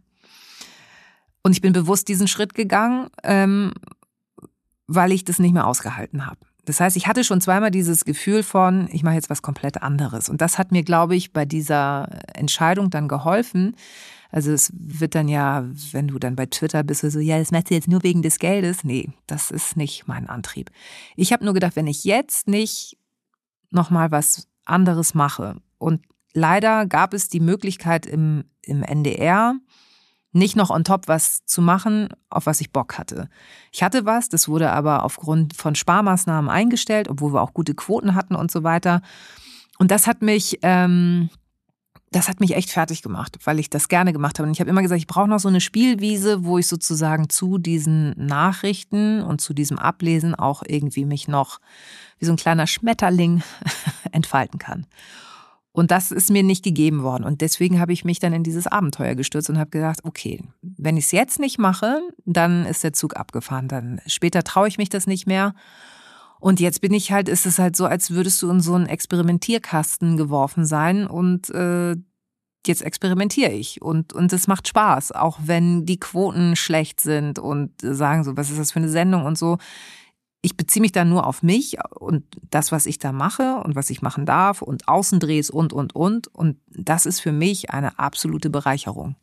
Und 1.42 1.52
ich 1.52 1.60
bin 1.60 1.72
bewusst 1.72 2.08
diesen 2.08 2.28
Schritt 2.28 2.54
gegangen, 2.54 3.08
ähm, 3.22 3.72
weil 4.86 5.12
ich 5.12 5.24
das 5.24 5.38
nicht 5.38 5.52
mehr 5.52 5.66
ausgehalten 5.66 6.26
habe. 6.26 6.40
Das 6.66 6.80
heißt, 6.80 6.96
ich 6.96 7.06
hatte 7.06 7.24
schon 7.24 7.40
zweimal 7.40 7.70
dieses 7.70 8.04
Gefühl 8.04 8.42
von, 8.42 8.88
ich 8.92 9.02
mache 9.02 9.14
jetzt 9.14 9.30
was 9.30 9.40
komplett 9.40 9.82
anderes. 9.82 10.28
Und 10.28 10.40
das 10.40 10.58
hat 10.58 10.72
mir, 10.72 10.82
glaube 10.82 11.16
ich, 11.16 11.32
bei 11.32 11.44
dieser 11.44 12.08
Entscheidung 12.34 12.90
dann 12.90 13.08
geholfen, 13.08 13.74
also 14.30 14.52
es 14.52 14.72
wird 14.74 15.14
dann 15.14 15.28
ja, 15.28 15.64
wenn 15.92 16.08
du 16.08 16.18
dann 16.18 16.36
bei 16.36 16.46
Twitter 16.46 16.82
bist, 16.82 17.00
so, 17.00 17.20
ja, 17.20 17.38
das 17.38 17.52
machst 17.52 17.70
du 17.70 17.74
jetzt 17.74 17.88
nur 17.88 18.02
wegen 18.02 18.22
des 18.22 18.38
Geldes. 18.38 18.84
Nee, 18.84 19.08
das 19.26 19.50
ist 19.50 19.76
nicht 19.76 20.08
mein 20.08 20.28
Antrieb. 20.28 20.70
Ich 21.14 21.32
habe 21.32 21.44
nur 21.44 21.54
gedacht, 21.54 21.76
wenn 21.76 21.86
ich 21.86 22.04
jetzt 22.04 22.48
nicht 22.48 22.98
nochmal 23.70 24.10
was 24.10 24.48
anderes 24.64 25.14
mache 25.14 25.56
und 25.78 26.02
leider 26.32 26.86
gab 26.86 27.14
es 27.14 27.28
die 27.28 27.40
Möglichkeit 27.40 28.04
im, 28.04 28.44
im 28.62 28.82
NDR, 28.82 29.54
nicht 30.36 30.56
noch 30.56 30.70
on 30.70 30.84
top 30.84 31.08
was 31.08 31.44
zu 31.44 31.62
machen, 31.62 32.08
auf 32.30 32.46
was 32.46 32.60
ich 32.60 32.72
Bock 32.72 32.98
hatte. 32.98 33.28
Ich 33.72 33.82
hatte 33.82 34.04
was, 34.04 34.28
das 34.28 34.48
wurde 34.48 34.70
aber 34.70 35.04
aufgrund 35.04 35.56
von 35.56 35.74
Sparmaßnahmen 35.74 36.50
eingestellt, 36.50 37.08
obwohl 37.08 37.32
wir 37.32 37.42
auch 37.42 37.54
gute 37.54 37.74
Quoten 37.74 38.14
hatten 38.14 38.34
und 38.34 38.50
so 38.50 38.62
weiter. 38.62 39.02
Und 39.78 39.90
das 39.90 40.06
hat 40.06 40.22
mich 40.22 40.58
ähm, 40.62 41.30
das 42.12 42.28
hat 42.28 42.40
mich 42.40 42.54
echt 42.54 42.70
fertig 42.70 43.02
gemacht, 43.02 43.36
weil 43.44 43.58
ich 43.58 43.68
das 43.68 43.88
gerne 43.88 44.12
gemacht 44.12 44.38
habe. 44.38 44.46
Und 44.46 44.52
ich 44.54 44.60
habe 44.60 44.70
immer 44.70 44.82
gesagt, 44.82 45.00
ich 45.00 45.06
brauche 45.06 45.28
noch 45.28 45.40
so 45.40 45.48
eine 45.48 45.60
Spielwiese, 45.60 46.44
wo 46.44 46.56
ich 46.56 46.68
sozusagen 46.68 47.28
zu 47.28 47.58
diesen 47.58 48.14
Nachrichten 48.16 49.22
und 49.22 49.40
zu 49.40 49.52
diesem 49.52 49.78
Ablesen 49.78 50.34
auch 50.34 50.62
irgendwie 50.66 51.04
mich 51.04 51.28
noch 51.28 51.60
wie 52.18 52.24
so 52.24 52.32
ein 52.32 52.38
kleiner 52.38 52.66
Schmetterling 52.66 53.42
entfalten 54.12 54.58
kann. 54.58 54.86
Und 55.76 55.90
das 55.90 56.10
ist 56.10 56.30
mir 56.30 56.42
nicht 56.42 56.64
gegeben 56.64 57.02
worden. 57.02 57.22
Und 57.22 57.42
deswegen 57.42 57.78
habe 57.78 57.92
ich 57.92 58.02
mich 58.02 58.18
dann 58.18 58.32
in 58.32 58.42
dieses 58.42 58.66
Abenteuer 58.66 59.14
gestürzt 59.14 59.50
und 59.50 59.58
habe 59.58 59.68
gedacht, 59.68 60.00
okay, 60.04 60.42
wenn 60.62 60.96
ich 60.96 61.04
es 61.04 61.12
jetzt 61.12 61.38
nicht 61.38 61.58
mache, 61.58 62.00
dann 62.24 62.64
ist 62.64 62.82
der 62.82 62.94
Zug 62.94 63.14
abgefahren. 63.14 63.68
Dann 63.68 64.00
später 64.06 64.42
traue 64.42 64.68
ich 64.68 64.78
mich 64.78 64.88
das 64.88 65.06
nicht 65.06 65.26
mehr. 65.26 65.54
Und 66.40 66.60
jetzt 66.60 66.80
bin 66.80 66.94
ich 66.94 67.12
halt, 67.12 67.28
ist 67.28 67.44
es 67.44 67.58
halt 67.58 67.76
so, 67.76 67.84
als 67.84 68.10
würdest 68.10 68.40
du 68.40 68.48
in 68.48 68.60
so 68.60 68.72
einen 68.72 68.86
Experimentierkasten 68.86 70.16
geworfen 70.16 70.64
sein 70.64 71.06
und 71.06 71.50
äh, 71.50 71.96
jetzt 72.66 72.80
experimentiere 72.80 73.52
ich 73.52 73.82
und 73.82 74.14
und 74.14 74.32
es 74.32 74.46
macht 74.46 74.68
Spaß, 74.68 75.12
auch 75.12 75.38
wenn 75.44 75.84
die 75.84 76.00
Quoten 76.00 76.56
schlecht 76.56 77.00
sind 77.00 77.38
und 77.38 77.72
sagen 77.82 78.24
so, 78.24 78.34
was 78.34 78.50
ist 78.50 78.58
das 78.58 78.72
für 78.72 78.78
eine 78.78 78.88
Sendung 78.88 79.26
und 79.26 79.36
so. 79.36 79.58
Ich 80.46 80.56
beziehe 80.56 80.80
mich 80.80 80.92
da 80.92 81.04
nur 81.04 81.26
auf 81.26 81.42
mich 81.42 81.76
und 81.96 82.22
das, 82.50 82.70
was 82.70 82.86
ich 82.86 83.00
da 83.00 83.10
mache 83.10 83.56
und 83.64 83.74
was 83.74 83.90
ich 83.90 84.00
machen 84.00 84.26
darf 84.26 84.62
und 84.62 84.86
Außendrehs 84.86 85.50
und 85.50 85.72
und 85.72 85.92
und 85.96 86.28
und 86.28 86.60
das 86.68 87.04
ist 87.04 87.18
für 87.18 87.32
mich 87.32 87.70
eine 87.70 87.98
absolute 87.98 88.48
Bereicherung. 88.48 89.16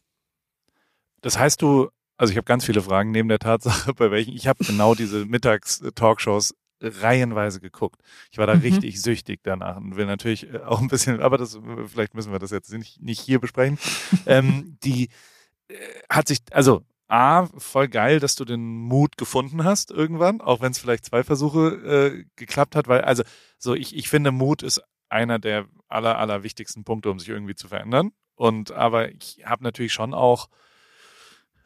Das 1.22 1.40
heißt, 1.40 1.62
du 1.62 1.88
also 2.18 2.32
ich 2.32 2.36
habe 2.36 2.44
ganz 2.44 2.66
viele 2.66 2.82
Fragen 2.82 3.12
neben 3.12 3.30
der 3.30 3.40
Tatsache, 3.40 3.94
bei 3.96 4.12
welchen 4.12 4.36
ich 4.36 4.48
habe 4.48 4.66
genau 4.66 4.96
diese 4.96 5.26
Mittags-Talkshows 5.26 6.56
reihenweise 6.82 7.62
geguckt. 7.62 8.02
Ich 8.30 8.38
war 8.38 8.46
da 8.46 8.56
mhm. 8.56 8.62
richtig 8.64 9.02
süchtig 9.02 9.40
danach 9.44 9.78
und 9.78 9.96
will 9.96 10.06
natürlich 10.06 10.54
äh, 10.54 10.58
auch 10.58 10.82
ein 10.82 10.90
bisschen, 10.90 11.22
aber 11.22 11.38
das, 11.38 11.58
vielleicht 11.88 12.16
müssen 12.16 12.34
wir 12.34 12.40
das 12.40 12.52
jetzt 12.52 12.74
nicht, 12.74 13.02
nicht 13.02 13.22
hier 13.22 13.40
besprechen. 13.40 13.80
ähm, 14.26 14.78
die 14.84 15.08
äh, 15.70 15.76
hat 16.10 16.28
sich, 16.28 16.40
also 16.52 16.84
A, 17.14 17.46
voll 17.58 17.88
geil, 17.90 18.20
dass 18.20 18.36
du 18.36 18.44
den 18.44 18.64
Mut 18.66 19.18
gefunden 19.18 19.64
hast 19.64 19.92
irgendwann, 19.92 20.42
auch 20.42 20.62
wenn 20.62 20.72
es 20.72 20.80
vielleicht 20.80 21.06
zwei 21.06 21.24
Versuche 21.24 21.68
äh, 21.70 22.26
geklappt 22.36 22.76
hat, 22.76 22.88
weil, 22.88 23.02
also, 23.02 23.22
so 23.60 23.76
ich, 23.76 23.96
ich 23.96 24.10
finde, 24.10 24.32
Mut 24.32 24.64
ist 24.64 24.82
einer 25.10 25.38
der 25.38 25.66
aller, 25.88 26.18
aller 26.18 26.42
wichtigsten 26.42 26.84
Punkte, 26.84 27.12
um 27.12 27.20
sich 27.20 27.30
irgendwie 27.30 27.54
zu 27.56 27.68
verändern. 27.68 28.12
Und 28.36 28.72
aber 28.72 29.12
ich 29.12 29.42
habe 29.46 29.64
natürlich 29.64 29.94
schon 29.94 30.16
auch, 30.16 30.50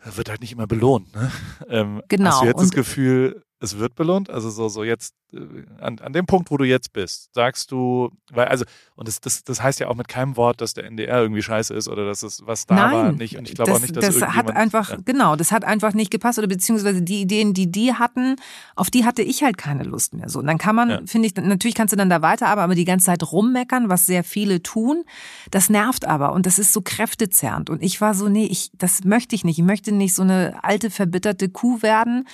wird 0.03 0.29
halt 0.29 0.41
nicht 0.41 0.51
immer 0.51 0.67
belohnt. 0.67 1.15
Ne? 1.15 1.31
Ähm, 1.69 2.01
Genau, 2.09 2.29
Hast 2.31 2.41
du 2.41 2.45
jetzt 2.45 2.55
das 2.57 2.63
und- 2.65 2.75
Gefühl, 2.75 3.43
es 3.59 3.77
wird 3.79 3.95
belohnt? 3.95 4.29
Also 4.29 4.49
so, 4.49 4.69
so 4.69 4.83
jetzt, 4.83 5.15
äh, 5.33 5.39
an, 5.79 5.99
an 5.99 6.13
dem 6.13 6.25
Punkt, 6.25 6.51
wo 6.51 6.57
du 6.57 6.63
jetzt 6.63 6.93
bist, 6.93 7.33
sagst 7.33 7.71
du, 7.71 8.11
weil, 8.31 8.47
also, 8.47 8.65
und 8.95 9.07
das, 9.07 9.19
das, 9.19 9.43
das 9.43 9.61
heißt 9.61 9.79
ja 9.79 9.87
auch 9.87 9.95
mit 9.95 10.07
keinem 10.07 10.37
Wort, 10.37 10.61
dass 10.61 10.73
der 10.73 10.85
NDR 10.85 11.21
irgendwie 11.21 11.41
scheiße 11.41 11.73
ist 11.73 11.87
oder 11.87 12.05
dass 12.05 12.23
es 12.23 12.45
was 12.45 12.65
da 12.65 12.75
Nein, 12.75 12.93
war 12.93 13.11
nicht. 13.13 13.37
Und 13.37 13.49
ich 13.49 13.55
glaube 13.55 13.73
auch 13.73 13.79
nicht, 13.79 13.95
dass 13.95 14.05
das 14.05 14.21
hat 14.21 14.51
einfach, 14.55 14.91
ja. 14.91 14.97
genau, 15.03 15.35
das 15.35 15.51
hat 15.51 15.65
einfach 15.65 15.93
nicht 15.93 16.11
gepasst 16.11 16.37
oder 16.37 16.47
beziehungsweise 16.47 17.01
die 17.01 17.21
Ideen, 17.21 17.53
die 17.53 17.71
die 17.71 17.93
hatten, 17.93 18.35
auf 18.75 18.89
die 18.89 19.05
hatte 19.05 19.21
ich 19.21 19.43
halt 19.43 19.57
keine 19.57 19.83
Lust 19.83 20.13
mehr. 20.13 20.29
So, 20.29 20.39
und 20.39 20.47
dann 20.47 20.57
kann 20.57 20.75
man, 20.75 20.89
Ja. 20.89 21.01
finde 21.05 21.27
ich, 21.27 21.35
natürlich 21.35 21.75
kannst 21.75 21.91
du 21.93 21.97
dann 21.97 22.09
da 22.09 22.21
weiterarbeiten, 22.21 22.63
aber 22.63 22.75
die 22.75 22.85
ganze 22.85 23.07
Zeit 23.07 23.31
rummeckern, 23.31 23.89
was 23.89 24.05
sehr 24.05 24.23
viele 24.23 24.61
tun, 24.63 25.03
das 25.51 25.69
nervt 25.69 26.05
aber 26.05 26.33
und 26.33 26.45
das 26.45 26.59
ist 26.59 26.73
so 26.73 26.81
kräftezerrend. 26.81 27.69
Und 27.69 27.81
ich 27.81 28.01
war 28.01 28.13
so, 28.13 28.29
nee, 28.29 28.45
ich, 28.45 28.71
das 28.77 29.03
möchte 29.03 29.35
ich 29.35 29.43
nicht. 29.43 29.57
Ich 29.57 29.65
möchte 29.65 29.91
nicht 29.91 30.13
so 30.13 30.21
eine 30.21 30.63
alte 30.63 30.89
verbitterte 30.89 31.49
Kuh 31.49 31.81
werden, 31.81 32.27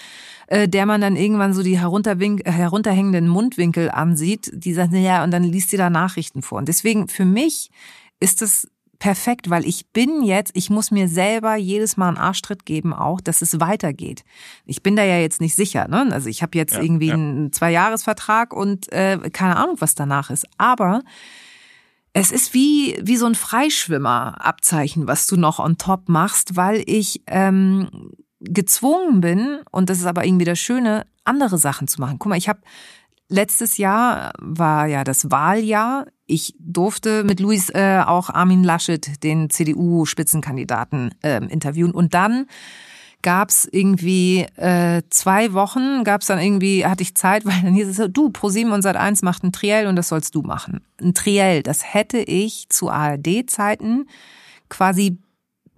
äh, 0.54 0.70
der 0.70 0.86
man 0.86 1.02
dann 1.02 1.16
irgendwann 1.16 1.54
so 1.54 1.64
die 1.64 1.74
äh, 1.74 1.78
herunterhängenden 1.78 3.28
Mundwinkel 3.28 3.90
ansieht, 3.90 4.52
die 4.54 4.74
sagt, 4.76 4.94
ja, 4.94 5.24
und 5.24 5.32
dann 5.32 5.44
liest 5.44 5.72
sie 5.72 5.78
da 5.78 5.90
Nachrichten 5.90 6.44
vor. 6.44 6.60
Und 6.60 6.68
deswegen 6.68 7.08
für 7.08 7.26
mich 7.26 7.72
ist 8.20 8.44
es 8.44 8.68
perfekt, 9.00 9.50
weil 9.50 9.66
ich 9.66 9.88
bin 9.88 10.22
jetzt, 10.22 10.52
ich 10.54 10.70
muss 10.70 10.92
mir 10.92 11.08
selber 11.08 11.56
jedes 11.56 11.98
Mal 11.98 12.10
einen 12.10 12.18
Arschtritt 12.18 12.68
geben, 12.68 12.94
auch, 12.94 13.20
dass 13.20 13.42
es 13.42 13.60
weitergeht. 13.60 14.24
Ich 14.66 14.84
bin 14.84 14.96
da 14.96 15.04
ja 15.04 15.18
jetzt 15.18 15.42
nicht 15.42 15.56
sicher, 15.56 15.88
ne? 15.88 16.08
Also 16.12 16.30
ich 16.30 16.44
habe 16.44 16.56
jetzt 16.56 16.76
Ja, 16.76 16.84
irgendwie 16.84 17.08
ja. 17.08 17.16
einen 17.16 17.52
Zweijahresvertrag 17.52 18.54
und 18.54 18.92
äh, 18.92 19.18
keine 19.34 19.58
Ahnung, 19.58 19.78
was 19.80 19.96
danach 19.96 20.30
ist. 20.30 20.46
Aber 20.60 21.02
es 22.14 22.32
ist 22.32 22.54
wie, 22.54 23.00
wie 23.02 23.18
so 23.18 23.26
ein 23.26 23.34
Freischwimmer-Abzeichen, 23.34 25.08
was 25.08 25.26
du 25.26 25.36
noch 25.36 25.58
on 25.58 25.80
top 25.80 26.10
machst, 26.10 26.56
weil 26.56 26.84
ich 26.86 27.24
ähm, 27.26 27.90
gezwungen 28.44 29.22
bin, 29.22 29.60
und 29.72 29.90
das 29.90 30.00
ist 30.00 30.06
aber 30.06 30.26
irgendwie 30.26 30.46
das 30.46 30.60
Schöne, 30.60 31.06
andere 31.24 31.58
Sachen 31.58 31.88
zu 31.88 32.02
machen. 32.02 32.18
Guck 32.20 32.30
mal, 32.30 32.38
ich 32.38 32.50
habe 32.50 32.60
letztes 33.30 33.78
Jahr 33.78 34.32
war 34.40 34.88
ja 34.88 35.04
das 35.04 35.32
Wahljahr. 35.32 36.06
Ich 36.26 36.56
durfte 36.60 37.24
mit 37.24 37.40
Luis 37.40 37.70
äh, 37.70 38.02
auch 38.06 38.30
Armin 38.30 38.64
Laschet, 38.64 39.24
den 39.24 39.50
CDU-Spitzenkandidaten, 39.50 41.16
ähm, 41.24 41.48
interviewen. 41.50 41.92
Und 41.92 42.14
dann 42.14 42.48
gab's 43.22 43.68
irgendwie 43.72 44.42
äh, 44.58 45.02
zwei 45.10 45.54
Wochen, 45.54 46.04
gab's 46.04 46.28
dann 46.28 46.40
irgendwie, 46.40 46.86
hatte 46.86 47.02
ich 47.02 47.16
Zeit, 47.16 47.46
weil 47.46 47.62
dann 47.62 47.74
hieß 47.74 47.88
es 47.88 47.98
so, 47.98 48.08
du, 48.08 48.30
ProSieben 48.30 48.72
und 48.72 48.86
Sat1 48.86 49.26
macht 49.26 49.44
ein 49.44 49.52
Triell 49.52 49.88
und 49.88 49.96
das 49.96 50.10
sollst 50.10 50.36
du 50.36 50.42
machen. 50.44 50.82
Ein 51.02 51.14
Triell, 51.14 51.64
das 51.64 51.94
hätte 51.94 52.20
ich 52.20 52.68
zu 52.70 52.90
ARD-Zeiten 52.90 54.06
quasi 54.70 55.18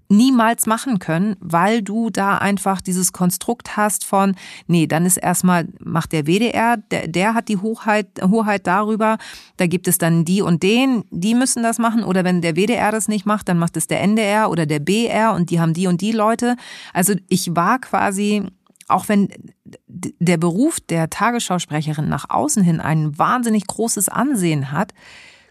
niemals 0.07 0.65
machen 0.65 0.99
können, 0.99 1.35
weil 1.39 1.81
du 1.81 2.09
da 2.09 2.37
einfach 2.37 2.81
dieses 2.81 3.11
Konstrukt 3.11 3.77
hast 3.77 4.05
von, 4.05 4.35
nee, 4.67 4.87
dann 4.87 5.05
ist 5.05 5.17
erstmal, 5.17 5.67
macht 5.79 6.11
der 6.11 6.25
WDR, 6.25 6.77
der, 6.77 7.07
der 7.07 7.33
hat 7.33 7.47
die 7.47 7.57
Hochheit, 7.57 8.07
Hoheit 8.21 8.67
darüber, 8.67 9.17
da 9.57 9.67
gibt 9.67 9.87
es 9.87 9.97
dann 9.97 10.25
die 10.25 10.41
und 10.41 10.63
den, 10.63 11.05
die 11.09 11.33
müssen 11.33 11.63
das 11.63 11.79
machen, 11.79 12.03
oder 12.03 12.23
wenn 12.23 12.41
der 12.41 12.55
WDR 12.55 12.91
das 12.91 13.07
nicht 13.07 13.25
macht, 13.25 13.49
dann 13.49 13.57
macht 13.57 13.77
es 13.77 13.87
der 13.87 14.01
NDR 14.01 14.49
oder 14.49 14.65
der 14.65 14.79
BR 14.79 15.33
und 15.33 15.49
die 15.49 15.59
haben 15.59 15.73
die 15.73 15.87
und 15.87 16.01
die 16.01 16.11
Leute. 16.11 16.55
Also 16.93 17.13
ich 17.27 17.55
war 17.55 17.79
quasi, 17.79 18.43
auch 18.87 19.07
wenn 19.07 19.29
der 19.65 20.37
Beruf 20.37 20.79
der 20.79 21.09
Tagesschausprecherin 21.09 22.07
nach 22.07 22.29
außen 22.29 22.63
hin 22.63 22.79
ein 22.79 23.17
wahnsinnig 23.17 23.65
großes 23.65 24.09
Ansehen 24.09 24.71
hat, 24.71 24.93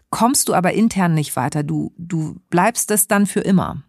kommst 0.09 0.47
du 0.47 0.53
aber 0.53 0.73
intern 0.73 1.13
nicht 1.13 1.35
weiter. 1.35 1.63
Du, 1.63 1.91
du 1.97 2.39
bleibst 2.49 2.91
es 2.91 3.07
dann 3.07 3.25
für 3.25 3.41
immer. 3.41 3.83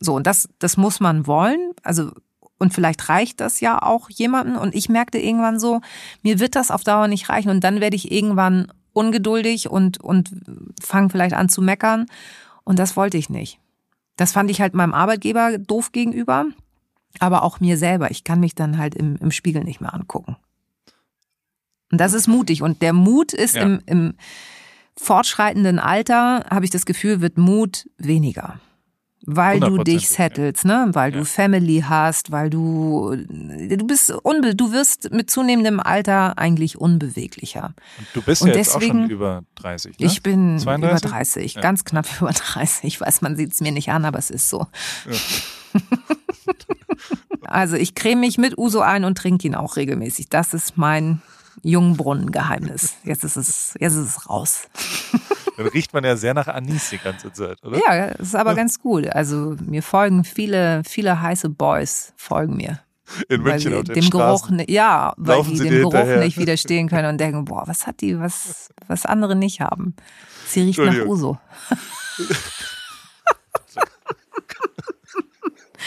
So, 0.00 0.14
und 0.14 0.26
das, 0.26 0.48
das 0.58 0.76
muss 0.76 1.00
man 1.00 1.26
wollen. 1.26 1.72
Also, 1.82 2.12
und 2.58 2.72
vielleicht 2.74 3.08
reicht 3.08 3.40
das 3.40 3.60
ja 3.60 3.80
auch 3.82 4.08
jemandem. 4.10 4.56
Und 4.56 4.74
ich 4.74 4.88
merkte 4.88 5.18
irgendwann 5.18 5.58
so, 5.58 5.80
mir 6.22 6.38
wird 6.40 6.54
das 6.56 6.70
auf 6.70 6.84
Dauer 6.84 7.08
nicht 7.08 7.28
reichen. 7.28 7.50
Und 7.50 7.62
dann 7.64 7.80
werde 7.80 7.96
ich 7.96 8.10
irgendwann 8.10 8.72
ungeduldig 8.92 9.70
und, 9.70 10.00
und 10.00 10.30
fange 10.82 11.10
vielleicht 11.10 11.34
an 11.34 11.48
zu 11.48 11.60
meckern. 11.62 12.06
Und 12.64 12.78
das 12.78 12.96
wollte 12.96 13.18
ich 13.18 13.28
nicht. 13.30 13.58
Das 14.16 14.32
fand 14.32 14.50
ich 14.50 14.60
halt 14.60 14.72
meinem 14.74 14.94
Arbeitgeber 14.94 15.58
doof 15.58 15.92
gegenüber, 15.92 16.46
aber 17.18 17.42
auch 17.42 17.60
mir 17.60 17.76
selber. 17.76 18.10
Ich 18.10 18.24
kann 18.24 18.40
mich 18.40 18.54
dann 18.54 18.78
halt 18.78 18.94
im, 18.94 19.16
im 19.16 19.30
Spiegel 19.30 19.62
nicht 19.64 19.82
mehr 19.82 19.92
angucken. 19.92 20.36
Und 21.92 22.00
das 22.00 22.14
ist 22.14 22.26
mutig. 22.26 22.62
Und 22.62 22.80
der 22.82 22.92
Mut 22.94 23.32
ist 23.34 23.54
Ja. 23.56 23.62
im, 23.62 23.80
im 23.86 24.14
fortschreitenden 24.96 25.78
Alter, 25.78 26.46
habe 26.50 26.64
ich 26.64 26.70
das 26.70 26.86
Gefühl, 26.86 27.20
wird 27.20 27.36
Mut 27.36 27.88
weniger. 27.98 28.58
Weil 29.28 29.58
du 29.60 29.78
dich 29.82 30.08
settelst, 30.08 30.64
ne? 30.64 30.88
Weil 30.92 31.12
Ja. 31.12 31.18
du 31.18 31.24
Family 31.24 31.82
hast, 31.88 32.30
weil 32.30 32.48
du 32.50 33.16
du 33.16 33.86
bist 33.86 34.10
unbe 34.22 34.54
du 34.54 34.72
wirst 34.72 35.10
mit 35.12 35.30
zunehmendem 35.30 35.80
Alter 35.80 36.38
eigentlich 36.38 36.78
unbeweglicher. 36.78 37.74
Und 37.98 38.06
du 38.14 38.22
bist 38.22 38.42
Und 38.42 38.48
ja 38.50 38.56
jetzt 38.56 38.68
auch 38.76 38.80
schon 38.80 38.82
deswegen- 38.82 39.10
über 39.10 39.42
30, 39.56 39.98
ne? 39.98 40.06
Ich 40.06 40.22
bin 40.22 40.58
32? 40.60 41.02
über 41.02 41.10
30, 41.16 41.54
Ja. 41.54 41.60
ganz 41.60 41.84
knapp 41.84 42.06
über 42.20 42.30
30. 42.30 42.84
Ich 42.84 43.00
weiß, 43.00 43.20
man 43.22 43.36
sieht 43.36 43.52
es 43.52 43.60
mir 43.60 43.72
nicht 43.72 43.90
an, 43.90 44.04
aber 44.04 44.18
es 44.18 44.30
ist 44.30 44.48
so. 44.48 44.66
also 47.44 47.76
ich 47.76 47.94
creme 47.94 48.20
mich 48.20 48.38
mit 48.38 48.58
Uso 48.58 48.80
ein 48.80 49.04
und 49.04 49.18
trinke 49.18 49.46
ihn 49.46 49.54
auch 49.54 49.76
regelmäßig. 49.76 50.28
Das 50.28 50.54
ist 50.54 50.76
mein 50.76 51.20
Jungbrunnengeheimnis. 51.62 52.96
Jetzt 53.04 53.24
ist 53.24 53.36
es, 53.36 53.74
jetzt 53.78 53.94
ist 53.94 54.16
es 54.16 54.28
raus. 54.28 54.68
Dann 55.56 55.66
riecht 55.68 55.94
man 55.94 56.04
ja 56.04 56.16
sehr 56.16 56.34
nach 56.34 56.48
Anis 56.48 56.90
die 56.90 56.98
ganze 56.98 57.32
Zeit, 57.32 57.64
oder? 57.64 57.78
Ja, 57.78 58.08
das 58.14 58.28
ist 58.28 58.34
aber 58.34 58.54
ganz 58.54 58.78
gut. 58.78 59.06
Also 59.08 59.56
mir 59.64 59.82
folgen 59.82 60.24
viele, 60.24 60.82
viele 60.86 61.22
heiße 61.22 61.48
Boys 61.48 62.12
folgen 62.16 62.56
mir. 62.56 62.80
In 63.28 63.44
weil 63.44 63.52
München 63.52 63.72
sie 63.72 63.78
auf 63.78 63.84
den 63.84 63.94
dem 63.94 64.02
Straßen. 64.02 64.58
Geruch, 64.58 64.68
ja, 64.68 65.14
weil 65.16 65.36
Laufen 65.38 65.50
die 65.50 65.56
sie 65.56 65.68
dem 65.68 65.78
Geruch 65.78 65.92
hinterher. 65.92 66.18
nicht 66.18 66.38
widerstehen 66.38 66.88
können 66.88 67.08
und 67.08 67.18
denken, 67.20 67.44
boah, 67.44 67.62
was 67.66 67.86
hat 67.86 68.00
die, 68.00 68.18
was, 68.18 68.70
was 68.86 69.06
andere 69.06 69.36
nicht 69.36 69.60
haben. 69.60 69.94
Sie 70.46 70.62
riecht 70.62 70.78
nach. 70.78 71.06
Uso. 71.06 71.38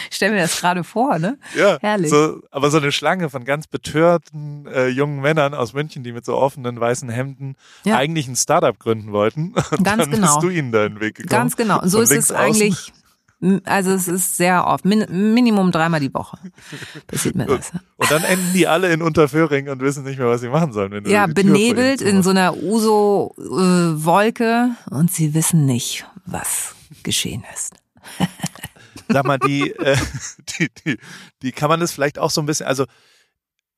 Ich 0.08 0.16
stell 0.16 0.30
mir 0.30 0.38
das 0.40 0.60
gerade 0.60 0.84
vor, 0.84 1.18
ne? 1.18 1.36
Ja, 1.56 1.78
Herrlich. 1.80 2.10
So, 2.10 2.40
aber 2.50 2.70
so 2.70 2.78
eine 2.78 2.92
Schlange 2.92 3.28
von 3.30 3.44
ganz 3.44 3.66
betörten 3.66 4.66
äh, 4.66 4.86
jungen 4.88 5.20
Männern 5.20 5.54
aus 5.54 5.72
München, 5.72 6.02
die 6.04 6.12
mit 6.12 6.24
so 6.24 6.36
offenen 6.36 6.78
weißen 6.80 7.08
Hemden 7.08 7.56
Ja. 7.84 7.96
eigentlich 7.96 8.28
ein 8.28 8.36
Startup 8.36 8.78
gründen 8.78 9.10
wollten. 9.12 9.54
Und 9.70 9.84
Ganz 9.84 10.02
dann 10.04 10.10
genau. 10.12 10.26
bist 10.34 10.42
du 10.42 10.48
ihnen 10.48 10.70
da 10.72 10.84
in 10.86 10.94
den 10.94 11.00
Weg 11.00 11.16
gekommen. 11.16 11.28
Ganz 11.30 11.56
genau. 11.56 11.80
Und 11.82 11.88
so 11.88 12.00
ist 12.00 12.10
es 12.12 12.30
außen. 12.32 12.36
eigentlich, 12.44 12.92
also 13.64 13.90
es 13.92 14.06
ist 14.06 14.36
sehr 14.36 14.66
oft, 14.66 14.84
min, 14.84 15.06
Minimum 15.34 15.72
dreimal 15.72 15.98
die 16.00 16.12
Woche 16.12 16.36
passiert 17.06 17.36
mir 17.36 17.46
das. 17.46 17.72
Und 17.96 18.10
dann 18.10 18.22
enden 18.22 18.52
die 18.52 18.66
alle 18.68 18.92
in 18.92 19.00
Unterföhring 19.02 19.68
und 19.70 19.80
wissen 19.80 20.04
nicht 20.04 20.18
mehr, 20.18 20.28
was 20.28 20.42
sie 20.42 20.48
machen 20.50 20.72
sollen. 20.72 21.04
Ja, 21.06 21.26
benebelt 21.26 22.02
in 22.02 22.22
so 22.22 22.30
einer 22.30 22.54
Uso-Wolke 22.56 24.70
und 24.90 25.10
sie 25.10 25.32
wissen 25.34 25.64
nicht, 25.66 26.04
was 26.26 26.74
geschehen 27.02 27.44
ist. 27.54 27.69
Sag 29.12 29.24
mal, 29.26 29.38
die, 29.38 29.70
äh, 29.72 29.96
die, 30.58 30.68
die, 30.84 30.98
die 31.42 31.52
kann 31.52 31.68
man 31.68 31.80
das 31.80 31.92
vielleicht 31.92 32.18
auch 32.18 32.30
so 32.30 32.40
ein 32.40 32.46
bisschen, 32.46 32.66
also 32.66 32.84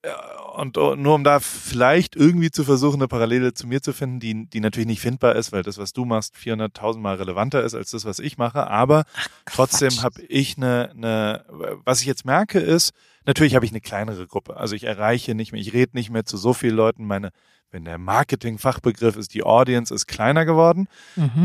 äh, 0.03 0.11
und 0.55 0.77
nur 0.77 1.15
um 1.15 1.25
da 1.25 1.41
vielleicht 1.41 2.15
irgendwie 2.15 2.51
zu 2.51 2.65
versuchen, 2.65 3.01
eine 3.01 3.09
Parallele 3.09 3.55
zu 3.55 3.67
mir 3.67 3.81
zu 3.81 3.95
finden, 3.95 4.21
die, 4.21 4.47
die 4.51 4.61
natürlich 4.61 4.87
nicht 4.87 5.01
findbar 5.01 5.35
ist, 5.35 5.51
weil 5.51 5.63
das, 5.63 5.79
was 5.79 5.95
du 5.95 6.05
machst, 6.05 6.35
400.000 6.37 6.99
Mal 6.99 7.15
relevanter 7.15 7.63
ist 7.63 7.75
als 7.75 7.93
das, 7.93 8.05
was 8.05 8.19
ich 8.19 8.37
mache. 8.37 8.67
Aber 8.67 9.05
trotzdem 9.47 10.03
habe 10.03 10.21
ich 10.23 10.59
eine, 10.59 10.91
eine, 10.91 11.45
was 11.85 12.03
ich 12.03 12.07
jetzt 12.07 12.27
merke 12.27 12.59
ist, 12.59 12.93
natürlich 13.25 13.55
habe 13.55 13.65
ich 13.65 13.73
eine 13.73 13.81
kleinere 13.81 14.27
Gruppe. 14.27 14.59
Also 14.59 14.75
ich 14.75 14.85
erreiche 14.85 15.35
nicht 15.35 15.53
mehr, 15.53 15.61
ich 15.61 15.73
rede 15.73 15.97
nicht 15.97 16.11
mehr 16.11 16.27
zu 16.27 16.37
so 16.37 16.53
vielen 16.53 16.77
Leuten. 16.77 17.07
Meine, 17.07 17.31
wenn 17.71 17.87
der 17.87 17.97
Marketing-Fachbegriff 17.97 19.17
ist, 19.17 19.33
die 19.33 19.45
Audience 19.45 19.95
ist 19.95 20.07
kleiner 20.07 20.45
geworden. 20.45 20.87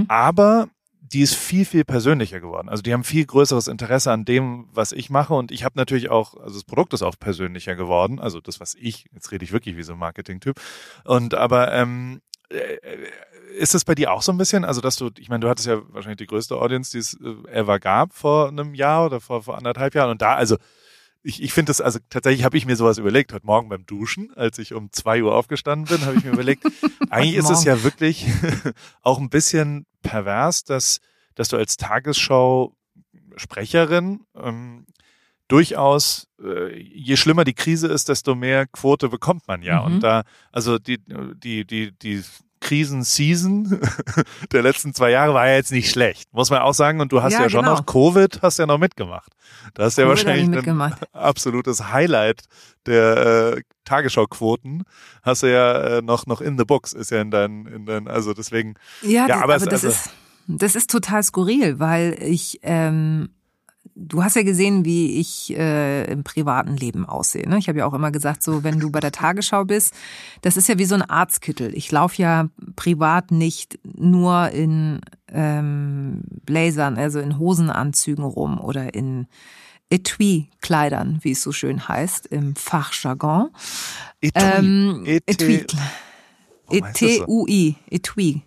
Aber 0.10 0.67
die 1.13 1.22
ist 1.22 1.36
viel, 1.36 1.65
viel 1.65 1.86
persönlicher 1.86 2.39
geworden. 2.39 2.70
Also 2.70 2.84
die 2.84 2.93
haben 2.93 3.04
viel 3.04 3.26
größeres 3.26 3.67
Interesse 3.67 4.12
an 4.12 4.26
dem, 4.26 4.67
was 4.72 4.91
ich 4.91 5.10
mache. 5.10 5.34
Und 5.34 5.52
ich 5.52 5.63
habe 5.63 5.78
natürlich 5.78 6.10
auch, 6.10 6.36
also 6.36 6.56
das 6.56 6.63
Produkt 6.63 6.93
ist 6.93 7.04
auch 7.04 7.15
persönlicher 7.20 7.76
geworden. 7.76 8.20
Also 8.20 8.41
das, 8.41 8.60
was 8.60 8.76
ich, 8.76 9.06
jetzt 9.13 9.32
rede 9.32 9.46
ich 9.46 9.52
wirklich 9.52 9.78
wie 9.78 9.84
so 9.84 9.93
ein 9.93 10.00
Marketing-Typ. 10.00 10.60
Und 11.06 11.34
aber 11.34 11.73
ähm, 11.73 12.21
äh, 12.50 12.77
ist 13.58 13.75
es 13.75 13.86
bei 13.86 13.96
dir 13.96 14.12
auch 14.12 14.21
so 14.21 14.32
ein 14.32 14.38
bisschen? 14.38 14.65
Also, 14.65 14.82
dass 14.82 14.98
du, 14.98 15.10
ich 15.17 15.29
meine, 15.29 15.42
du 15.42 15.50
hattest 15.50 15.67
ja 15.67 15.82
wahrscheinlich 15.90 16.17
die 16.17 16.27
größte 16.27 16.56
Audience, 16.56 16.92
die 16.92 17.00
es 17.00 17.13
äh, 17.15 17.52
ever 17.52 17.79
gab 17.79 18.13
vor 18.13 18.50
einem 18.50 18.73
Jahr 18.73 19.06
oder 19.06 19.19
vor, 19.19 19.44
vor 19.44 19.58
anderthalb 19.58 19.96
Jahren. 19.96 20.12
Und 20.12 20.21
da, 20.21 20.36
also 20.36 20.58
ich, 21.28 21.44
ich 21.44 21.52
finde 21.52 21.71
das, 21.71 21.82
also 21.82 22.00
tatsächlich 22.10 22.46
habe 22.46 22.56
ich 22.56 22.65
mir 22.65 22.78
sowas 22.78 22.98
überlegt, 22.98 23.34
heute 23.34 23.46
Morgen 23.46 23.67
beim 23.67 23.86
Duschen, 23.86 24.32
als 24.36 24.58
ich 24.60 24.73
um 24.73 24.94
zwei 24.94 25.21
Uhr 25.21 25.36
aufgestanden 25.36 25.86
bin, 25.86 26.06
habe 26.06 26.15
ich 26.17 26.23
mir 26.23 26.32
überlegt, 26.32 26.65
eigentlich 27.10 27.36
ist 27.36 27.50
es 27.50 27.65
ja 27.65 27.84
wirklich 27.84 28.28
auch 29.02 29.19
ein 29.19 29.30
bisschen 29.30 29.86
pervers, 30.02 30.63
dass, 30.63 31.02
dass 31.36 31.50
du 31.50 31.58
als 31.58 31.75
Tagesschau-Sprecherin 31.75 34.21
ähm, 34.36 34.86
durchaus, 35.50 36.30
äh, 36.42 36.80
je 36.80 37.17
schlimmer 37.17 37.44
die 37.44 37.56
Krise 37.56 37.88
ist, 37.88 38.08
desto 38.08 38.34
mehr 38.34 38.65
Quote 38.65 39.10
bekommt 39.10 39.50
man 39.50 39.63
ja. 39.63 39.82
Mhm. 39.82 39.96
Und 39.96 40.00
da, 40.00 40.23
also 40.54 40.80
die, 40.80 41.00
die, 41.44 41.65
die, 41.65 41.92
die 41.92 42.23
Krisen-Season 42.60 43.80
der 44.52 44.62
letzten 44.62 44.94
zwei 44.94 45.12
Jahre 45.12 45.34
war 45.34 45.48
ja 45.48 45.56
jetzt 45.56 45.72
nicht 45.72 45.90
schlecht, 45.92 46.28
muss 46.34 46.50
man 46.50 46.62
auch 46.62 46.74
sagen. 46.74 47.02
Und 47.02 47.12
du 47.12 47.22
hast 47.22 47.34
ja, 47.34 47.44
Ja, 47.44 47.50
schon 47.50 47.62
genau. 47.64 47.76
noch 47.76 47.86
Covid, 47.86 48.42
hast 48.42 48.60
ja 48.60 48.66
noch 48.66 48.78
mitgemacht. 48.78 49.32
Da 49.74 49.84
hast 49.84 49.98
ja 49.98 50.08
wahrscheinlich 50.08 50.68
ein 50.68 50.94
absolutes 51.14 51.92
Highlight 51.92 52.44
der 52.86 53.56
äh, 53.58 53.62
Tagesschau-Quoten. 53.86 54.84
Hast 55.24 55.44
du 55.44 55.52
ja 55.52 55.98
äh, 55.98 56.02
noch 56.02 56.26
noch 56.26 56.42
in 56.42 56.58
the 56.58 56.66
books, 56.66 56.94
ist 56.94 57.12
ja 57.12 57.22
in 57.22 57.32
deinen, 57.32 57.66
in 57.68 57.86
deinen, 57.86 58.08
also 58.08 58.34
deswegen. 58.34 58.76
Ja, 59.02 59.10
Ja, 59.10 59.28
das, 59.28 59.36
aber 59.38 59.44
aber, 59.44 59.56
es- 59.56 59.64
das 59.64 59.74
also- 59.86 59.88
ist 59.90 60.10
das 60.50 60.76
ist 60.78 60.90
total 60.90 61.24
skurril, 61.24 61.78
weil 61.80 62.18
ich 62.22 62.60
ähm, 62.64 63.28
du 64.00 64.23
hast 64.23 64.35
ja 64.35 64.43
gesehen, 64.43 64.85
wie 64.85 65.19
ich 65.19 65.56
äh, 65.58 66.06
im 66.12 66.23
privaten 66.23 66.77
Leben 66.77 67.06
aussehe. 67.06 67.50
Ne? 67.50 67.58
Ich 67.58 67.67
habe 67.67 67.79
ja 67.79 67.85
auch 67.85 67.93
immer 67.93 68.12
gesagt, 68.12 68.43
so 68.43 68.63
wenn 68.63 68.79
du 68.79 68.91
bei 68.91 69.00
der 69.00 69.12
Tagesschau 69.12 69.65
bist, 69.65 69.93
das 70.41 70.56
ist 70.56 70.67
ja 70.69 70.77
wie 70.77 70.85
so 70.85 70.95
ein 70.95 71.02
Arztkittel. 71.02 71.73
Ich 71.75 71.91
laufe 71.91 72.21
ja 72.21 72.50
privat 72.75 73.31
nicht 73.31 73.79
nur 73.83 74.50
in 74.52 75.02
ähm, 75.29 76.21
Blazern, 76.45 76.98
also 76.98 77.19
in 77.19 77.39
Hosenanzügen 77.39 78.23
rum 78.23 78.60
oder 78.60 78.93
in 78.93 79.27
Etui-Kleidern, 79.89 81.19
wie 81.21 81.31
es 81.31 81.41
so 81.41 81.52
schön 81.52 81.87
heißt 81.87 82.27
im 82.27 82.56
Fachjargon. 82.56 83.50
Etui. 84.21 84.41
Ähm, 84.41 85.04
Et- 85.06 85.23
Etui. 85.27 85.65
So? 86.69 86.75
E-T-U-I. 86.75 87.75
Etui. 87.89 88.41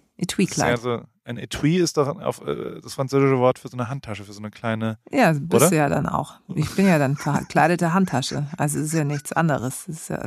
Das 0.98 1.10
ein 1.31 1.39
Etui 1.39 1.76
ist 1.76 1.97
doch 1.97 2.20
auf, 2.20 2.47
äh, 2.47 2.81
das 2.83 2.95
französische 2.95 3.39
Wort 3.39 3.59
für 3.59 3.68
so 3.68 3.76
eine 3.76 3.89
Handtasche, 3.89 4.24
für 4.24 4.33
so 4.33 4.41
eine 4.41 4.51
kleine. 4.51 4.99
Ja, 5.11 5.33
bist 5.33 5.53
Oder? 5.55 5.70
du 5.70 5.76
ja 5.76 5.89
dann 5.89 6.07
auch. 6.07 6.35
Ich 6.55 6.70
bin 6.74 6.87
ja 6.87 6.99
dann 6.99 7.16
verkleidete 7.16 7.93
Handtasche. 7.95 8.47
Also 8.59 8.78
es 8.78 8.87
ist 8.87 8.95
ja 8.95 9.05
nichts 9.05 9.33
anderes. 9.33 9.89
Es 9.89 10.01
Ist 10.01 10.09
ja 10.11 10.22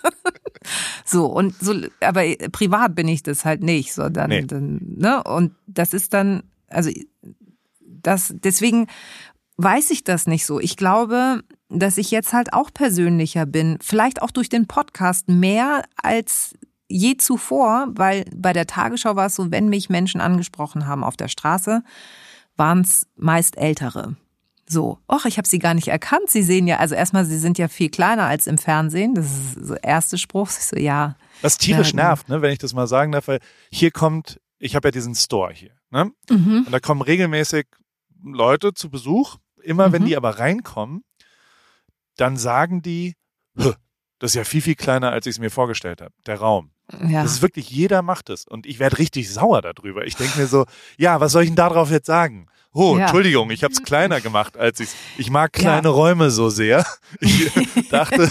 so, 1.04 1.26
und 1.26 1.54
so, 1.60 1.74
aber 2.00 2.22
privat 2.52 2.94
bin 2.94 3.08
ich 3.08 3.22
das 3.22 3.44
halt 3.44 3.62
nicht, 3.62 3.92
so 3.92 4.08
dann, 4.08 4.30
Nee. 4.30 4.44
dann, 4.44 4.80
ne? 4.96 5.22
Und 5.24 5.54
das 5.66 5.92
ist 5.92 6.14
dann, 6.14 6.42
also 6.68 6.90
das, 7.80 8.32
deswegen 8.36 8.86
weiß 9.56 9.90
ich 9.90 10.04
das 10.04 10.26
nicht 10.26 10.46
so. 10.46 10.60
Ich 10.60 10.76
glaube, 10.76 11.42
dass 11.68 11.98
ich 11.98 12.10
jetzt 12.10 12.32
halt 12.32 12.52
auch 12.52 12.72
persönlicher 12.72 13.46
bin. 13.46 13.78
Vielleicht 13.80 14.22
auch 14.22 14.30
durch 14.30 14.48
den 14.48 14.66
Podcast 14.66 15.28
mehr 15.28 15.84
als 16.02 16.54
je 16.92 17.16
zuvor, 17.16 17.88
weil 17.94 18.24
bei 18.34 18.52
der 18.52 18.66
Tagesschau 18.66 19.16
war 19.16 19.26
es 19.26 19.34
so, 19.36 19.50
wenn 19.50 19.68
mich 19.68 19.88
Menschen 19.88 20.20
angesprochen 20.20 20.86
haben 20.86 21.02
auf 21.04 21.16
der 21.16 21.28
Straße, 21.28 21.82
waren 22.56 22.80
es 22.82 23.06
meist 23.16 23.56
Ältere. 23.56 24.16
So, 24.68 24.98
ach, 25.08 25.24
ich 25.26 25.38
habe 25.38 25.48
sie 25.48 25.58
gar 25.58 25.74
nicht 25.74 25.88
erkannt. 25.88 26.30
Sie 26.30 26.42
sehen 26.42 26.66
ja, 26.66 26.78
also 26.78 26.94
erstmal, 26.94 27.24
sie 27.24 27.38
sind 27.38 27.58
ja 27.58 27.68
viel 27.68 27.90
kleiner 27.90 28.24
als 28.24 28.46
im 28.46 28.58
Fernsehen. 28.58 29.14
Das 29.14 29.26
ist 29.26 29.54
so 29.66 29.74
der 29.74 29.84
erste 29.84 30.16
Spruch. 30.18 30.48
Ich 30.48 30.64
so, 30.66 30.76
ja, 30.76 31.16
Was 31.42 31.58
tierisch 31.58 31.88
Ja, 31.88 31.90
genau. 31.92 32.02
nervt, 32.04 32.28
ne, 32.28 32.42
wenn 32.42 32.52
ich 32.52 32.58
das 32.58 32.72
mal 32.72 32.86
sagen 32.86 33.12
darf, 33.12 33.28
weil 33.28 33.40
hier 33.70 33.90
kommt, 33.90 34.40
ich 34.58 34.74
habe 34.76 34.88
ja 34.88 34.92
diesen 34.92 35.14
Store 35.14 35.52
hier, 35.52 35.72
ne? 35.90 36.12
mhm. 36.30 36.62
Und 36.66 36.72
da 36.72 36.78
kommen 36.80 37.02
regelmäßig 37.02 37.66
Leute 38.22 38.72
zu 38.72 38.88
Besuch. 38.90 39.36
Immer 39.62 39.92
wenn 39.92 40.02
Mhm. 40.02 40.06
die 40.06 40.16
aber 40.16 40.38
reinkommen, 40.38 41.02
dann 42.16 42.36
sagen 42.36 42.82
die, 42.82 43.14
"Hö, 43.56 43.72
das 44.22 44.30
ist 44.30 44.34
ja 44.36 44.44
viel, 44.44 44.62
viel 44.62 44.76
kleiner, 44.76 45.10
als 45.10 45.26
ich 45.26 45.32
es 45.32 45.38
mir 45.40 45.50
vorgestellt 45.50 46.00
habe, 46.00 46.12
der 46.26 46.38
Raum. 46.38 46.70
ja. 47.08 47.22
Das 47.24 47.32
ist 47.32 47.42
wirklich, 47.42 47.68
jeder 47.70 48.02
macht 48.02 48.30
es. 48.30 48.46
Und 48.46 48.66
ich 48.66 48.78
werde 48.78 48.98
richtig 48.98 49.28
sauer 49.32 49.62
darüber. 49.62 50.04
Ich 50.06 50.14
denke 50.14 50.38
mir 50.38 50.46
so, 50.46 50.64
ja, 50.96 51.20
was 51.20 51.32
soll 51.32 51.42
ich 51.42 51.48
denn 51.48 51.56
darauf 51.56 51.90
jetzt 51.90 52.06
sagen? 52.06 52.46
Oh, 52.72 52.94
Ja. 52.96 53.02
Entschuldigung, 53.02 53.50
ich 53.50 53.64
habe 53.64 53.72
es 53.74 53.82
kleiner 53.82 54.20
gemacht, 54.20 54.56
als 54.56 54.78
ich 54.80 54.90
Ich 55.18 55.28
mag 55.28 55.52
kleine 55.52 55.88
Ja. 55.88 55.94
Räume 55.94 56.30
so 56.30 56.50
sehr. 56.50 56.86
Ich 57.20 57.50
dachte, 57.90 58.28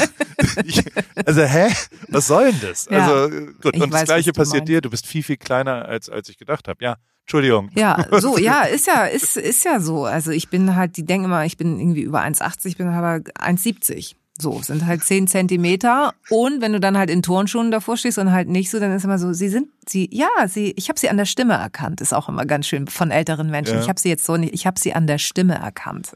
ich, 0.64 0.82
also 1.26 1.42
hä? 1.44 1.68
Was 2.08 2.28
soll 2.28 2.52
denn 2.52 2.62
das? 2.62 2.88
Ja. 2.89 3.06
Also 3.14 3.30
gut, 3.62 3.76
Ich 3.76 3.82
und 3.84 3.92
das 3.92 4.02
weiß, 4.02 4.06
gleiche 4.08 4.30
was 4.30 4.34
du 4.36 4.39
passiert 4.39 4.62
meinst. 4.62 4.70
dir. 4.70 4.82
Du 4.82 4.89
bist 4.89 5.06
viel, 5.06 5.24
viel 5.24 5.38
kleiner, 5.38 5.86
als, 5.86 6.10
als 6.10 6.30
ich 6.30 6.38
gedacht 6.38 6.68
habe. 6.68 6.84
Ja, 6.84 6.96
Entschuldigung. 7.26 7.70
Ja, 7.76 8.08
so, 8.20 8.38
ja, 8.39 8.62
ist 8.64 8.88
ja, 8.88 9.06
ist, 9.06 9.36
ist 9.38 9.66
ja 9.66 9.80
so. 9.80 10.06
Also 10.06 10.32
ich 10.32 10.50
bin 10.50 10.76
halt, 10.76 10.96
die 10.98 11.06
denken 11.06 11.26
immer, 11.26 11.46
ich 11.46 11.58
bin 11.58 11.80
irgendwie 11.80 12.02
über 12.02 12.22
1,80, 12.24 12.78
bin 12.78 12.88
aber 12.88 13.18
1,70. 13.39 14.14
So, 14.42 14.60
sind 14.64 14.88
halt 14.88 15.04
10 15.04 15.28
Zentimeter. 15.28 16.16
Und 16.32 16.62
wenn 16.62 16.74
du 16.74 16.80
dann 16.80 16.98
halt 16.98 17.12
in 17.12 17.22
Turnschuhen 17.22 17.70
davor 17.70 17.96
stehst 17.96 18.18
und 18.18 18.32
halt 18.32 18.50
nicht 18.50 18.72
so, 18.72 18.80
dann 18.80 18.92
ist 18.92 19.04
immer 19.04 19.20
so, 19.20 19.34
sie 19.34 19.50
sind, 19.50 19.68
sie, 19.88 20.10
ja, 20.12 20.30
sie, 20.48 20.74
ich 20.78 20.89
habe 20.89 21.00
sie 21.00 21.10
an 21.10 21.18
der 21.18 21.26
Stimme 21.26 21.54
erkannt. 21.54 22.02
Ist 22.02 22.12
auch 22.12 22.28
immer 22.28 22.48
ganz 22.48 22.66
schön 22.66 22.88
von 22.88 23.12
älteren 23.12 23.52
Menschen. 23.52 23.76
Ja. 23.76 23.82
Ich 23.82 23.88
habe 23.88 24.00
sie 24.00 24.10
jetzt 24.10 24.26
so 24.26 24.38
nicht, 24.38 24.56
ich 24.56 24.66
habe 24.66 24.80
sie 24.80 24.94
an 24.94 25.06
der 25.06 25.20
Stimme 25.20 25.54
erkannt. 25.54 26.14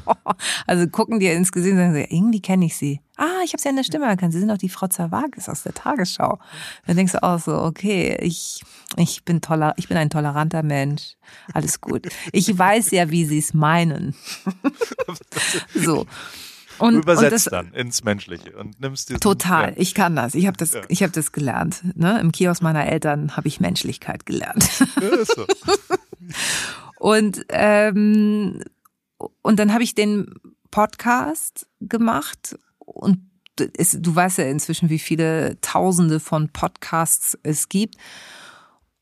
also 0.66 0.88
gucken 0.88 1.20
dir 1.20 1.34
ins 1.34 1.52
Gesicht 1.52 1.72
und 1.72 1.80
sagen, 1.80 1.92
sie, 1.92 2.06
irgendwie 2.08 2.40
kenne 2.40 2.64
ich 2.64 2.78
sie. 2.78 3.02
Ah, 3.18 3.42
ich 3.44 3.52
habe 3.52 3.60
sie 3.60 3.68
an 3.68 3.76
der 3.76 3.84
Stimme 3.84 4.06
erkannt. 4.06 4.32
Sie 4.32 4.38
sind 4.38 4.48
doch 4.48 4.56
die 4.56 4.70
Frau 4.70 4.86
Zerwakis 4.86 5.50
aus 5.50 5.62
der 5.62 5.74
Tagesschau. 5.74 6.38
Dann 6.86 6.96
denkst 6.96 7.12
du 7.12 7.22
auch 7.22 7.38
so, 7.38 7.58
okay, 7.58 8.16
ich, 8.22 8.62
ich 8.96 9.22
bin 9.26 9.42
toller, 9.42 9.74
ich 9.76 9.88
bin 9.88 9.98
ein 9.98 10.08
toleranter 10.08 10.62
Mensch. 10.62 11.16
Alles 11.52 11.82
gut. 11.82 12.08
Ich 12.32 12.56
weiß 12.56 12.90
ja, 12.92 13.10
wie 13.10 13.26
sie 13.26 13.38
es 13.38 13.52
meinen. 13.52 14.14
so. 15.74 16.06
Und, 16.80 16.92
Du 16.92 16.96
und 16.98 17.02
übersetzt 17.04 17.32
das, 17.32 17.44
dann 17.50 17.72
ins 17.72 18.04
Menschliche 18.04 18.56
und 18.56 18.80
nimmst 18.80 19.08
diesen, 19.08 19.20
Total, 19.20 19.70
Ja. 19.70 19.74
ich 19.76 19.94
kann 19.94 20.16
das. 20.16 20.34
Ich 20.34 20.46
habe 20.46 20.56
das, 20.56 20.72
Ja. 20.72 20.80
ich 20.88 21.02
habe 21.02 21.12
das 21.12 21.32
gelernt. 21.32 21.82
Ne? 21.96 22.18
Im 22.20 22.32
Kiosk 22.32 22.62
meiner 22.62 22.86
Eltern 22.86 23.36
habe 23.36 23.48
ich 23.48 23.60
Menschlichkeit 23.60 24.26
gelernt. 24.26 24.68
Ja, 25.00 25.08
ist 25.08 25.34
so. 25.36 25.46
Und 26.98 27.44
ähm, 27.48 28.62
und 29.42 29.58
dann 29.58 29.72
habe 29.72 29.82
ich 29.82 29.94
den 29.94 30.34
Podcast 30.70 31.66
gemacht 31.80 32.58
und 32.78 33.20
es, 33.76 33.96
du 34.00 34.14
weißt 34.14 34.38
ja 34.38 34.44
inzwischen, 34.44 34.88
wie 34.88 34.98
viele 34.98 35.58
Tausende 35.60 36.20
von 36.20 36.48
Podcasts 36.50 37.38
es 37.42 37.68
gibt. 37.68 37.96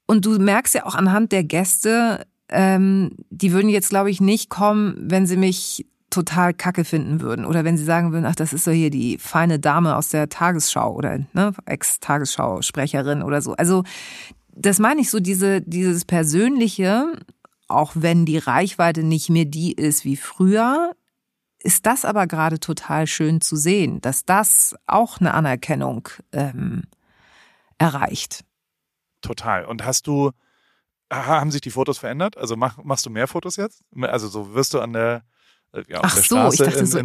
Und 0.07 0.25
du 0.25 0.39
merkst 0.39 0.75
ja 0.75 0.87
auch 0.87 0.95
anhand 0.95 1.33
der 1.33 1.45
Gäste, 1.45 2.27
ähm, 2.49 3.11
die 3.31 3.53
würden 3.53 3.69
jetzt, 3.69 3.91
glaube 3.91 4.11
ich, 4.11 4.21
nicht 4.21 4.49
kommen, 4.49 4.97
wenn 4.99 5.27
sie 5.27 5.37
mich 5.37 5.87
total 6.11 6.55
kacke 6.55 6.85
finden 6.85 7.21
würden 7.21 7.45
oder 7.45 7.65
wenn 7.65 7.77
sie 7.77 7.85
sagen 7.85 8.13
würden, 8.13 8.25
ach, 8.25 8.35
das 8.35 8.53
ist 8.53 8.67
doch 8.67 8.73
hier 8.73 8.91
die 8.91 9.19
feine 9.19 9.59
Dame 9.59 9.97
aus 9.97 10.09
der 10.09 10.29
Tagesschau 10.29 10.95
oder 10.95 11.19
ne, 11.33 11.53
Ex-Tagesschau-Sprecherin 11.67 13.23
oder 13.23 13.43
so. 13.43 13.55
Also 13.55 13.85
das 14.51 14.79
meine 14.79 15.01
ich 15.01 15.11
so, 15.11 15.21
diese, 15.21 15.61
dieses 15.63 16.05
Persönliche, 16.05 17.13
auch 17.69 17.93
wenn 17.95 18.25
die 18.25 18.39
Reichweite 18.39 19.03
nicht 19.03 19.29
mehr 19.29 19.45
die 19.45 19.73
ist 19.73 20.05
wie 20.05 20.17
früher, 20.17 20.93
ist 21.61 21.87
das 21.87 22.05
aber 22.05 22.27
gerade 22.27 22.61
total 22.61 23.07
schön 23.07 23.41
zu 23.41 23.57
sehen, 23.57 24.01
dass 24.01 24.25
das 24.25 24.75
auch 24.87 25.21
eine 25.21 25.35
Anerkennung 25.35 26.09
ähm, 26.33 26.85
erreicht. 27.79 28.45
Total. 29.21 29.65
Und 29.65 29.85
hast 29.85 30.07
du, 30.07 30.31
haben 31.13 31.51
sich 31.51 31.61
die 31.61 31.71
Fotos 31.71 31.99
verändert? 31.99 32.37
Also 32.37 32.57
mach, 32.57 32.79
machst 32.83 33.07
du 33.07 33.11
mehr 33.11 33.27
Fotos 33.27 33.57
jetzt? 33.57 33.83
Also 34.01 34.29
so 34.29 34.55
wirst 34.55 34.75
du 34.75 34.81
an 34.81 34.93
der, 34.93 35.23
ja, 35.89 35.99
auf 35.99 36.05
Ach 36.07 36.17
so, 36.17 36.49
ich 36.51 36.59
dachte 36.59 36.79
in, 36.79 36.87
so, 36.87 36.99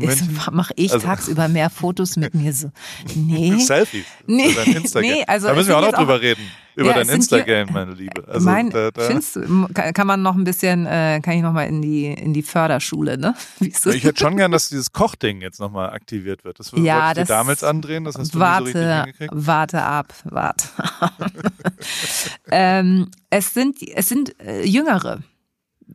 mache 0.51 0.73
ich 0.77 0.93
Also- 0.93 1.05
tagsüber 1.05 1.47
mehr 1.49 1.69
Fotos 1.69 2.15
mit 2.15 2.33
mir 2.33 2.53
so. 2.53 2.71
Nee. 3.13 3.55
Selfies 3.59 4.05
Nee, 4.25 4.55
nee, 5.01 5.23
also 5.27 5.47
da 5.47 5.53
müssen 5.53 5.67
wir 5.69 5.77
auch 5.77 5.81
noch 5.81 5.93
drüber 5.93 6.21
reden. 6.21 6.41
Über 6.75 6.87
Ja, 6.87 6.93
dein 6.95 7.05
hier- 7.05 7.15
Instagram, 7.15 7.69
meine 7.71 7.93
Liebe. 7.93 8.25
Also 8.27 8.45
mein, 8.49 8.69
da, 8.71 8.89
da, 8.89 9.03
findest 9.03 9.35
du, 9.35 9.67
kann, 9.73 10.07
man 10.07 10.21
noch 10.23 10.33
ein 10.35 10.43
bisschen, 10.43 10.87
äh, 10.87 11.19
kann 11.21 11.35
ich 11.35 11.41
noch 11.43 11.53
mal 11.53 11.65
in 11.65 11.81
die 11.83 12.05
in 12.07 12.33
die 12.33 12.41
Förderschule, 12.41 13.17
ne? 13.17 13.35
Ich 13.59 14.03
hätte 14.03 14.17
schon 14.19 14.37
gern, 14.37 14.51
dass 14.51 14.69
dieses 14.69 14.91
Kochding 14.91 15.41
jetzt 15.41 15.59
nochmal 15.59 15.91
aktiviert 15.91 16.43
wird. 16.45 16.59
Das 16.59 16.71
Ja, 16.75 17.09
ich 17.09 17.15
dir 17.17 17.25
damals 17.25 17.63
andrehen, 17.63 18.05
das 18.05 18.15
hast 18.17 18.33
du 18.33 18.39
nie 18.39 18.43
so 18.43 18.63
richtig 18.63 18.75
warte, 18.81 18.95
hingekriegt. 19.03 19.33
warte 19.35 19.81
ab, 19.83 20.13
warte. 20.23 20.67
ähm, 22.51 23.11
es 23.29 23.53
sind 23.53 23.77
es 23.81 24.09
sind 24.09 24.39
äh, 24.39 24.63
Jüngere, 24.65 25.19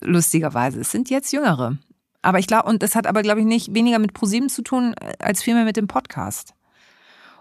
lustigerweise. 0.02 0.80
Es 0.80 0.90
sind 0.92 1.10
jetzt 1.10 1.32
Jüngere. 1.32 1.76
Aber 2.22 2.38
ich 2.38 2.46
glaube, 2.46 2.68
und 2.68 2.82
das 2.82 2.94
hat 2.94 3.06
aber, 3.06 3.22
glaube 3.22 3.40
ich, 3.40 3.46
nicht 3.46 3.74
weniger 3.74 3.98
mit 3.98 4.12
ProSieben 4.12 4.48
zu 4.48 4.62
tun, 4.62 4.94
äh, 5.00 5.12
als 5.18 5.42
vielmehr 5.42 5.64
mit 5.64 5.76
dem 5.76 5.86
Podcast. 5.86 6.54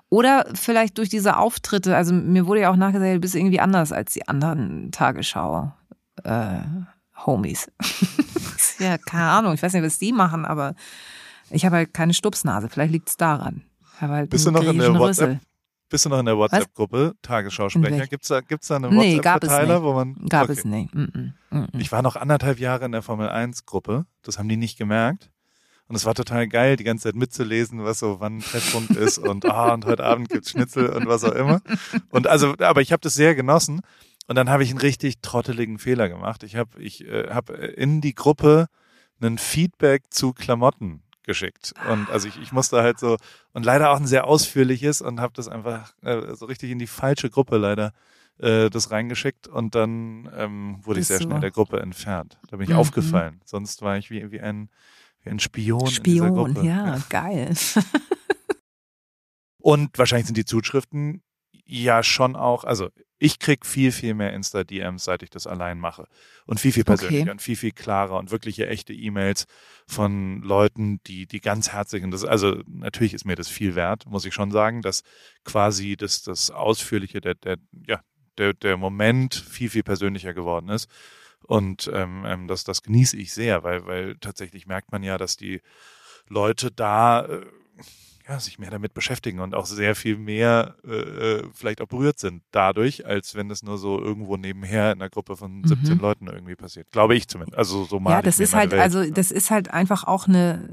Oder 0.10 0.46
vielleicht 0.54 0.98
durch 0.98 1.10
diese 1.10 1.38
Auftritte, 1.38 1.96
also 1.96 2.14
mir 2.14 2.48
wurde 2.48 2.62
ja 2.62 2.72
auch 2.72 2.78
nachgesagt, 2.78 3.16
du 3.16 3.20
bist 3.20 3.36
irgendwie 3.36 3.60
anders 3.60 3.92
als 3.92 4.14
die 4.14 4.28
anderen 4.28 4.92
Tagesschau 4.92 5.74
äh, 6.24 6.60
Homies. 7.26 7.70
ja, 8.80 8.98
keine 8.98 9.30
Ahnung, 9.30 9.54
ich 9.54 9.62
weiß 9.62 9.74
nicht, 9.74 9.84
was 9.84 10.00
die 10.00 10.14
machen, 10.14 10.46
aber 10.46 10.76
ich 11.50 11.66
habe 11.66 11.78
halt 11.78 11.94
keine 11.94 12.14
Stupsnase, 12.14 12.70
vielleicht 12.70 12.94
liegt 12.94 13.10
es 13.10 13.18
daran. 13.18 13.64
Halt 14.00 14.30
Bist 14.30 14.46
du 14.46 14.52
noch 14.52 14.64
in 14.64 14.78
der 14.78 14.94
WhatsApp? 14.94 15.40
Bist 15.90 16.06
du 16.06 16.10
noch 16.10 16.20
in 16.20 16.26
der 16.26 16.38
WhatsApp-Gruppe 16.38 17.16
Tagesschausprecher? 17.22 18.08
Gibt's 18.08 18.28
da, 18.28 18.42
gibt's 18.42 18.68
da 18.68 18.76
einen 18.76 18.96
Nee, 18.96 19.18
WhatsApp-Verteiler, 19.18 19.84
wo 19.84 19.94
man. 19.94 20.16
Gab 20.28 20.44
okay. 20.44 20.54
es 20.54 20.66
nicht. 20.66 20.94
Mm 20.94 21.04
-mm, 21.04 21.32
mm 21.50 21.64
-mm. 21.64 21.80
Ich 21.80 21.92
war 21.92 22.02
noch 22.02 22.18
anderthalb 22.18 22.60
Jahre 22.60 22.86
in 22.86 22.92
der 22.92 23.02
Formel 23.02 23.30
1 23.30 23.66
Gruppe. 23.66 24.06
Das 24.22 24.38
haben 24.38 24.50
die 24.50 24.58
nicht 24.58 24.78
gemerkt. 24.78 25.32
Und 25.88 25.96
es 25.96 26.06
war 26.06 26.14
total 26.14 26.48
geil, 26.50 26.76
die 26.76 26.84
ganze 26.84 27.06
Zeit 27.06 27.16
mitzulesen, 27.16 27.86
was 27.86 28.00
so 28.00 28.20
wann 28.20 28.38
ein 28.38 28.42
Treffpunkt 28.42 28.92
ist 28.92 29.18
und 29.30 29.46
ah, 29.46 29.74
und 29.74 29.86
heute 29.86 30.04
Abend 30.04 30.28
gibt's 30.28 30.52
Schnitzel 30.52 30.90
und 30.90 31.08
was 31.08 31.24
auch 31.24 31.32
immer. 31.32 31.62
Und 32.10 32.28
also, 32.28 32.56
aber 32.60 32.82
ich 32.82 32.92
habe 32.92 33.02
das 33.02 33.14
sehr 33.14 33.36
genossen. 33.36 33.82
Und 34.28 34.36
dann 34.36 34.50
habe 34.50 34.64
ich 34.64 34.72
einen 34.72 34.80
richtig 34.80 35.22
trotteligen 35.22 35.80
Fehler 35.80 36.10
gemacht. 36.10 36.44
Ich 36.44 36.58
habe 36.58 36.82
ich 36.82 37.08
äh, 37.08 37.30
hab 37.30 37.50
in 37.50 38.02
die 38.02 38.14
Gruppe 38.14 38.68
einen 39.22 39.38
Feedback 39.38 40.04
zu 40.10 40.34
Klamotten 40.34 41.02
geschickt. 41.28 41.74
Und 41.88 42.10
also 42.10 42.28
ich, 42.28 42.42
ich 42.42 42.52
musste 42.52 42.82
halt 42.82 42.98
so, 43.00 43.18
und 43.54 43.64
leider 43.64 43.92
auch 43.92 43.98
ein 44.00 44.08
sehr 44.08 44.26
ausführliches 44.26 45.02
und 45.04 45.20
habe 45.22 45.34
das 45.36 45.48
einfach 45.48 45.94
äh, 46.02 46.34
so 46.36 46.48
richtig 46.48 46.72
in 46.72 46.80
die 46.80 46.88
falsche 46.88 47.30
Gruppe 47.30 47.58
leider 47.58 47.94
äh, 48.40 48.70
das 48.72 48.90
reingeschickt 48.90 49.48
und 49.48 49.76
dann 49.76 50.28
ähm, 50.36 50.80
wurde 50.82 51.00
ich 51.02 51.08
sehr 51.08 51.22
schnell 51.22 51.40
der 51.40 51.52
Gruppe 51.52 51.80
entfernt. 51.82 52.40
Da 52.50 52.58
bin 52.58 52.64
ich 52.66 52.70
Mhm. 52.74 52.80
aufgefallen. 52.80 53.42
Sonst 53.46 53.84
war 53.84 53.98
ich 53.98 54.10
wie, 54.10 54.32
wie 54.32 54.42
ein 54.42 54.70
wie 55.24 55.30
ein 55.32 55.40
Spion, 55.40 55.82
in 55.82 56.04
dieser 56.04 56.28
Spion, 56.28 56.34
Gruppe. 56.54 56.66
ja, 56.66 56.98
geil. 57.10 57.54
Und 59.60 59.98
wahrscheinlich 59.98 60.28
sind 60.28 60.38
die 60.38 60.46
Zuschriften 60.46 61.22
ja 61.68 62.04
schon 62.04 62.36
auch, 62.36 62.64
also 62.64 62.90
ich 63.20 63.40
krieg 63.40 63.66
viel, 63.66 63.92
viel 63.92 64.14
mehr 64.14 64.34
Insta-DMs, 64.34 65.04
seit 65.04 65.24
ich 65.24 65.30
das 65.30 65.48
allein 65.48 65.80
mache. 65.80 66.08
Und 66.46 66.60
viel, 66.60 66.72
viel 66.72 66.84
persönlicher 66.84 67.24
Okay. 67.24 67.32
und 67.32 67.42
viel, 67.42 67.56
viel 67.56 67.72
klarer 67.72 68.18
und 68.18 68.32
wirkliche 68.32 68.68
echte 68.68 68.94
E-Mails 68.94 69.46
von 69.88 70.42
Leuten, 70.42 71.02
die, 71.08 71.26
die 71.26 71.42
ganz 71.42 71.72
herzlich 71.72 72.04
und 72.04 72.12
das, 72.12 72.24
also 72.24 72.62
natürlich 72.68 73.14
ist 73.14 73.26
mir 73.26 73.36
das 73.36 73.48
viel 73.48 73.76
wert, 73.76 74.06
muss 74.06 74.26
ich 74.26 74.34
schon 74.34 74.52
sagen, 74.52 74.82
dass 74.82 75.04
quasi 75.44 75.98
das, 75.98 76.22
das 76.22 76.52
Ausführliche, 76.52 77.20
der, 77.20 77.36
der, 77.36 77.58
ja, 77.88 78.02
der, 78.38 78.54
der 78.54 78.78
Moment 78.78 79.34
viel, 79.34 79.70
viel 79.70 79.84
persönlicher 79.84 80.34
geworden 80.34 80.70
ist. 80.70 80.88
Und 81.44 81.90
ähm, 81.94 82.24
ähm, 82.26 82.48
das, 82.48 82.64
das 82.64 82.84
genieße 82.84 83.18
ich 83.18 83.34
sehr, 83.34 83.64
weil, 83.64 83.86
weil 83.86 84.16
tatsächlich 84.20 84.68
merkt 84.68 84.92
man 84.92 85.02
ja, 85.02 85.18
dass 85.18 85.38
die 85.38 85.62
Leute 86.28 86.72
da 86.72 87.26
äh, 87.26 87.46
ja, 88.28 88.40
sich 88.40 88.60
mehr 88.60 88.72
damit 88.72 88.94
beschäftigen 88.94 89.40
und 89.40 89.56
auch 89.56 89.66
sehr 89.66 89.96
viel 89.96 90.18
mehr 90.18 90.76
äh, 90.86 90.92
äh, 90.92 91.44
vielleicht 91.54 91.82
auch 91.82 91.88
berührt 91.88 92.20
sind 92.20 92.44
dadurch, 92.52 93.06
als 93.06 93.36
wenn 93.36 93.48
das 93.48 93.64
nur 93.64 93.78
so 93.78 94.00
irgendwo 94.02 94.36
nebenher 94.36 94.92
in 94.92 95.02
einer 95.02 95.10
Gruppe 95.10 95.38
von 95.38 95.64
17 95.64 95.96
Mhm. 95.96 96.02
Leuten 96.02 96.28
irgendwie 96.28 96.56
passiert. 96.56 96.92
Glaube 96.92 97.16
ich 97.16 97.28
zumindest. 97.28 97.58
Also 97.58 97.86
so 97.86 98.00
mal 98.00 98.12
Ja, 98.12 98.22
das 98.22 98.40
ist 98.40 98.54
halt, 98.54 98.74
also 98.74 99.10
das 99.10 99.32
ist 99.32 99.50
halt 99.50 99.72
einfach 99.72 100.04
auch 100.04 100.28
eine, 100.28 100.68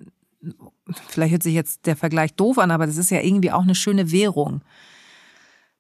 vielleicht 1.09 1.33
hört 1.33 1.43
sich 1.43 1.55
jetzt 1.55 1.87
der 1.87 1.97
Vergleich 1.97 2.35
doof 2.35 2.59
an, 2.59 2.71
aber 2.71 2.87
das 2.87 2.97
ist 2.97 3.11
ja 3.11 3.21
irgendwie 3.21 3.53
auch 3.53 3.63
eine 3.63 3.75
schöne 3.77 4.11
Währung. 4.11 4.63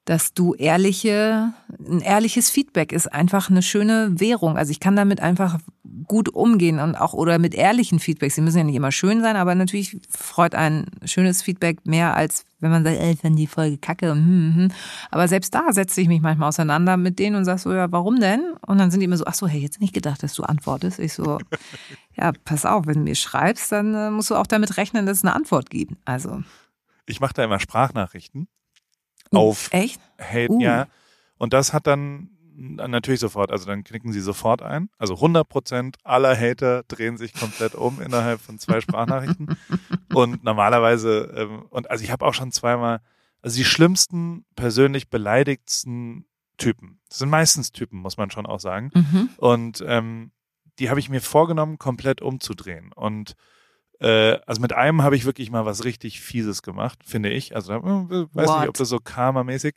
Dass 0.04 0.34
du 0.34 0.54
ehrliche, 0.54 1.54
ein 1.78 2.00
ehrliches 2.00 2.50
Feedback 2.50 2.92
ist 2.92 3.12
einfach 3.12 3.48
eine 3.48 3.62
schöne 3.62 4.20
Währung. 4.20 4.58
Also 4.58 4.70
ich 4.70 4.80
kann 4.80 4.96
damit 4.96 5.20
einfach 5.20 5.58
gut 6.06 6.28
umgehen 6.28 6.78
und 6.78 6.94
auch 6.94 7.14
oder 7.14 7.38
mit 7.38 7.54
ehrlichen 7.54 7.98
Feedbacks. 7.98 8.34
Sie 8.34 8.42
müssen 8.42 8.58
ja 8.58 8.64
nicht 8.64 8.74
immer 8.74 8.92
schön 8.92 9.22
sein, 9.22 9.36
aber 9.36 9.54
natürlich 9.54 9.96
freut 10.10 10.54
ein 10.54 10.86
schönes 11.04 11.42
Feedback 11.42 11.86
mehr 11.86 12.14
als 12.14 12.44
wenn 12.64 12.70
man 12.70 12.82
sagt, 12.82 12.98
ey, 12.98 13.12
ich 13.12 13.20
fand 13.20 13.38
die 13.38 13.46
Folge 13.46 13.76
kacke. 13.76 14.10
und 14.10 14.24
Hm, 14.24 14.54
hm. 14.56 14.68
Aber 15.10 15.28
selbst 15.28 15.54
da 15.54 15.70
setze 15.74 16.00
ich 16.00 16.08
mich 16.08 16.22
manchmal 16.22 16.48
auseinander 16.48 16.96
mit 16.96 17.18
denen 17.18 17.36
und 17.36 17.44
sag 17.44 17.58
so, 17.58 17.70
ja, 17.74 17.92
warum 17.92 18.20
denn? 18.20 18.54
Und 18.66 18.78
dann 18.78 18.90
sind 18.90 19.00
die 19.00 19.04
immer 19.04 19.18
so, 19.18 19.26
ach 19.26 19.34
so, 19.34 19.46
hey, 19.46 19.60
jetzt 19.60 19.82
nicht 19.82 19.92
gedacht, 19.92 20.22
dass 20.22 20.32
du 20.32 20.44
antwortest. 20.44 20.98
Ich 20.98 21.12
so, 21.12 21.38
ja, 22.16 22.32
pass 22.46 22.64
auf, 22.64 22.86
wenn 22.86 22.94
du 22.94 23.00
mir 23.00 23.16
schreibst, 23.16 23.70
dann 23.70 23.94
äh, 23.94 24.10
musst 24.10 24.30
du 24.30 24.34
auch 24.34 24.46
damit 24.46 24.78
rechnen, 24.78 25.04
dass 25.04 25.18
es 25.18 25.24
eine 25.24 25.36
Antwort 25.36 25.68
gibt. 25.68 25.92
Also, 26.06 26.42
ich 27.04 27.20
mache 27.20 27.34
da 27.34 27.44
immer 27.44 27.60
Sprachnachrichten 27.60 28.48
auf 29.36 29.72
echt? 29.72 30.00
Hate, 30.18 30.50
Uh. 30.50 30.60
ja. 30.60 30.86
Und 31.38 31.52
das 31.52 31.72
hat 31.72 31.86
dann 31.86 32.30
dann 32.56 32.90
natürlich 32.90 33.20
sofort, 33.20 33.50
also 33.50 33.66
dann 33.66 33.84
knicken 33.84 34.12
sie 34.12 34.20
sofort 34.20 34.62
ein. 34.62 34.88
Also 34.98 35.14
100 35.14 35.48
Prozent 35.48 35.96
aller 36.04 36.38
Hater 36.38 36.84
drehen 36.84 37.16
sich 37.16 37.34
komplett 37.34 37.74
um 37.74 38.00
innerhalb 38.00 38.40
von 38.40 38.58
zwei 38.58 38.80
Sprachnachrichten. 38.80 39.56
und 40.14 40.44
normalerweise, 40.44 41.32
ähm, 41.36 41.62
und 41.70 41.90
also 41.90 42.04
ich 42.04 42.10
habe 42.10 42.24
auch 42.24 42.34
schon 42.34 42.52
zweimal, 42.52 43.00
also 43.42 43.56
die 43.56 43.64
schlimmsten, 43.64 44.44
persönlich 44.56 45.10
beleidigtsten 45.10 46.26
Typen. 46.56 47.00
Das 47.08 47.18
sind 47.18 47.30
meistens 47.30 47.72
Typen, 47.72 47.98
muss 47.98 48.16
man 48.16 48.30
schon 48.30 48.46
auch 48.46 48.60
sagen. 48.60 48.90
Mhm. 48.94 49.28
Und 49.36 49.84
ähm, 49.86 50.30
die 50.78 50.90
habe 50.90 51.00
ich 51.00 51.08
mir 51.08 51.20
vorgenommen, 51.20 51.78
komplett 51.78 52.22
umzudrehen. 52.22 52.92
Und 52.92 53.34
äh, 54.04 54.38
also 54.46 54.60
mit 54.60 54.74
einem 54.74 55.02
habe 55.02 55.16
ich 55.16 55.24
wirklich 55.24 55.50
mal 55.50 55.64
was 55.64 55.84
richtig 55.84 56.20
Fieses 56.20 56.62
gemacht, 56.62 56.98
finde 57.06 57.30
ich. 57.30 57.56
Also 57.56 57.72
äh, 57.72 57.78
weiß 57.80 58.48
What? 58.48 58.60
nicht, 58.60 58.68
ob 58.68 58.76
das 58.76 58.90
so 58.90 58.98
karma-mäßig. 58.98 59.74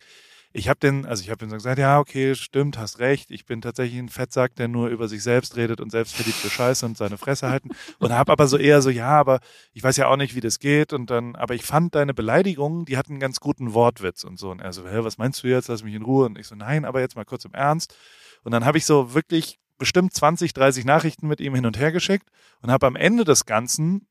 Ich 0.51 0.67
habe 0.67 0.79
den, 0.79 1.05
also 1.05 1.23
ich 1.23 1.29
habe 1.29 1.45
ihm 1.45 1.49
so 1.49 1.55
gesagt, 1.55 1.79
ja, 1.79 1.99
okay, 1.99 2.35
stimmt, 2.35 2.77
hast 2.77 2.99
recht. 2.99 3.31
Ich 3.31 3.45
bin 3.45 3.61
tatsächlich 3.61 3.99
ein 3.99 4.09
Fettsack, 4.09 4.55
der 4.55 4.67
nur 4.67 4.89
über 4.89 5.07
sich 5.07 5.23
selbst 5.23 5.55
redet 5.55 5.79
und 5.79 5.91
selbstverliebte 5.91 6.49
Scheiße 6.49 6.85
und 6.85 6.97
seine 6.97 7.17
Fresse 7.17 7.49
halten. 7.49 7.69
Und 7.99 8.11
habe 8.11 8.31
aber 8.31 8.47
so 8.47 8.57
eher 8.57 8.81
so, 8.81 8.89
ja, 8.89 9.11
aber 9.11 9.39
ich 9.73 9.83
weiß 9.83 9.95
ja 9.95 10.07
auch 10.07 10.17
nicht, 10.17 10.35
wie 10.35 10.41
das 10.41 10.59
geht. 10.59 10.91
Und 10.91 11.09
dann, 11.09 11.35
aber 11.37 11.53
ich 11.53 11.63
fand 11.63 11.95
deine 11.95 12.13
Beleidigungen, 12.13 12.83
die 12.83 12.97
hatten 12.97 13.13
einen 13.13 13.19
ganz 13.21 13.39
guten 13.39 13.73
Wortwitz 13.73 14.25
und 14.25 14.39
so. 14.39 14.51
Und 14.51 14.59
er 14.59 14.73
so, 14.73 14.85
hä, 14.85 14.99
was 15.03 15.17
meinst 15.17 15.43
du 15.43 15.47
jetzt? 15.47 15.69
Lass 15.69 15.83
mich 15.83 15.95
in 15.95 16.01
Ruhe. 16.01 16.25
Und 16.25 16.37
ich 16.37 16.47
so, 16.47 16.55
nein, 16.55 16.83
aber 16.83 16.99
jetzt 16.99 17.15
mal 17.15 17.25
kurz 17.25 17.45
im 17.45 17.53
Ernst. 17.53 17.95
Und 18.43 18.51
dann 18.51 18.65
habe 18.65 18.77
ich 18.77 18.85
so 18.85 19.13
wirklich 19.13 19.59
bestimmt 19.77 20.13
20, 20.13 20.53
30 20.53 20.83
Nachrichten 20.83 21.27
mit 21.27 21.39
ihm 21.39 21.55
hin 21.55 21.65
und 21.65 21.77
her 21.77 21.91
geschickt 21.91 22.27
und 22.61 22.71
habe 22.71 22.87
am 22.87 22.95
Ende 22.95 23.23
des 23.23 23.45
Ganzen 23.45 24.07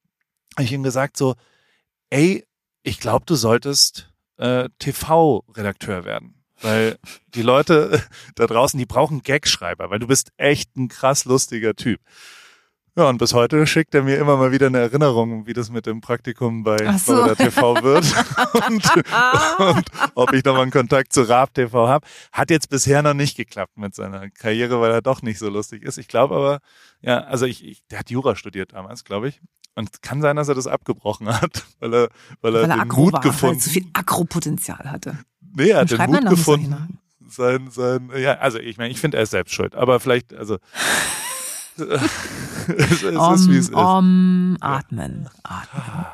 hab 0.54 0.64
ich 0.64 0.72
ihm 0.72 0.82
gesagt 0.82 1.16
so, 1.16 1.34
ey, 2.10 2.44
ich 2.82 3.00
glaube, 3.00 3.24
du 3.26 3.34
solltest 3.34 4.12
äh, 4.38 4.68
TV-Redakteur 4.78 6.04
werden. 6.04 6.42
Weil 6.60 6.98
die 7.34 7.42
Leute 7.42 8.02
da 8.34 8.46
draußen, 8.46 8.78
die 8.78 8.86
brauchen 8.86 9.22
Gagschreiber, 9.22 9.90
weil 9.90 9.98
du 9.98 10.06
bist 10.06 10.30
echt 10.36 10.76
ein 10.76 10.88
krass 10.88 11.24
lustiger 11.24 11.74
Typ. 11.74 12.00
Ja, 12.98 13.10
und 13.10 13.18
bis 13.18 13.34
heute 13.34 13.66
schickt 13.66 13.94
er 13.94 14.02
mir 14.02 14.16
immer 14.16 14.38
mal 14.38 14.52
wieder 14.52 14.68
eine 14.68 14.78
Erinnerung, 14.78 15.46
wie 15.46 15.52
das 15.52 15.68
mit 15.68 15.84
dem 15.84 16.00
Praktikum 16.00 16.62
bei 16.64 16.78
Ach 16.86 16.98
so. 16.98 17.12
Florida 17.12 17.34
TV 17.34 17.82
wird 17.82 18.06
und, 18.70 19.66
und 19.76 19.90
ob 20.14 20.32
ich 20.32 20.42
nochmal 20.42 20.62
einen 20.62 20.70
Kontakt 20.70 21.12
zu 21.12 21.28
Raab 21.28 21.52
TV 21.52 21.88
habe. 21.88 22.06
Hat 22.32 22.48
jetzt 22.48 22.70
bisher 22.70 23.02
noch 23.02 23.12
nicht 23.12 23.36
geklappt 23.36 23.76
mit 23.76 23.94
seiner 23.94 24.30
Karriere, 24.30 24.80
weil 24.80 24.92
er 24.92 25.02
doch 25.02 25.20
nicht 25.20 25.38
so 25.38 25.50
lustig 25.50 25.82
ist. 25.82 25.98
Ich 25.98 26.08
glaube 26.08 26.36
aber, 26.36 26.60
ja, 27.02 27.18
also 27.20 27.44
ich, 27.44 27.62
ich 27.66 27.82
der 27.90 27.98
hat 27.98 28.08
Jura 28.08 28.34
studiert 28.34 28.72
damals, 28.72 29.04
glaube 29.04 29.28
ich. 29.28 29.42
Und 29.76 29.90
es 29.92 30.00
kann 30.00 30.22
sein, 30.22 30.36
dass 30.36 30.48
er 30.48 30.54
das 30.54 30.66
abgebrochen 30.66 31.28
hat, 31.28 31.64
weil 31.80 31.94
er, 31.94 32.08
weil 32.40 32.56
er 32.56 32.62
Weil 32.62 32.70
er 32.70 32.76
den 32.76 32.80
aggro 32.80 33.02
Mut 33.02 33.12
war, 33.12 33.24
weil 33.24 33.30
gefunden 33.30 33.56
er 33.58 33.62
zu 33.62 33.70
viel 33.70 33.86
Akropotenzial 33.92 34.90
hatte. 34.90 35.18
Nee, 35.54 35.68
er 35.68 35.80
hat 35.80 35.90
den 35.90 36.10
Mut 36.10 36.28
gefunden. 36.28 36.98
Sein, 37.28 37.70
sein, 37.70 38.10
ja, 38.16 38.38
also 38.38 38.58
ich 38.58 38.78
meine, 38.78 38.90
ich 38.90 39.00
finde, 39.00 39.18
er 39.18 39.24
ist 39.24 39.30
selbst 39.30 39.52
schuld, 39.52 39.74
aber 39.74 40.00
vielleicht, 40.00 40.32
also 40.32 40.58
es, 41.76 43.02
es 43.02 43.02
ist, 43.02 43.50
wie 43.50 43.56
es 43.58 43.68
ist. 43.68 43.74
Om, 43.74 44.56
atmen, 44.60 45.28
atmen. 45.42 46.06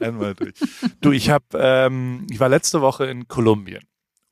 Einmal 0.00 0.34
durch. 0.34 0.54
Du, 1.00 1.12
ich 1.12 1.30
habe, 1.30 1.44
ähm, 1.54 2.26
ich 2.30 2.40
war 2.40 2.48
letzte 2.48 2.80
Woche 2.80 3.06
in 3.06 3.28
Kolumbien, 3.28 3.84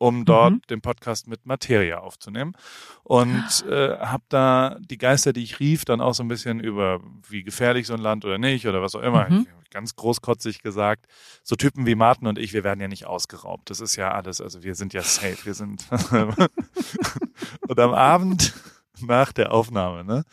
um 0.02 0.24
dort 0.24 0.52
Mhm. 0.54 0.62
den 0.68 0.80
Podcast 0.80 1.28
mit 1.28 1.46
Materia 1.46 1.98
aufzunehmen 1.98 2.56
und 3.04 3.64
äh, 3.68 3.98
habe 3.98 4.24
da 4.28 4.76
die 4.80 4.98
Geister, 4.98 5.32
die 5.32 5.44
ich 5.44 5.60
rief, 5.60 5.84
dann 5.84 6.00
auch 6.00 6.12
so 6.14 6.24
ein 6.24 6.28
bisschen 6.28 6.58
über, 6.58 7.00
wie 7.28 7.44
gefährlich 7.44 7.86
so 7.86 7.94
ein 7.94 8.00
Land 8.00 8.24
oder 8.24 8.36
nicht 8.38 8.66
oder 8.66 8.82
was 8.82 8.96
auch 8.96 9.02
immer. 9.02 9.30
Mhm. 9.30 9.46
Ganz 9.70 9.94
großkotzig 9.94 10.60
gesagt, 10.60 11.06
so 11.44 11.54
Typen 11.54 11.86
wie 11.86 11.94
Martin 11.94 12.26
und 12.26 12.38
ich, 12.38 12.52
wir 12.52 12.64
werden 12.64 12.80
ja 12.80 12.88
nicht 12.88 13.06
ausgeraubt. 13.06 13.70
Das 13.70 13.80
ist 13.80 13.94
ja 13.96 14.10
alles, 14.10 14.40
also 14.40 14.62
wir 14.64 14.74
sind 14.74 14.92
ja 14.92 15.02
safe, 15.02 15.44
wir 15.44 15.54
sind. 15.54 15.86
und 17.68 17.78
am 17.80 17.94
Abend 17.94 18.54
nach 19.00 19.32
der 19.32 19.52
Aufnahme, 19.52 20.04
ne? 20.04 20.24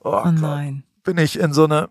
Oh, 0.00 0.10
Oh 0.10 0.22
Gott 0.24 0.34
nein. 0.34 0.82
bin 1.04 1.16
ich 1.18 1.38
in 1.38 1.52
so 1.52 1.64
eine, 1.64 1.90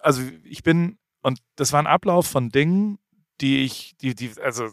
also 0.00 0.22
ich 0.44 0.62
bin, 0.62 0.98
und 1.22 1.38
das 1.56 1.72
war 1.72 1.80
ein 1.80 1.86
Ablauf 1.86 2.26
von 2.26 2.48
Dingen, 2.50 2.98
die 3.40 3.64
ich, 3.64 3.96
die, 4.00 4.14
die, 4.14 4.32
also 4.42 4.66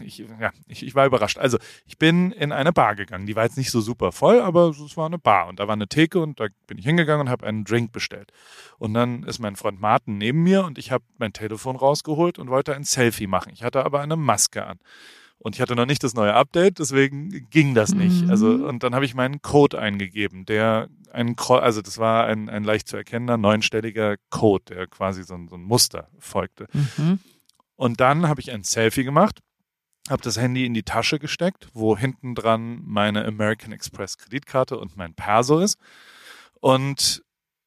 ich, 0.00 0.18
ja, 0.18 0.52
ich, 0.66 0.84
ich 0.84 0.94
war 0.94 1.06
überrascht. 1.06 1.38
Also 1.38 1.58
ich 1.86 1.98
bin 1.98 2.32
in 2.32 2.52
eine 2.52 2.72
Bar 2.72 2.94
gegangen, 2.94 3.26
die 3.26 3.36
war 3.36 3.44
jetzt 3.44 3.56
nicht 3.56 3.70
so 3.70 3.80
super 3.80 4.12
voll, 4.12 4.40
aber 4.40 4.68
es 4.68 4.96
war 4.96 5.06
eine 5.06 5.18
Bar 5.18 5.48
und 5.48 5.60
da 5.60 5.66
war 5.66 5.74
eine 5.74 5.88
Theke 5.88 6.20
und 6.20 6.40
da 6.40 6.46
bin 6.66 6.78
ich 6.78 6.84
hingegangen 6.84 7.26
und 7.26 7.30
habe 7.30 7.46
einen 7.46 7.64
Drink 7.64 7.92
bestellt. 7.92 8.32
Und 8.78 8.94
dann 8.94 9.24
ist 9.24 9.38
mein 9.38 9.56
Freund 9.56 9.80
Martin 9.80 10.18
neben 10.18 10.42
mir 10.42 10.64
und 10.64 10.78
ich 10.78 10.90
habe 10.90 11.04
mein 11.18 11.32
Telefon 11.32 11.76
rausgeholt 11.76 12.38
und 12.38 12.48
wollte 12.48 12.74
ein 12.74 12.84
Selfie 12.84 13.26
machen. 13.26 13.52
Ich 13.52 13.62
hatte 13.62 13.84
aber 13.84 14.00
eine 14.00 14.16
Maske 14.16 14.66
an. 14.66 14.78
Und 15.38 15.56
ich 15.56 15.60
hatte 15.60 15.76
noch 15.76 15.84
nicht 15.84 16.02
das 16.02 16.14
neue 16.14 16.32
Update, 16.32 16.78
deswegen 16.78 17.50
ging 17.50 17.74
das 17.74 17.92
nicht. 17.92 18.24
Mhm. 18.24 18.30
Also, 18.30 18.48
und 18.48 18.82
dann 18.82 18.94
habe 18.94 19.04
ich 19.04 19.14
meinen 19.14 19.42
Code 19.42 19.78
eingegeben, 19.78 20.46
der 20.46 20.88
ein, 21.12 21.36
also 21.38 21.82
das 21.82 21.98
war 21.98 22.24
ein, 22.26 22.48
ein 22.48 22.64
leicht 22.64 22.88
zu 22.88 22.96
erkennender, 22.96 23.36
neunstelliger 23.36 24.16
Code, 24.30 24.64
der 24.74 24.86
quasi 24.86 25.22
so 25.22 25.34
ein, 25.34 25.48
so 25.48 25.56
ein 25.56 25.62
Muster 25.62 26.08
folgte. 26.18 26.66
Mhm. 26.72 27.18
Und 27.76 28.00
dann 28.00 28.28
habe 28.28 28.40
ich 28.40 28.52
ein 28.52 28.64
Selfie 28.64 29.04
gemacht, 29.04 29.40
habe 30.08 30.22
das 30.22 30.38
Handy 30.38 30.66
in 30.66 30.74
die 30.74 30.82
Tasche 30.82 31.18
gesteckt, 31.18 31.68
wo 31.72 31.96
hinten 31.96 32.34
dran 32.34 32.82
meine 32.84 33.24
American 33.24 33.72
Express 33.72 34.18
Kreditkarte 34.18 34.78
und 34.78 34.96
mein 34.96 35.14
Perso 35.14 35.58
ist. 35.58 35.78
Und 36.60 37.22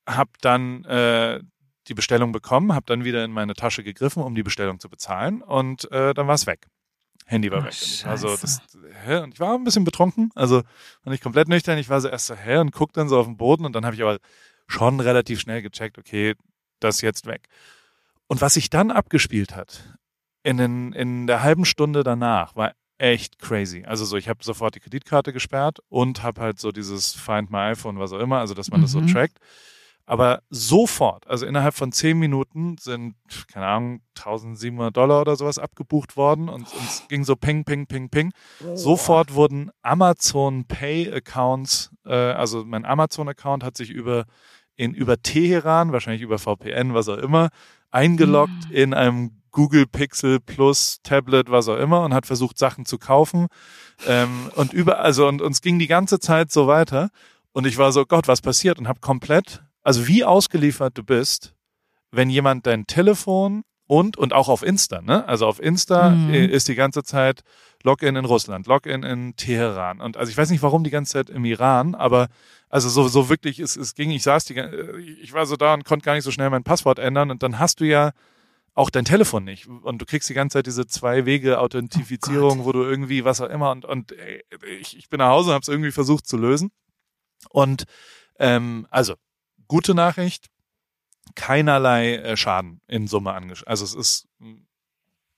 habe 0.08 0.32
dann 0.42 0.86
äh, 0.86 1.42
die 1.88 1.94
Bestellung 1.94 2.32
bekommen, 2.32 2.74
habe 2.74 2.86
dann 2.86 3.04
wieder 3.04 3.24
in 3.24 3.32
meine 3.32 3.54
Tasche 3.54 3.84
gegriffen, 3.84 4.24
um 4.24 4.36
die 4.36 4.44
Bestellung 4.44 4.80
zu 4.80 4.90
bezahlen. 4.90 5.42
Und 5.42 5.92
äh, 5.92 6.14
dann 6.14 6.28
war 6.28 6.36
es 6.36 6.48
weg. 6.48 6.68
Handy 7.26 7.52
war 7.52 7.60
Ach, 7.60 7.66
weg. 7.66 7.74
Und 7.74 7.88
ich 7.88 8.06
war 8.06 8.18
so, 8.18 8.30
Scheiße. 8.30 8.42
das, 8.42 8.62
hä? 9.06 9.18
Und 9.18 9.34
ich 9.34 9.40
war 9.40 9.54
ein 9.54 9.64
bisschen 9.64 9.84
betrunken, 9.84 10.32
also 10.36 10.64
war 11.04 11.12
nicht 11.12 11.24
komplett 11.24 11.50
nüchtern. 11.50 11.78
Ich 11.78 11.90
war 11.90 12.00
so 12.00 12.08
erst 12.08 12.28
so, 12.28 12.36
hä? 12.36 12.58
Und 12.58 12.72
guck 12.72 12.94
dann 12.94 13.10
so 13.10 13.20
auf 13.20 13.26
den 13.26 13.38
Boden 13.38 13.66
und 13.66 13.74
dann 13.74 13.86
habe 13.86 13.96
ich 13.96 14.02
aber 14.02 14.18
schon 14.68 15.00
relativ 15.00 15.40
schnell 15.40 15.62
gecheckt, 15.62 15.98
okay, 15.98 16.36
das 16.80 16.96
ist 16.96 17.02
jetzt 17.02 17.26
weg. 17.26 17.48
Und 18.28 18.42
was 18.42 18.56
sich 18.56 18.70
dann 18.70 18.92
abgespielt 18.92 19.56
hat, 19.56 19.98
in, 20.44 20.58
den, 20.58 20.94
in 20.94 21.28
der 21.28 21.44
halben 21.44 21.66
Stunde 21.66 22.04
danach, 22.04 22.56
war 22.56 22.74
echt 22.98 23.40
crazy. 23.40 23.84
Also 23.86 24.06
so, 24.06 24.18
ich 24.18 24.28
habe 24.28 24.44
sofort 24.44 24.76
die 24.76 24.80
Kreditkarte 24.80 25.32
gesperrt 25.34 25.80
und 25.90 26.24
habe 26.24 26.42
halt 26.42 26.60
so 26.60 26.72
dieses 26.72 27.14
Find 27.14 27.52
My 27.52 27.60
iPhone, 27.72 28.00
was 28.00 28.12
auch 28.12 28.20
immer, 28.20 28.40
also 28.40 28.54
dass 28.54 28.72
man 28.72 28.82
das 28.82 28.92
so 28.92 29.00
Mhm. 29.02 29.08
trackt. 29.08 29.38
Aber 30.10 30.42
sofort, 30.50 31.28
also 31.28 31.46
innerhalb 31.46 31.74
von 31.76 31.92
zehn 31.92 32.18
Minuten 32.18 32.78
sind, 32.80 33.16
keine 33.52 33.66
Ahnung, 33.68 34.02
1700 34.16 34.96
Dollar 34.96 35.20
oder 35.22 35.36
sowas 35.36 35.60
abgebucht 35.60 36.16
worden 36.16 36.48
und, 36.48 36.66
es 36.74 37.04
ging 37.10 37.26
so 37.26 37.36
ping, 37.36 37.66
ping, 37.66 37.88
ping, 37.88 38.10
ping. 38.10 38.32
Sofort 38.74 39.34
wurden 39.34 39.70
Amazon 39.82 40.64
Pay 40.66 41.12
Accounts, 41.12 41.92
äh, 42.06 42.14
also 42.16 42.64
mein 42.64 42.86
Amazon 42.86 43.28
Account 43.28 43.66
hat 43.66 43.76
sich 43.76 43.90
über, 43.90 44.26
in, 44.78 44.94
über 44.94 45.22
Teheran, 45.22 45.92
wahrscheinlich 45.92 46.22
über 46.22 46.40
VPN, 46.40 46.94
was 46.94 47.10
auch 47.10 47.18
immer, 47.18 47.50
eingeloggt 47.92 48.70
in 48.72 48.94
einem 48.94 49.42
Google 49.52 49.88
Pixel 49.88 50.40
Plus 50.40 51.00
Tablet, 51.04 51.50
was 51.50 51.68
auch 51.68 51.78
immer, 51.78 52.04
und 52.04 52.14
hat 52.14 52.26
versucht, 52.26 52.58
Sachen 52.58 52.86
zu 52.86 52.98
kaufen. 52.98 53.48
Ähm, 54.06 54.52
und 54.56 54.74
über, 54.74 55.00
also 55.00 55.28
und 55.28 55.42
uns 55.42 55.62
ging 55.62 55.80
die 55.80 55.88
ganze 55.88 56.20
Zeit 56.20 56.52
so 56.52 56.68
weiter. 56.68 57.10
Und 57.54 57.66
ich 57.66 57.78
war 57.78 57.92
so, 57.92 58.06
Gott, 58.06 58.28
was 58.28 58.42
passiert? 58.42 58.78
Und 58.78 58.88
habe 58.88 59.00
komplett, 59.00 59.64
also 59.82 60.08
wie 60.08 60.24
ausgeliefert 60.24 60.98
du 60.98 61.04
bist, 61.04 61.56
wenn 62.12 62.30
jemand 62.30 62.68
dein 62.68 62.86
Telefon 62.86 63.64
und 63.88 64.18
und 64.18 64.34
auch 64.34 64.50
auf 64.50 64.64
Insta, 64.64 65.02
ne? 65.02 65.28
Also 65.28 65.48
auf 65.48 65.60
Insta 65.62 66.12
Mhm. 66.12 66.30
äh, 66.34 66.46
ist 66.46 66.68
die 66.68 66.76
ganze 66.76 67.04
Zeit 67.04 67.42
Login 67.84 68.16
in 68.16 68.26
Russland, 68.26 68.68
Login 68.68 69.04
in 69.04 69.36
Teheran. 69.38 70.02
Und 70.02 70.18
also 70.18 70.30
ich 70.30 70.38
weiß 70.38 70.50
nicht, 70.50 70.62
warum 70.62 70.84
die 70.84 70.90
ganze 70.90 71.14
Zeit 71.14 71.30
im 71.30 71.46
Iran, 71.46 71.96
aber 71.96 72.28
also 72.70 72.90
so, 72.90 73.08
so 73.08 73.30
wirklich, 73.30 73.60
es, 73.60 73.78
es 73.78 73.96
ging, 73.96 74.12
ich 74.12 74.24
saß 74.24 74.46
die, 74.46 74.56
äh, 74.58 75.00
ich 75.00 75.32
war 75.34 75.46
so 75.46 75.56
da 75.56 75.74
und 75.74 75.86
konnte 75.86 76.04
gar 76.04 76.16
nicht 76.16 76.26
so 76.26 76.32
schnell 76.32 76.50
mein 76.50 76.64
Passwort 76.64 77.00
ändern 77.00 77.32
und 77.32 77.44
dann 77.44 77.60
hast 77.60 77.80
du 77.80 77.86
ja 77.86 78.12
auch 78.74 78.90
dein 78.90 79.06
Telefon 79.06 79.44
nicht 79.46 79.68
und 79.68 80.00
du 80.02 80.06
kriegst 80.06 80.30
die 80.30 80.34
ganze 80.36 80.56
Zeit 80.58 80.68
diese 80.68 80.86
zwei 80.86 81.26
Wege 81.26 81.60
Authentifizierung, 81.60 82.66
wo 82.66 82.72
du 82.74 82.84
irgendwie 82.84 83.24
was 83.26 83.42
auch 83.42 83.50
immer 83.50 83.72
und 83.72 83.86
und 83.86 84.12
ey, 84.12 84.44
ich, 84.82 84.98
ich 84.98 85.10
bin 85.10 85.20
nach 85.20 85.30
Hause 85.30 85.50
und 85.50 85.54
habe 85.54 85.62
es 85.64 85.68
irgendwie 85.70 85.92
versucht 85.92 86.28
zu 86.28 86.38
lösen 86.38 86.72
und 87.50 87.86
ähm, 88.40 88.86
also 88.92 89.16
gute 89.68 89.96
Nachricht, 89.96 90.48
keinerlei 91.36 92.16
äh, 92.16 92.38
Schaden 92.38 92.82
in 92.88 93.08
Summe 93.08 93.34
angesch 93.34 93.64
also 93.66 93.86
es 93.86 93.94
ist 93.94 94.28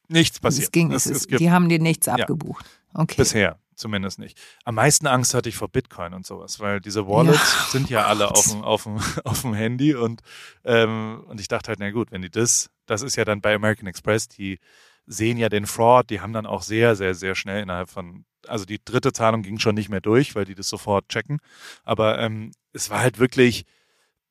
nichts 0.07 0.39
passiert. 0.39 0.65
Es 0.65 0.71
ging, 0.71 0.91
es, 0.91 1.05
es 1.05 1.17
es 1.17 1.27
gibt 1.27 1.39
die 1.39 1.51
haben 1.51 1.69
dir 1.69 1.79
nichts 1.79 2.07
abgebucht. 2.07 2.65
Okay. 2.93 3.15
Bisher 3.17 3.59
zumindest 3.79 4.19
nicht. 4.19 4.37
Am 4.65 4.75
meisten 4.75 5.07
Angst 5.07 5.33
hatte 5.33 5.49
ich 5.49 5.55
vor 5.55 5.69
Bitcoin 5.69 6.13
und 6.13 6.25
sowas, 6.25 6.59
weil 6.59 6.81
diese 6.81 7.07
Wallets 7.07 7.71
sind 7.71 7.89
ja 7.89 8.05
alle 8.05 8.29
auf 8.29 8.47
dem, 8.47 8.61
auf 8.61 8.83
dem, 8.83 8.97
auf 9.23 9.41
dem 9.41 9.53
Handy 9.53 9.95
und, 9.95 10.21
ähm, 10.65 11.23
und 11.27 11.39
ich 11.39 11.47
dachte 11.47 11.69
halt, 11.69 11.79
na 11.79 11.89
gut, 11.89 12.11
wenn 12.11 12.21
die 12.21 12.29
das, 12.29 12.69
das 12.85 13.01
ist 13.01 13.15
ja 13.15 13.25
dann 13.25 13.41
bei 13.41 13.55
American 13.55 13.87
Express, 13.87 14.27
die 14.27 14.59
sehen 15.07 15.37
ja 15.37 15.49
den 15.49 15.65
Fraud, 15.65 16.09
die 16.09 16.21
haben 16.21 16.33
dann 16.33 16.45
auch 16.45 16.61
sehr, 16.61 16.95
sehr, 16.95 17.15
sehr 17.15 17.33
schnell 17.33 17.63
innerhalb 17.63 17.89
von, 17.89 18.25
also 18.47 18.65
die 18.65 18.83
dritte 18.83 19.11
Zahlung 19.11 19.41
ging 19.41 19.57
schon 19.57 19.75
nicht 19.75 19.89
mehr 19.89 20.01
durch, 20.01 20.35
weil 20.35 20.45
die 20.45 20.55
das 20.55 20.69
sofort 20.69 21.09
checken. 21.09 21.39
Aber 21.83 22.19
ähm, 22.19 22.51
es 22.73 22.89
war 22.91 22.99
halt 22.99 23.17
wirklich, 23.17 23.65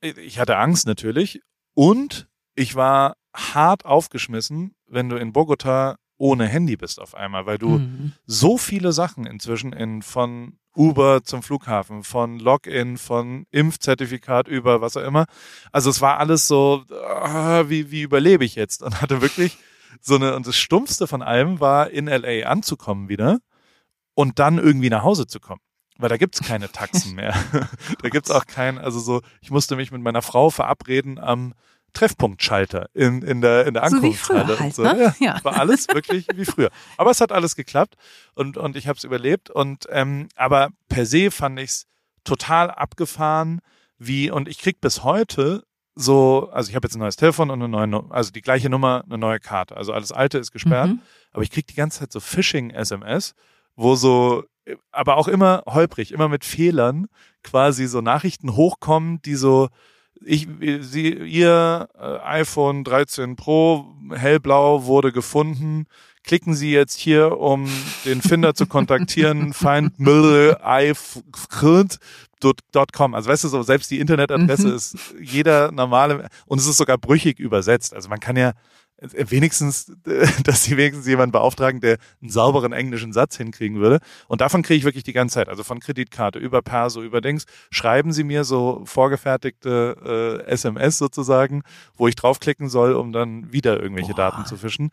ich 0.01 0.39
hatte 0.39 0.57
Angst 0.57 0.87
natürlich 0.87 1.41
und 1.75 2.29
ich 2.55 2.75
war 2.75 3.17
hart 3.35 3.85
aufgeschmissen, 3.85 4.75
wenn 4.87 5.09
du 5.09 5.17
in 5.17 5.33
Bogota 5.33 5.97
ohne 6.17 6.47
Handy 6.47 6.77
bist 6.77 7.01
auf 7.01 7.15
einmal, 7.15 7.47
weil 7.47 7.59
du 7.59 7.79
Mhm. 7.79 8.13
so 8.27 8.59
viele 8.59 8.93
Sachen 8.93 9.27
inzwischen 9.27 9.73
in 9.73 10.03
von 10.03 10.59
Uber 10.75 11.23
zum 11.25 11.43
Flughafen, 11.43 12.03
von 12.05 12.39
Login, 12.39 12.99
von 12.99 13.47
Impfzertifikat 13.51 14.49
über 14.49 14.81
was 14.81 14.97
auch 14.97 15.03
immer. 15.05 15.27
Also 15.73 15.91
es 15.91 16.01
war 16.01 16.19
alles 16.19 16.47
so, 16.49 16.85
ah, 16.91 17.65
wie, 17.69 17.91
wie 17.91 18.03
überlebe 18.03 18.45
ich 18.45 18.55
jetzt? 18.55 18.83
Und 18.83 19.01
hatte 19.01 19.21
wirklich 19.21 19.59
so 20.01 20.17
eine, 20.17 20.35
und 20.37 20.47
das 20.47 20.57
Stumpfste 20.57 21.07
von 21.07 21.23
allem 21.23 21.61
war, 21.61 21.91
in 21.91 22.07
LA 22.07 22.47
anzukommen 22.49 23.09
wieder 23.09 23.39
und 24.15 24.39
dann 24.39 24.59
irgendwie 24.59 24.91
nach 24.91 25.03
Hause 25.03 25.27
zu 25.27 25.41
kommen. 25.41 25.61
Weil 25.99 26.09
da 26.09 26.17
gibt's 26.17 26.41
keine 26.41 26.71
Taxen 26.71 27.15
mehr. 27.17 27.35
da 28.03 28.09
gibt's 28.09 28.31
auch 28.31 28.47
kein, 28.47 28.79
also 28.79 29.01
so, 29.01 29.21
ich 29.41 29.51
musste 29.51 29.75
mich 29.77 29.91
mit 29.91 30.01
meiner 30.01 30.23
Frau 30.23 30.49
verabreden 30.51 31.19
am 31.19 31.55
Treffpunktschalter 31.93 32.89
in, 32.95 33.23
in 33.23 33.41
der, 33.41 33.67
in 33.67 33.75
der 33.75 33.89
So 33.91 33.97
Ankunftshalle. 33.97 34.53
und 34.55 34.61
halt, 34.61 34.75
so. 34.75 34.83
ne? 34.83 35.15
Ja, 35.19 35.35
Ja. 35.35 35.45
War 35.45 35.59
alles 35.59 35.89
wirklich 35.89 36.27
wie 36.35 36.45
früher. 36.45 36.71
Aber 36.97 37.11
es 37.11 37.21
hat 37.21 37.33
alles 37.33 37.57
geklappt 37.57 37.97
und, 38.35 38.57
und 38.57 38.77
ich 38.77 38.87
habe 38.89 38.97
es 38.97 39.05
überlebt. 39.05 39.51
Und 39.51 39.87
ähm, 39.91 40.29
aber 40.37 40.71
per 40.89 41.05
se 41.07 41.31
fand 41.31 41.59
ich's 41.59 41.87
total 42.25 42.71
abgefahren, 42.71 43.61
wie, 43.99 44.31
und 44.31 44.49
ich 44.49 44.59
krieg 44.59 44.81
bis 44.81 45.03
heute 45.03 45.65
so, 45.97 46.49
also 46.53 46.71
ich 46.71 46.77
habe 46.77 46.87
jetzt 46.87 46.95
ein 46.95 47.01
neues 47.01 47.17
Telefon 47.17 47.51
und 47.51 47.61
eine 47.61 47.69
neue, 47.69 48.05
also 48.11 48.31
die 48.31 48.43
gleiche 48.43 48.71
Nummer, 48.71 49.03
eine 49.07 49.19
neue 49.19 49.41
Karte. 49.41 49.77
Also 49.77 49.93
alles 49.93 50.13
alte 50.13 50.39
ist 50.39 50.53
gesperrt, 50.53 50.91
Mhm. 50.91 51.01
aber 51.33 51.43
ich 51.43 51.51
krieg 51.51 51.67
die 51.67 51.75
ganze 51.75 51.99
Zeit 52.01 52.13
so 52.13 52.21
Phishing-SMS, 52.21 53.35
wo 53.75 53.97
so, 53.97 54.45
aber 54.91 55.17
auch 55.17 55.29
immer 55.29 55.63
holprig, 55.67 56.13
immer 56.13 56.29
mit 56.29 56.45
Fehlern 56.45 57.07
quasi 57.43 57.87
so 57.87 58.01
Nachrichten 58.01 58.57
hochkommen, 58.57 59.23
die 59.23 59.35
so, 59.35 59.69
ich, 60.21 60.49
sie, 60.81 61.13
ihr 61.13 61.89
äh, 61.99 62.19
iPhone 62.25 62.85
13 62.85 63.37
Pro 63.37 63.87
hellblau 64.13 64.85
wurde 64.85 65.13
gefunden. 65.13 65.87
Klicken 66.25 66.55
Sie 66.55 66.73
jetzt 66.73 66.99
hier, 66.99 67.39
um 67.39 67.69
den 68.05 68.21
Finder 68.21 68.55
zu 68.55 68.67
kontaktieren. 68.67 69.53
Find 69.55 69.99
com. 72.93 73.15
Also 73.15 73.31
weißt 73.31 73.45
du 73.45 73.49
so, 73.49 73.63
selbst 73.63 73.91
die 73.91 74.01
Internetadresse 74.01 74.69
Mhm. 74.69 74.75
ist 74.75 74.97
jeder 75.21 75.73
normale 75.73 76.29
und 76.47 76.59
es 76.59 76.67
ist 76.67 76.77
sogar 76.77 76.99
brüchig 76.99 77.39
übersetzt. 77.39 77.95
Also 77.95 78.09
man 78.09 78.21
kann 78.21 78.37
ja 78.37 78.53
wenigstens, 79.01 79.91
äh, 80.07 80.27
dass 80.45 80.65
sie 80.65 80.77
wenigstens 80.77 81.07
jemanden 81.07 81.33
beauftragen, 81.33 81.81
der 81.81 81.99
einen 82.21 82.31
sauberen 82.31 82.73
englischen 82.73 83.13
Satz 83.13 83.37
hinkriegen 83.37 83.79
würde. 83.79 84.01
Und 84.27 84.41
davon 84.41 84.63
kriege 84.63 84.79
ich 84.79 84.85
wirklich 84.85 85.05
die 85.05 85.13
ganze 85.13 85.35
Zeit. 85.35 85.49
Also 85.49 85.65
von 85.65 85.81
Kreditkarte 85.81 86.39
über 86.39 86.63
Perso, 86.63 87.03
über 87.03 87.21
Dings. 87.21 87.45
Schreiben 87.71 88.13
Sie 88.13 88.25
mir 88.25 88.45
so 88.45 88.83
vorgefertigte 88.85 90.45
äh, 90.47 90.51
SMS 90.51 90.99
sozusagen, 90.99 91.63
wo 91.97 92.09
ich 92.09 92.17
draufklicken 92.17 92.69
soll, 92.69 92.95
um 92.95 93.13
dann 93.13 93.53
wieder 93.53 93.81
irgendwelche 93.81 94.15
Boah. 94.15 94.31
Daten 94.31 94.47
zu 94.47 94.57
fischen. 94.57 94.91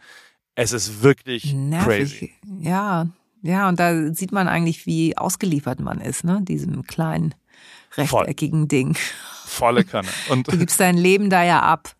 Es 0.56 0.72
ist 0.72 1.03
wirklich 1.03 1.43
crazy. 1.43 1.56
Nervig. 1.56 2.34
Ja, 2.60 3.08
ja, 3.41 3.70
und 3.70 3.80
da 3.80 4.12
sieht 4.14 4.32
man 4.32 4.47
eigentlich, 4.47 4.86
wie 4.86 5.18
ausgeliefert 5.18 5.80
man 5.80 6.01
ist, 6.01 6.24
ne? 6.24 6.39
Diesem 6.41 6.84
kleinen 6.84 7.36
rechteckigen 7.95 8.68
Ding. 8.68 8.97
Volle 9.45 9.84
Kanne. 9.84 10.08
Und 10.30 10.51
Du 10.51 10.58
gibst 10.58 10.80
dein 10.80 10.97
Leben 10.97 11.30
da 11.30 11.43
ja 11.43 11.62
ab. 11.62 11.95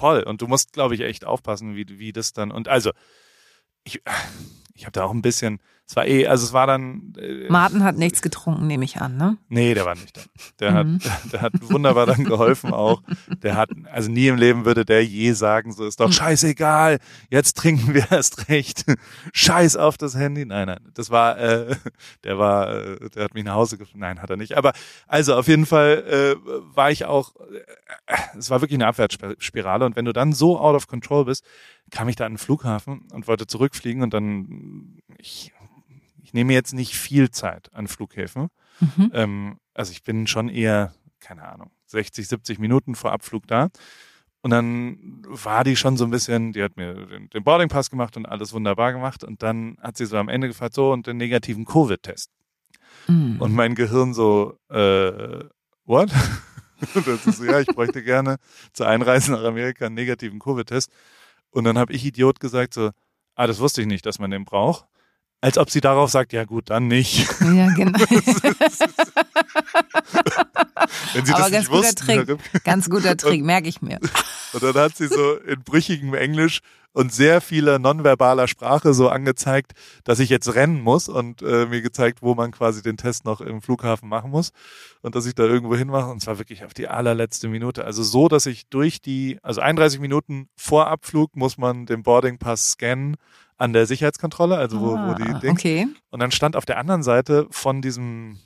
Voll. 0.00 0.22
Und 0.22 0.40
du 0.40 0.46
musst, 0.46 0.72
glaube 0.72 0.94
ich, 0.94 1.02
echt 1.02 1.26
aufpassen, 1.26 1.76
wie, 1.76 1.86
wie 1.98 2.12
das 2.12 2.32
dann. 2.32 2.50
Und 2.50 2.68
also, 2.68 2.90
ich, 3.84 4.02
ich 4.74 4.86
habe 4.86 4.92
da 4.92 5.04
auch 5.04 5.12
ein 5.12 5.22
bisschen, 5.22 5.60
es 5.90 5.96
war 5.96 6.06
eh, 6.06 6.24
also 6.28 6.44
es 6.46 6.52
war 6.52 6.68
dann. 6.68 7.14
Äh, 7.18 7.48
Martin 7.50 7.82
hat 7.82 7.96
nichts 7.96 8.22
getrunken, 8.22 8.68
nehme 8.68 8.84
ich 8.84 8.98
an, 9.00 9.16
ne? 9.16 9.38
Nee, 9.48 9.74
der 9.74 9.84
war 9.86 9.96
nicht 9.96 10.16
da. 10.16 10.20
Der 10.60 10.84
Mhm. 10.84 11.00
hat, 11.02 11.32
der 11.32 11.40
hat 11.42 11.52
wunderbar 11.62 12.06
dann 12.06 12.22
geholfen 12.22 12.72
auch. 12.72 13.02
Der 13.42 13.56
hat, 13.56 13.70
also 13.90 14.08
nie 14.08 14.28
im 14.28 14.36
Leben 14.36 14.64
würde 14.64 14.84
der 14.84 15.04
je 15.04 15.32
sagen, 15.32 15.72
so 15.72 15.84
ist 15.84 15.98
Mhm. 15.98 16.04
doch 16.04 16.12
scheißegal, 16.12 16.98
jetzt 17.28 17.56
trinken 17.56 17.92
wir 17.92 18.06
erst 18.12 18.48
recht. 18.48 18.84
Scheiß 19.32 19.74
auf 19.76 19.98
das 19.98 20.14
Handy. 20.14 20.46
Nein, 20.46 20.68
nein, 20.68 20.78
das 20.94 21.10
war, 21.10 21.36
äh, 21.40 21.74
der 22.22 22.38
war, 22.38 22.72
äh, 22.72 23.10
der 23.10 23.24
hat 23.24 23.34
mich 23.34 23.42
nach 23.42 23.54
Hause 23.56 23.76
gefahren. 23.76 23.98
Nein, 23.98 24.22
hat 24.22 24.30
er 24.30 24.36
nicht. 24.36 24.56
Aber 24.56 24.72
also 25.08 25.34
auf 25.34 25.48
jeden 25.48 25.66
Fall 25.66 26.04
äh, 26.08 26.50
war 26.76 26.92
ich 26.92 27.04
auch, 27.06 27.34
äh, 27.36 28.16
es 28.38 28.48
war 28.48 28.60
wirklich 28.60 28.76
eine 28.78 28.86
Abwärtsspirale. 28.86 29.84
Und 29.84 29.96
wenn 29.96 30.04
du 30.04 30.12
dann 30.12 30.32
so 30.34 30.56
out 30.60 30.76
of 30.76 30.86
control 30.86 31.24
bist, 31.24 31.44
kam 31.90 32.08
ich 32.08 32.14
da 32.14 32.26
an 32.26 32.34
den 32.34 32.38
Flughafen 32.38 33.08
und 33.12 33.26
wollte 33.26 33.48
zurückfliegen 33.48 34.04
und 34.04 34.14
dann, 34.14 35.00
ich, 35.18 35.52
ich 36.30 36.34
nehme 36.34 36.52
jetzt 36.52 36.74
nicht 36.74 36.94
viel 36.94 37.32
Zeit 37.32 37.74
an 37.74 37.88
Flughäfen. 37.88 38.50
Mhm. 38.78 39.10
Ähm, 39.12 39.58
also 39.74 39.90
ich 39.90 40.04
bin 40.04 40.28
schon 40.28 40.48
eher, 40.48 40.94
keine 41.18 41.42
Ahnung, 41.42 41.72
60, 41.86 42.28
70 42.28 42.60
Minuten 42.60 42.94
vor 42.94 43.10
Abflug 43.10 43.48
da. 43.48 43.68
Und 44.40 44.50
dann 44.52 45.24
war 45.26 45.64
die 45.64 45.74
schon 45.74 45.96
so 45.96 46.04
ein 46.04 46.10
bisschen, 46.12 46.52
die 46.52 46.62
hat 46.62 46.76
mir 46.76 46.94
den, 46.94 47.28
den 47.30 47.42
Boardingpass 47.42 47.90
gemacht 47.90 48.16
und 48.16 48.26
alles 48.26 48.52
wunderbar 48.52 48.92
gemacht. 48.92 49.24
Und 49.24 49.42
dann 49.42 49.76
hat 49.80 49.96
sie 49.96 50.06
so 50.06 50.18
am 50.18 50.28
Ende 50.28 50.46
gefragt, 50.46 50.74
so, 50.74 50.92
und 50.92 51.08
den 51.08 51.16
negativen 51.16 51.64
Covid-Test. 51.64 52.30
Mhm. 53.08 53.40
Und 53.40 53.52
mein 53.52 53.74
Gehirn 53.74 54.14
so, 54.14 54.56
äh, 54.68 55.44
what? 55.84 56.12
Und 56.94 57.08
dann 57.08 57.18
sie 57.18 57.32
so, 57.32 57.44
ja, 57.44 57.58
ich 57.58 57.66
bräuchte 57.66 58.04
gerne 58.04 58.36
zur 58.72 58.86
Einreise 58.86 59.32
nach 59.32 59.42
Amerika 59.42 59.86
einen 59.86 59.96
negativen 59.96 60.38
Covid-Test. 60.38 60.92
Und 61.50 61.64
dann 61.64 61.76
habe 61.76 61.92
ich 61.92 62.04
Idiot 62.04 62.38
gesagt 62.38 62.74
so, 62.74 62.92
ah, 63.34 63.48
das 63.48 63.58
wusste 63.58 63.80
ich 63.80 63.88
nicht, 63.88 64.06
dass 64.06 64.20
man 64.20 64.30
den 64.30 64.44
braucht. 64.44 64.86
Als 65.42 65.56
ob 65.56 65.70
sie 65.70 65.80
darauf 65.80 66.10
sagt, 66.10 66.34
ja 66.34 66.44
gut, 66.44 66.68
dann 66.68 66.86
nicht. 66.88 67.26
Ja, 67.40 67.72
genau. 67.74 67.98
Wenn 71.14 71.24
sie 71.24 71.32
Aber 71.32 71.42
das 71.42 71.50
ganz 71.50 71.52
nicht 71.52 71.70
guter 71.70 71.82
wussten. 71.82 72.06
Trick. 72.26 72.64
Ganz 72.64 72.90
guter 72.90 73.16
Trick, 73.16 73.42
merke 73.42 73.68
ich 73.68 73.80
mir. 73.80 73.98
Und 74.52 74.62
dann 74.62 74.74
hat 74.74 74.96
sie 74.96 75.06
so 75.06 75.36
in 75.36 75.62
brüchigem 75.62 76.12
Englisch 76.14 76.60
und 76.92 77.12
sehr 77.12 77.40
vieler 77.40 77.78
nonverbaler 77.78 78.48
Sprache 78.48 78.94
so 78.94 79.08
angezeigt, 79.08 79.72
dass 80.04 80.18
ich 80.18 80.28
jetzt 80.28 80.54
rennen 80.54 80.80
muss 80.80 81.08
und 81.08 81.40
äh, 81.42 81.66
mir 81.66 81.82
gezeigt, 81.82 82.20
wo 82.20 82.34
man 82.34 82.50
quasi 82.50 82.82
den 82.82 82.96
Test 82.96 83.24
noch 83.24 83.40
im 83.40 83.62
Flughafen 83.62 84.08
machen 84.08 84.30
muss 84.30 84.50
und 85.02 85.14
dass 85.14 85.26
ich 85.26 85.34
da 85.34 85.44
irgendwo 85.44 85.76
hinmache 85.76 86.10
und 86.10 86.20
zwar 86.20 86.38
wirklich 86.38 86.64
auf 86.64 86.74
die 86.74 86.88
allerletzte 86.88 87.48
Minute. 87.48 87.84
Also 87.84 88.02
so, 88.02 88.28
dass 88.28 88.46
ich 88.46 88.66
durch 88.68 89.00
die, 89.00 89.38
also 89.42 89.60
31 89.60 90.00
Minuten 90.00 90.48
vor 90.56 90.88
Abflug 90.88 91.36
muss 91.36 91.58
man 91.58 91.86
den 91.86 92.02
Boarding 92.02 92.38
Pass 92.38 92.72
scannen 92.72 93.16
an 93.60 93.72
der 93.72 93.86
Sicherheitskontrolle, 93.86 94.56
also 94.56 94.80
wo, 94.80 94.96
wo 94.96 95.14
die 95.14 95.22
Ah, 95.22 95.38
Dings. 95.38 95.60
okay. 95.60 95.86
Und 96.10 96.20
dann 96.20 96.32
stand 96.32 96.56
auf 96.56 96.64
der 96.66 96.78
anderen 96.78 97.02
Seite 97.02 97.46
von 97.50 97.82
diesem 97.82 98.38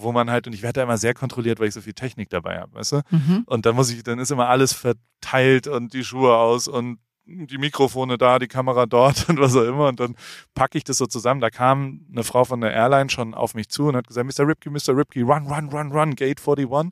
wo 0.00 0.10
man 0.10 0.30
halt, 0.32 0.48
und 0.48 0.52
ich 0.52 0.62
werde 0.62 0.80
da 0.80 0.82
immer 0.82 0.98
sehr 0.98 1.14
kontrolliert, 1.14 1.60
weil 1.60 1.68
ich 1.68 1.74
so 1.74 1.80
viel 1.80 1.92
Technik 1.92 2.28
dabei 2.28 2.58
habe, 2.58 2.74
weißt 2.74 2.90
du? 2.92 3.00
Mhm. 3.10 3.44
Und 3.46 3.64
dann 3.66 3.76
muss 3.76 3.88
ich, 3.88 4.02
dann 4.02 4.18
ist 4.18 4.32
immer 4.32 4.48
alles 4.48 4.72
verteilt 4.72 5.68
und 5.68 5.92
die 5.92 6.02
Schuhe 6.02 6.34
aus 6.36 6.66
und 6.66 6.98
die 7.24 7.58
Mikrofone 7.58 8.18
da, 8.18 8.40
die 8.40 8.48
Kamera 8.48 8.86
dort 8.86 9.26
und 9.28 9.38
was 9.38 9.54
auch 9.54 9.62
immer. 9.62 9.86
Und 9.86 10.00
dann 10.00 10.16
packe 10.56 10.76
ich 10.76 10.82
das 10.82 10.98
so 10.98 11.06
zusammen. 11.06 11.40
Da 11.40 11.50
kam 11.50 12.00
eine 12.10 12.24
Frau 12.24 12.44
von 12.44 12.60
der 12.62 12.72
Airline 12.72 13.10
schon 13.10 13.32
auf 13.32 13.54
mich 13.54 13.68
zu 13.68 13.86
und 13.86 13.94
hat 13.96 14.08
gesagt, 14.08 14.26
Mr. 14.26 14.44
Ripke, 14.48 14.70
Mr. 14.70 14.96
Ripke, 14.96 15.22
run, 15.22 15.46
run, 15.46 15.68
run, 15.68 15.92
run, 15.92 16.16
Gate 16.16 16.40
41. 16.44 16.90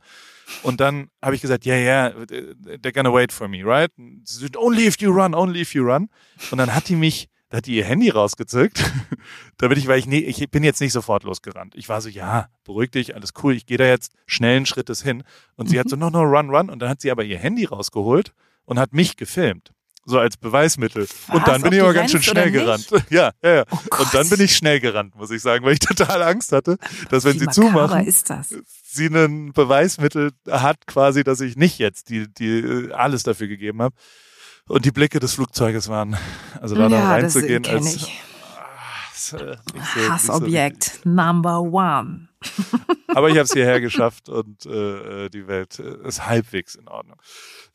Und 0.62 0.80
dann 0.80 1.08
habe 1.20 1.34
ich 1.34 1.42
gesagt, 1.42 1.66
yeah, 1.66 1.76
yeah, 1.76 2.08
they're 2.80 2.92
gonna 2.94 3.12
wait 3.12 3.32
for 3.32 3.48
me, 3.48 3.64
right? 3.64 3.90
Only 4.56 4.86
if 4.86 5.00
you 5.00 5.10
run, 5.10 5.34
only 5.34 5.62
if 5.62 5.74
you 5.74 5.82
run. 5.84 6.08
Und 6.52 6.58
dann 6.58 6.72
hat 6.72 6.88
die 6.88 6.94
mich, 6.96 7.28
da 7.52 7.58
hat 7.58 7.66
die 7.66 7.76
ihr 7.76 7.84
Handy 7.84 8.08
rausgezückt, 8.08 8.82
damit 9.58 9.76
ich, 9.76 9.86
weil 9.86 9.98
ich, 9.98 10.06
nee, 10.06 10.20
ich 10.20 10.50
bin 10.50 10.64
jetzt 10.64 10.80
nicht 10.80 10.94
sofort 10.94 11.22
losgerannt. 11.22 11.74
Ich 11.76 11.86
war 11.86 12.00
so, 12.00 12.08
ja, 12.08 12.48
beruhig 12.64 12.92
dich, 12.92 13.14
alles 13.14 13.34
cool, 13.42 13.54
ich 13.54 13.66
gehe 13.66 13.76
da 13.76 13.84
jetzt 13.84 14.14
schnellen 14.24 14.64
Schrittes 14.64 15.02
hin. 15.02 15.22
Und 15.56 15.68
sie 15.68 15.78
hat 15.78 15.90
so, 15.90 15.96
no, 15.96 16.08
no, 16.08 16.22
run, 16.22 16.48
run. 16.48 16.70
Und 16.70 16.78
dann 16.78 16.88
hat 16.88 17.02
sie 17.02 17.10
aber 17.10 17.24
ihr 17.24 17.36
Handy 17.36 17.66
rausgeholt 17.66 18.32
und 18.64 18.78
hat 18.78 18.94
mich 18.94 19.18
gefilmt. 19.18 19.74
So 20.06 20.18
als 20.18 20.38
Beweismittel. 20.38 21.06
und 21.28 21.46
dann 21.46 21.60
Was, 21.60 21.62
bin 21.68 21.74
ich 21.74 21.82
aber 21.82 21.92
ganz 21.92 22.12
schön 22.12 22.22
schnell 22.22 22.50
gerannt. 22.50 22.88
Ja, 23.10 23.32
ja, 23.42 23.56
ja. 23.56 23.64
Oh 23.70 24.00
und 24.00 24.14
dann 24.14 24.30
bin 24.30 24.40
ich 24.40 24.56
schnell 24.56 24.80
gerannt, 24.80 25.14
muss 25.14 25.30
ich 25.30 25.42
sagen, 25.42 25.62
weil 25.62 25.74
ich 25.74 25.78
total 25.78 26.22
Angst 26.22 26.52
hatte, 26.52 26.78
dass 27.10 27.24
wenn 27.24 27.34
Wie 27.34 27.40
sie 27.40 27.48
zumachen, 27.48 28.06
ist 28.06 28.30
das? 28.30 28.54
sie 28.82 29.08
ein 29.08 29.52
Beweismittel 29.52 30.30
hat, 30.48 30.86
quasi, 30.86 31.22
dass 31.22 31.42
ich 31.42 31.56
nicht 31.56 31.78
jetzt 31.78 32.08
die, 32.08 32.32
die 32.32 32.60
äh, 32.60 32.92
alles 32.92 33.24
dafür 33.24 33.46
gegeben 33.46 33.82
habe. 33.82 33.94
Und 34.68 34.84
die 34.84 34.90
Blicke 34.92 35.18
des 35.20 35.34
Flugzeuges 35.34 35.88
waren, 35.88 36.16
also 36.60 36.74
da 36.74 36.82
ja, 36.82 36.88
das 36.88 37.34
reinzugehen, 37.34 37.62
kenne 37.62 37.78
als 37.78 37.96
ich. 37.96 38.22
ah, 38.56 38.62
äh, 39.12 39.16
so- 39.18 39.36
nicht 39.36 39.86
so 39.94 40.08
Hassobjekt 40.10 41.00
Number 41.04 41.60
One. 41.60 42.28
Aber 43.08 43.28
ich 43.28 43.34
habe 43.34 43.44
es 43.44 43.52
hierher 43.52 43.80
geschafft 43.80 44.28
und 44.28 44.64
äh, 44.66 45.24
äh, 45.26 45.28
die 45.30 45.46
Welt 45.46 45.78
äh, 45.78 46.06
ist 46.06 46.26
halbwegs 46.26 46.74
in 46.74 46.88
Ordnung. 46.88 47.16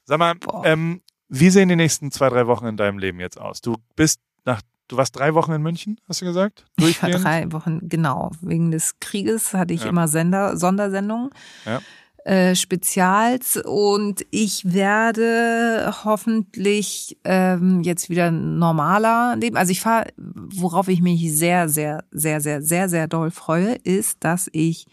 Sag 0.06 0.20
mal, 0.20 0.36
ähm, 0.64 1.02
wie 1.30 1.50
sehen 1.50 1.70
die 1.70 1.76
nächsten 1.76 2.12
zwei, 2.12 2.30
drei 2.30 2.48
Wochen 2.48 2.66
in 2.66 2.78
deinem 2.78 2.98
Leben 3.00 3.20
jetzt 3.20 3.40
aus? 3.40 3.62
Du 3.62 3.76
bist 3.96 4.20
nach, 4.46 4.62
du 4.88 4.98
warst 4.98 5.16
drei 5.16 5.34
Wochen 5.36 5.52
in 5.52 5.62
München, 5.62 6.00
hast 6.08 6.22
du 6.22 6.26
gesagt? 6.26 6.66
Ich 6.78 6.84
war 7.04 7.10
Durchgehend? 7.10 7.24
drei 7.24 7.52
Wochen, 7.52 7.80
genau. 7.90 8.32
Wegen 8.42 8.72
des 8.72 9.00
Krieges 9.00 9.54
hatte 9.54 9.74
ich 9.74 9.84
Ja. 9.84 9.90
immer 9.90 10.08
Sender, 10.08 10.58
Sondersendungen. 10.58 11.30
Ja. 11.66 11.82
Äh, 12.28 12.56
Spezials 12.56 13.56
und 13.56 14.26
ich 14.32 14.74
werde 14.74 15.94
hoffentlich 16.04 17.18
ähm, 17.24 17.84
jetzt 17.84 18.10
wieder 18.10 18.32
normaler 18.32 19.38
leben. 19.38 19.56
Also 19.56 19.72
ich 19.72 19.80
fahre, 19.80 20.08
worauf 20.18 20.90
ich 20.90 21.00
mich 21.02 21.34
sehr, 21.34 21.70
sehr, 21.70 22.04
sehr, 22.12 22.42
sehr, 22.42 22.62
sehr, 22.62 22.90
sehr 22.90 23.08
doll 23.08 23.32
freue, 23.32 23.76
ist, 23.76 24.26
dass 24.26 24.50
ich 24.52 24.88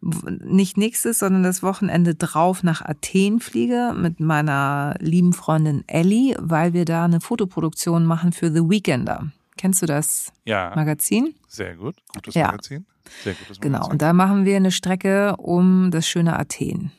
nicht 0.00 0.78
nächstes, 0.78 1.18
sondern 1.18 1.42
das 1.42 1.62
Wochenende 1.62 2.14
drauf 2.14 2.62
nach 2.62 2.80
Athen 2.80 3.38
fliege 3.38 3.92
mit 3.94 4.18
meiner 4.18 4.94
lieben 5.00 5.34
Freundin 5.34 5.84
Ellie, 5.86 6.34
weil 6.40 6.72
wir 6.72 6.86
da 6.86 7.04
eine 7.04 7.20
Fotoproduktion 7.20 8.06
machen 8.06 8.32
für 8.32 8.50
The 8.50 8.70
Weekender. 8.70 9.30
Kennst 9.58 9.82
du 9.82 9.86
das 9.86 10.32
Ja, 10.46 10.72
Magazin? 10.74 11.34
sehr 11.46 11.76
gut. 11.76 11.96
Gutes 12.14 12.34
Ja. 12.34 12.46
Magazin. 12.46 12.86
Sehr 13.24 13.34
gutes 13.34 13.60
Genau. 13.60 13.88
Und 13.88 14.02
da 14.02 14.12
machen 14.12 14.44
wir 14.44 14.56
eine 14.56 14.70
Strecke, 14.70 15.36
um 15.36 15.90
das 15.90 16.06
schöne 16.06 16.38
Athen 16.38 16.92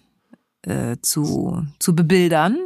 äh, 0.63 0.97
zu, 1.01 1.65
zu 1.79 1.95
bebildern. 1.95 2.57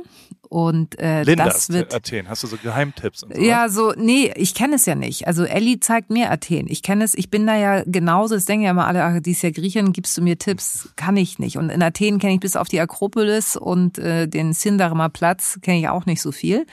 Und 0.50 0.98
äh, 1.00 1.24
Lindas, 1.24 1.68
das 1.68 1.70
wird. 1.70 1.94
Athen. 1.94 2.30
Hast 2.30 2.44
du 2.44 2.48
so 2.48 2.58
Geheimtipps 2.58 3.24
und 3.24 3.36
so? 3.36 3.42
Ja, 3.42 3.68
so, 3.68 3.94
nee, 3.98 4.32
ich 4.38 4.54
kenne 4.54 4.76
es 4.76 4.86
ja 4.86 4.96
nicht. 4.96 5.28
Also 5.28 5.44
Ellie 5.44 5.82
zeigt 5.82 6.10
mir 6.10 6.32
Athen. 6.32 6.68
Ich 6.70 6.84
kenne 6.84 7.04
es, 7.04 7.16
ich 7.16 7.30
bin 7.30 7.46
da 7.46 7.58
ja 7.58 7.84
genauso, 7.86 8.36
das 8.36 8.46
denken 8.46 8.64
ja 8.64 8.72
immer 8.72 8.88
alle, 8.88 9.04
ach, 9.04 9.20
die 9.20 9.32
ist 9.32 9.42
ja 9.42 9.50
Griechin, 9.52 9.92
gibst 9.92 10.18
du 10.18 10.22
mir 10.22 10.38
Tipps? 10.38 10.90
Kann 10.96 11.18
ich 11.18 11.38
nicht. 11.38 11.58
Und 11.58 11.70
in 11.70 11.82
Athen 11.82 12.20
kenne 12.20 12.36
ich 12.36 12.40
bis 12.40 12.56
auf 12.56 12.70
die 12.70 12.80
Akropolis 12.80 13.58
und 13.58 13.98
äh, 14.00 14.28
den 14.28 14.54
Sindaremer 14.54 15.10
Platz 15.10 15.60
kenne 15.62 15.80
ich 15.80 15.90
auch 15.90 16.06
nicht 16.06 16.22
so 16.22 16.32
viel. 16.32 16.66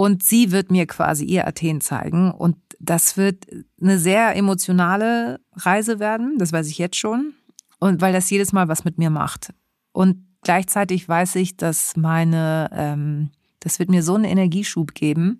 Und 0.00 0.22
sie 0.22 0.50
wird 0.50 0.70
mir 0.70 0.86
quasi 0.86 1.26
ihr 1.26 1.46
Athen 1.46 1.82
zeigen. 1.82 2.30
Und 2.30 2.56
das 2.78 3.18
wird 3.18 3.44
eine 3.82 3.98
sehr 3.98 4.34
emotionale 4.34 5.40
Reise 5.52 5.98
werden, 5.98 6.38
das 6.38 6.54
weiß 6.54 6.68
ich 6.68 6.78
jetzt 6.78 6.96
schon. 6.96 7.34
Und 7.80 8.00
weil 8.00 8.14
das 8.14 8.30
jedes 8.30 8.54
Mal 8.54 8.68
was 8.68 8.86
mit 8.86 8.96
mir 8.96 9.10
macht. 9.10 9.52
Und 9.92 10.24
gleichzeitig 10.40 11.06
weiß 11.06 11.34
ich, 11.34 11.58
dass 11.58 11.98
meine, 11.98 12.70
ähm, 12.72 13.28
das 13.60 13.78
wird 13.78 13.90
mir 13.90 14.02
so 14.02 14.14
einen 14.14 14.24
Energieschub 14.24 14.94
geben, 14.94 15.38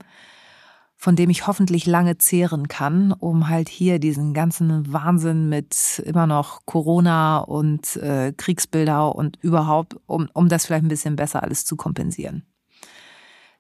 von 0.95 1.17
dem 1.17 1.31
ich 1.31 1.47
hoffentlich 1.47 1.87
lange 1.87 2.19
zehren 2.19 2.69
kann, 2.69 3.13
um 3.13 3.49
halt 3.49 3.71
hier 3.71 3.99
diesen 3.99 4.35
ganzen 4.35 4.93
Wahnsinn 4.93 5.49
mit 5.49 6.03
immer 6.05 6.27
noch 6.27 6.67
Corona 6.67 7.39
und 7.39 7.97
äh, 7.97 8.35
Kriegsbilder 8.37 9.15
und 9.17 9.39
überhaupt, 9.41 9.97
um, 10.05 10.29
um 10.35 10.51
das 10.51 10.67
vielleicht 10.67 10.85
ein 10.85 10.89
bisschen 10.89 11.17
besser 11.17 11.43
alles 11.43 11.65
zu 11.65 11.77
kompensieren. 11.77 12.45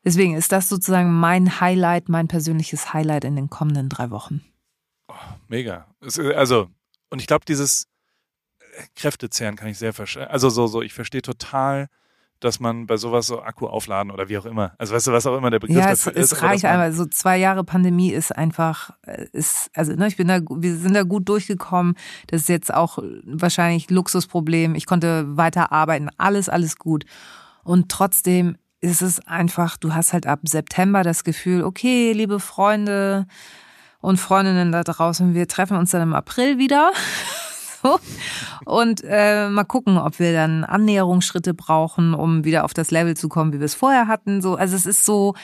Deswegen 0.05 0.34
ist 0.34 0.53
das 0.53 0.68
sozusagen 0.68 1.12
mein 1.12 1.61
Highlight, 1.61 2.09
mein 2.09 2.28
persönliches 2.28 2.94
Highlight 2.94 3.24
in 3.24 3.36
den 3.36 3.51
kommenden 3.51 3.88
drei 3.88 4.11
Wochen. 4.11 4.40
Mega. 5.48 5.86
Es, 6.01 6.18
äh, 6.18 6.34
Also, 6.34 6.68
und 7.11 7.20
ich 7.20 7.26
glaube, 7.26 7.44
dieses 7.44 7.86
äh, 8.61 8.82
Kräftezehren 8.96 9.57
kann 9.57 9.68
ich 9.68 9.78
sehr 9.78 9.92
verstehen. 9.92 10.24
Also 10.28 10.48
so, 10.48 10.66
so, 10.66 10.80
ich 10.80 10.94
verstehe 10.94 11.22
total, 11.22 11.88
dass 12.38 12.59
man 12.59 12.86
bei 12.86 12.96
sowas 12.96 13.26
so 13.26 13.42
Akku 13.42 13.66
aufladen 13.66 14.11
oder 14.11 14.30
wie 14.30 14.38
auch 14.38 14.46
immer. 14.46 14.72
Also 14.78 14.94
weißt 14.94 15.09
du, 15.09 15.12
was 15.12 15.26
auch 15.26 15.36
immer 15.36 15.51
der 15.51 15.59
Begriff 15.59 15.76
Ja, 15.76 15.90
es, 15.90 16.05
dafür 16.05 16.18
es 16.18 16.32
ist. 16.32 16.38
aber 16.38 16.48
reicht 16.48 16.64
einfach. 16.64 16.96
So 16.96 17.05
zwei 17.05 17.36
Jahre 17.36 17.64
Pandemie 17.64 18.11
ist 18.12 18.34
einfach, 18.34 18.92
äh, 19.03 19.26
ist, 19.32 19.70
also 19.74 19.92
ne, 19.92 20.07
ich 20.07 20.16
bin 20.16 20.28
da, 20.28 20.40
wir 20.48 20.76
sind 20.76 20.94
da 20.94 21.03
gut 21.03 21.28
durchgekommen. 21.28 21.96
Das 22.28 22.42
ist 22.42 22.48
jetzt 22.48 22.72
auch 22.72 22.98
wahrscheinlich 23.24 23.90
Luxusproblem. 23.90 24.74
Ich 24.74 24.86
konnte 24.86 25.36
weiter 25.36 25.70
arbeiten, 25.72 26.09
alles, 26.16 26.48
alles 26.48 26.78
gut. 26.78 27.05
Und 27.62 27.90
trotzdem 27.90 28.57
ist 28.81 29.03
es 29.03 29.26
einfach, 29.26 29.76
du 29.76 29.95
hast 29.95 30.12
halt 30.12 30.26
ab 30.26 30.41
September 30.45 31.03
das 31.03 31.24
Gefühl, 31.24 31.62
okay, 31.62 32.12
liebe 32.12 32.41
Freunde 32.41 33.26
und 34.01 34.18
Freundinnen 34.18 34.72
da 34.72 34.83
draußen, 34.83 35.35
wir 35.35 35.49
treffen 35.49 35.76
uns 35.76 35.91
dann 35.91 36.03
im 36.03 36.14
April 36.14 36.59
wieder. 36.59 36.93
Und 38.66 39.03
äh, 39.05 39.49
mal 39.49 39.64
gucken, 39.64 39.97
ob 39.97 40.18
wir 40.18 40.35
dann 40.35 40.64
Annäherungsschritte 40.64 41.55
brauchen, 41.55 42.12
um 42.12 42.45
wieder 42.45 42.64
auf 42.64 42.74
das 42.74 42.91
Level 42.91 43.16
zu 43.16 43.31
kommen, 43.31 43.55
wie 43.55 43.59
wir 43.59 43.64
es 43.64 43.74
vorher 43.74 44.07
hatten. 44.07 44.43
So, 44.43 44.57
also 44.57 44.76
es 44.76 44.85
ist 44.85 45.07
so, 45.07 45.35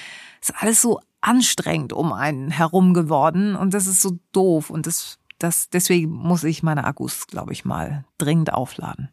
es 0.42 0.50
ist 0.50 0.62
alles 0.62 0.82
so 0.82 1.00
anstrengend 1.22 1.94
um 1.94 2.12
einen 2.12 2.50
herum 2.50 2.92
geworden 2.92 3.56
und 3.56 3.72
das 3.72 3.86
ist 3.86 4.02
so 4.02 4.18
doof 4.32 4.68
und 4.70 4.86
das, 4.86 5.18
das 5.38 5.70
deswegen 5.70 6.10
muss 6.10 6.44
ich 6.44 6.62
meine 6.62 6.84
Akkus, 6.84 7.26
glaube 7.26 7.52
ich 7.52 7.64
mal, 7.64 8.04
dringend 8.18 8.52
aufladen. 8.52 9.08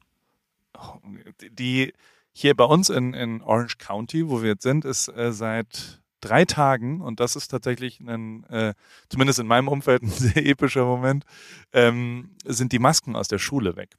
die 1.50 1.94
hier 2.34 2.56
bei 2.56 2.66
uns 2.66 2.90
in, 2.90 3.14
in 3.14 3.42
Orange 3.42 3.78
County, 3.78 4.28
wo 4.30 4.42
wir 4.42 4.50
jetzt 4.50 4.64
sind, 4.64 4.86
ist 4.86 5.08
äh, 5.10 5.32
seit 5.32 6.02
drei 6.20 6.46
Tagen, 6.46 7.02
und 7.02 7.20
das 7.20 7.36
ist 7.36 7.50
tatsächlich 7.50 8.00
ein, 8.00 8.44
äh, 8.46 8.74
zumindest 9.10 9.40
in 9.40 9.48
meinem 9.48 9.68
Umfeld 9.68 10.02
ein 10.04 10.10
sehr 10.10 10.46
epischer 10.46 10.86
Moment, 10.86 11.26
ähm, 11.74 12.32
sind 12.46 12.72
die 12.72 12.80
Masken 12.80 13.16
aus 13.16 13.28
der 13.28 13.40
Schule 13.40 13.76
weg. 13.76 13.96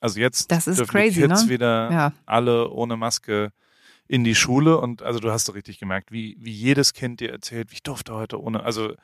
Also 0.00 0.20
jetzt 0.20 0.50
Das 0.50 0.66
ist 0.66 0.78
dürfen 0.78 0.90
crazy, 0.90 1.22
Kids 1.22 1.44
ne? 1.44 1.48
wieder 1.50 1.90
Ja. 1.90 2.12
alle 2.26 2.70
ohne 2.70 2.96
Maske 2.96 3.50
in 4.08 4.24
die 4.24 4.34
Schule 4.34 4.78
und 4.78 5.02
also 5.02 5.18
du 5.20 5.30
hast 5.30 5.46
so 5.46 5.52
richtig 5.52 5.78
gemerkt, 5.78 6.12
wie, 6.12 6.36
wie 6.38 6.52
jedes 6.52 6.92
Kind 6.92 7.20
dir 7.20 7.32
erzählt, 7.32 7.72
ich 7.72 7.82
durfte 7.82 8.14
heute 8.14 8.40
ohne, 8.40 8.62
also 8.62 8.94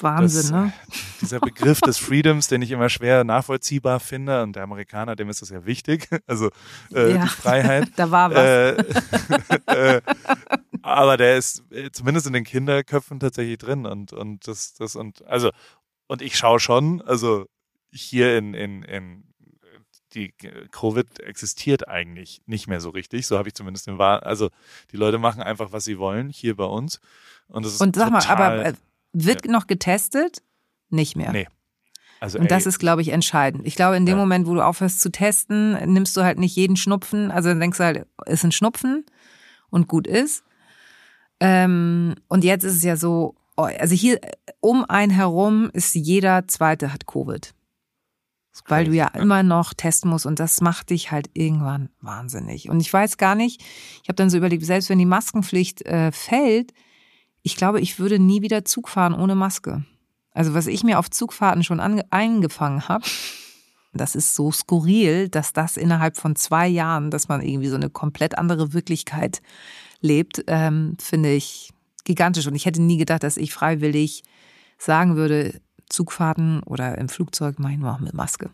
Wahnsinn, 0.00 0.42
das, 0.42 0.50
ne? 0.50 0.72
dieser 1.20 1.40
Begriff 1.40 1.80
des 1.80 1.98
Freedoms, 1.98 2.48
den 2.48 2.62
ich 2.62 2.70
immer 2.70 2.88
schwer 2.88 3.24
nachvollziehbar 3.24 4.00
finde 4.00 4.42
und 4.42 4.56
der 4.56 4.64
Amerikaner, 4.64 5.16
dem 5.16 5.28
ist 5.28 5.42
das 5.42 5.50
ja 5.50 5.64
wichtig, 5.64 6.08
also 6.26 6.50
äh, 6.94 7.14
Ja. 7.14 7.22
die 7.22 7.28
Freiheit. 7.28 7.88
Da 7.96 8.10
war 8.10 8.30
was. 8.30 8.38
Äh, 8.38 9.96
äh, 9.96 10.00
aber 10.82 11.16
der 11.16 11.36
ist 11.36 11.62
äh, 11.70 11.90
zumindest 11.90 12.26
in 12.26 12.32
den 12.32 12.44
Kinderköpfen 12.44 13.20
tatsächlich 13.20 13.58
drin 13.58 13.86
und 13.86 14.12
und 14.12 14.46
das 14.48 14.74
das 14.74 14.96
und 14.96 15.24
also 15.26 15.50
und 16.08 16.22
ich 16.22 16.36
schaue 16.36 16.58
schon, 16.60 17.00
also 17.02 17.46
hier 17.92 18.36
in 18.36 18.54
in 18.54 18.82
in 18.82 19.24
die 20.14 20.34
Covid 20.70 21.20
existiert 21.20 21.88
eigentlich 21.88 22.42
nicht 22.46 22.68
mehr 22.68 22.80
so 22.80 22.90
richtig, 22.90 23.26
so 23.26 23.38
habe 23.38 23.48
ich 23.48 23.54
zumindest 23.54 23.86
den 23.86 23.98
Wahr, 23.98 24.24
also 24.24 24.50
die 24.90 24.96
Leute 24.96 25.18
machen 25.18 25.42
einfach 25.42 25.72
was 25.72 25.84
sie 25.84 25.98
wollen 25.98 26.28
hier 26.28 26.56
bei 26.56 26.64
uns 26.64 27.00
und 27.48 27.64
das 27.64 27.74
ist 27.74 27.80
Und 27.80 27.96
sag 27.96 28.10
mal, 28.10 28.20
total, 28.20 28.60
aber 28.60 28.64
äh, 28.66 28.74
wird 29.12 29.46
noch 29.46 29.66
getestet? 29.66 30.42
Nicht 30.88 31.16
mehr. 31.16 31.32
Nee. 31.32 31.48
also 32.20 32.38
Und 32.38 32.50
das 32.50 32.64
ey, 32.64 32.70
ist, 32.70 32.78
glaube 32.78 33.02
ich, 33.02 33.08
entscheidend. 33.08 33.66
Ich 33.66 33.76
glaube, 33.76 33.96
in 33.96 34.06
dem 34.06 34.16
Ja. 34.16 34.20
Moment, 34.20 34.46
wo 34.46 34.54
du 34.54 34.64
aufhörst 34.64 35.00
zu 35.00 35.10
testen, 35.10 35.72
nimmst 35.92 36.16
du 36.16 36.22
halt 36.22 36.38
nicht 36.38 36.56
jeden 36.56 36.76
Schnupfen. 36.76 37.30
Also 37.30 37.48
dann 37.48 37.60
denkst 37.60 37.78
du 37.78 37.84
halt, 37.84 38.06
ist 38.26 38.44
ein 38.44 38.52
Schnupfen 38.52 39.04
und 39.70 39.88
gut 39.88 40.06
ist. 40.06 40.44
Ähm, 41.40 42.14
und 42.28 42.44
jetzt 42.44 42.64
ist 42.64 42.76
es 42.76 42.82
ja 42.82 42.96
so, 42.96 43.34
oh, 43.56 43.62
also 43.62 43.94
hier 43.94 44.20
um 44.60 44.84
einen 44.84 45.10
herum 45.10 45.70
ist 45.72 45.94
jeder 45.94 46.46
zweite 46.46 46.92
hat 46.92 47.06
Covid. 47.06 47.54
Weil 48.66 48.84
du 48.84 48.92
ja 48.92 49.08
immer 49.08 49.42
noch 49.42 49.72
testen 49.72 50.10
musst 50.10 50.26
und 50.26 50.38
das 50.38 50.60
macht 50.60 50.90
dich 50.90 51.10
halt 51.10 51.30
irgendwann 51.32 51.88
wahnsinnig. 52.00 52.68
Und 52.68 52.80
ich 52.80 52.92
weiß 52.92 53.16
gar 53.16 53.34
nicht, 53.34 53.62
ich 54.02 54.08
habe 54.08 54.16
dann 54.16 54.30
so 54.30 54.36
überlegt, 54.36 54.64
selbst 54.64 54.90
wenn 54.90 54.98
die 54.98 55.06
Maskenpflicht 55.06 55.82
äh, 55.82 56.12
fällt, 56.12 56.72
ich 57.42 57.56
glaube, 57.56 57.80
ich 57.80 57.98
würde 57.98 58.18
nie 58.18 58.42
wieder 58.42 58.64
Zug 58.64 58.88
fahren 58.88 59.14
ohne 59.14 59.34
Maske. 59.34 59.84
Also 60.32 60.54
was 60.54 60.66
ich 60.66 60.84
mir 60.84 60.98
auf 60.98 61.10
Zugfahrten 61.10 61.64
schon 61.64 61.80
ange 61.80 62.04
eingefangen 62.10 62.88
habe, 62.88 63.04
das 63.94 64.14
ist 64.14 64.34
so 64.34 64.52
skurril, 64.52 65.28
dass 65.28 65.52
das 65.52 65.76
innerhalb 65.76 66.16
von 66.16 66.36
zwei 66.36 66.68
Jahren, 66.68 67.10
dass 67.10 67.28
man 67.28 67.42
irgendwie 67.42 67.68
so 67.68 67.76
eine 67.76 67.90
komplett 67.90 68.38
andere 68.38 68.72
Wirklichkeit 68.74 69.42
lebt, 70.00 70.44
ähm, 70.46 70.96
finde 71.00 71.32
ich 71.32 71.70
gigantisch. 72.04 72.46
Und 72.46 72.54
ich 72.54 72.66
hätte 72.66 72.82
nie 72.82 72.98
gedacht, 72.98 73.22
dass 73.22 73.36
ich 73.36 73.52
freiwillig 73.52 74.24
sagen 74.78 75.16
würde, 75.16 75.60
Zugfahrten 75.92 76.62
oder 76.64 76.98
im 76.98 77.08
Flugzeug 77.08 77.58
mache 77.58 77.72
ich 77.72 77.78
nur 77.78 77.92
auch 77.92 78.00
mit 78.00 78.14
Maske. 78.14 78.50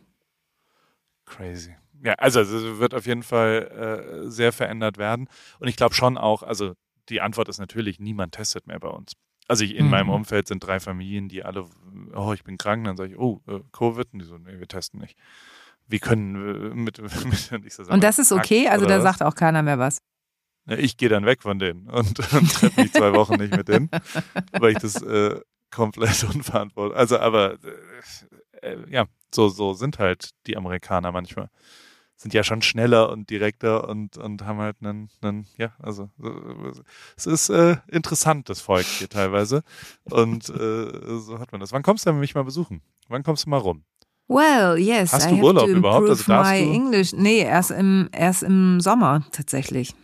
Crazy. 1.26 1.74
Ja, 2.02 2.14
also 2.14 2.40
es 2.40 2.50
wird 2.78 2.94
auf 2.94 3.06
jeden 3.06 3.22
Fall 3.22 4.24
äh, 4.26 4.30
sehr 4.30 4.52
verändert 4.52 4.98
werden. 4.98 5.28
Und 5.58 5.68
ich 5.68 5.76
glaube 5.76 5.94
schon 5.94 6.16
auch, 6.16 6.42
also 6.42 6.74
die 7.08 7.20
Antwort 7.20 7.48
ist 7.48 7.58
natürlich, 7.58 7.98
niemand 7.98 8.34
testet 8.34 8.66
mehr 8.66 8.78
bei 8.78 8.88
uns. 8.88 9.12
Also 9.48 9.64
ich, 9.64 9.74
in 9.74 9.86
Mhm. 9.86 9.90
meinem 9.90 10.10
Umfeld 10.10 10.46
sind 10.46 10.60
drei 10.64 10.78
Familien, 10.78 11.28
die 11.28 11.42
alle, 11.42 11.66
oh, 12.14 12.32
ich 12.34 12.44
bin 12.44 12.58
krank, 12.58 12.84
dann 12.84 12.96
sage 12.96 13.12
ich, 13.12 13.18
oh, 13.18 13.40
äh, 13.48 13.60
Covid, 13.72 14.12
und 14.12 14.18
die 14.20 14.26
so, 14.26 14.38
nee, 14.38 14.58
wir 14.58 14.68
testen 14.68 15.00
nicht. 15.00 15.16
Wir 15.86 15.98
können 16.00 16.34
äh, 16.36 16.74
mit, 16.74 17.00
mit 17.52 17.72
so, 17.72 17.82
Und 17.84 18.04
das 18.04 18.18
ist 18.18 18.30
okay, 18.30 18.68
also 18.68 18.86
da 18.86 18.96
was? 18.98 19.02
sagt 19.02 19.22
auch 19.22 19.34
keiner 19.34 19.62
mehr 19.62 19.78
was. 19.78 19.98
Ja, 20.66 20.76
Ich 20.76 20.96
gehe 20.98 21.08
dann 21.08 21.24
weg 21.24 21.42
von 21.42 21.58
denen 21.58 21.88
und, 21.88 22.18
und 22.32 22.52
treffe 22.52 22.80
mich 22.80 22.92
zwei 22.92 23.12
Wochen 23.14 23.36
nicht 23.36 23.56
mit 23.56 23.68
denen, 23.68 23.90
weil 24.52 24.72
ich 24.72 24.78
das 24.78 25.00
äh, 25.02 25.40
komplett 25.70 26.24
unverantwortlich. 26.34 26.98
Also, 26.98 27.18
aber 27.18 27.54
äh, 28.62 28.72
äh, 28.72 28.76
ja, 28.90 29.06
so, 29.34 29.48
so 29.48 29.74
sind 29.74 29.98
halt 29.98 30.30
die 30.46 30.56
Amerikaner 30.56 31.12
manchmal. 31.12 31.50
Sind 32.16 32.34
ja 32.34 32.42
schon 32.42 32.62
schneller 32.62 33.10
und 33.12 33.30
direkter 33.30 33.88
und, 33.88 34.16
und 34.18 34.44
haben 34.44 34.58
halt 34.58 34.78
einen, 34.80 35.08
einen 35.20 35.46
ja, 35.56 35.72
also 35.78 36.10
es 37.16 37.26
ist 37.26 37.48
äh, 37.48 37.76
interessant, 37.86 38.48
das 38.48 38.60
Volk 38.60 38.84
hier 38.84 39.08
teilweise. 39.08 39.62
Und 40.02 40.48
äh, 40.48 41.18
so 41.20 41.38
hat 41.38 41.52
man 41.52 41.60
das. 41.60 41.70
Wann 41.70 41.84
kommst 41.84 42.06
du 42.06 42.10
denn 42.10 42.18
mich 42.18 42.34
mal 42.34 42.42
besuchen? 42.42 42.82
Wann 43.06 43.22
kommst 43.22 43.46
du 43.46 43.50
mal 43.50 43.58
rum? 43.58 43.84
Well, 44.26 44.76
yes. 44.78 45.12
Hast 45.12 45.26
I 45.26 45.30
du 45.30 45.36
have 45.36 45.44
Urlaub 45.44 45.66
to 45.66 45.70
überhaupt? 45.70 46.08
Also 46.08 46.24
darfst 46.24 46.52
my 46.52 46.64
du- 46.64 46.72
English. 46.72 47.12
Nee, 47.12 47.38
erst 47.38 47.70
im, 47.70 48.08
erst 48.12 48.42
im 48.42 48.80
Sommer 48.80 49.24
tatsächlich. 49.30 49.94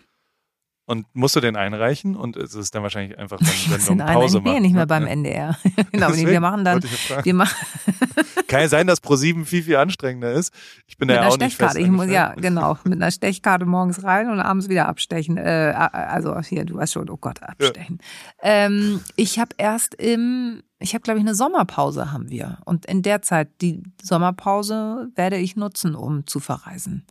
Und 0.86 1.06
musst 1.14 1.34
du 1.34 1.40
den 1.40 1.56
einreichen? 1.56 2.14
Und 2.14 2.36
es 2.36 2.54
ist 2.54 2.74
dann 2.74 2.82
wahrscheinlich 2.82 3.18
einfach, 3.18 3.40
wenn, 3.40 3.78
du 3.86 3.92
in 3.92 4.00
eine 4.02 4.12
Pause 4.12 4.38
einem, 4.38 4.44
nee, 4.44 4.50
machst. 4.50 4.62
nicht 4.62 4.72
ne? 4.72 4.76
mehr 4.76 4.86
beim 4.86 5.04
Ja. 5.04 5.08
NDR. 5.08 5.58
genau, 5.92 6.10
nee, 6.10 6.16
wir 6.16 6.24
Deswegen 6.24 6.42
machen 6.42 6.64
dann, 6.64 6.80
ja 7.08 7.24
wir 7.24 7.34
machen 7.34 7.56
Kann 8.48 8.60
ja 8.60 8.68
sein, 8.68 8.86
dass 8.86 9.02
Pro7 9.02 9.46
viel, 9.46 9.62
viel 9.62 9.76
anstrengender 9.76 10.32
ist. 10.32 10.52
Ich 10.86 10.98
bin 10.98 11.06
mit 11.06 11.16
ja 11.16 11.22
einer 11.22 11.30
auch 11.30 11.38
nicht 11.38 11.56
fest 11.56 11.72
Stechkarte. 11.72 11.80
Ich 11.80 11.90
muss, 11.90 12.06
ja, 12.08 12.34
genau, 12.34 12.78
mit 12.84 13.00
einer 13.00 13.10
Stechkarte 13.10 13.64
morgens 13.64 14.04
rein 14.04 14.30
und 14.30 14.40
abends 14.40 14.68
wieder 14.68 14.86
abstechen. 14.86 15.38
Äh, 15.38 15.74
also 15.74 16.38
hier, 16.40 16.66
du 16.66 16.76
weißt 16.76 16.92
schon, 16.92 17.08
oh 17.08 17.16
Gott, 17.16 17.42
abstechen. 17.42 17.98
Ähm, 18.42 19.00
ich 19.16 19.38
habe 19.38 19.54
erst 19.56 19.94
im, 19.94 20.62
ich 20.78 20.94
habe 20.94 21.02
glaube 21.02 21.18
ich 21.18 21.24
eine 21.24 21.34
Sommerpause 21.34 22.12
haben 22.12 22.28
wir. 22.28 22.58
Und 22.66 22.84
in 22.84 23.00
der 23.00 23.22
Zeit, 23.22 23.48
die 23.62 23.82
Sommerpause 24.02 25.08
werde 25.14 25.36
ich 25.38 25.56
nutzen, 25.56 25.94
um 25.94 26.26
zu 26.26 26.40
verreisen. 26.40 27.06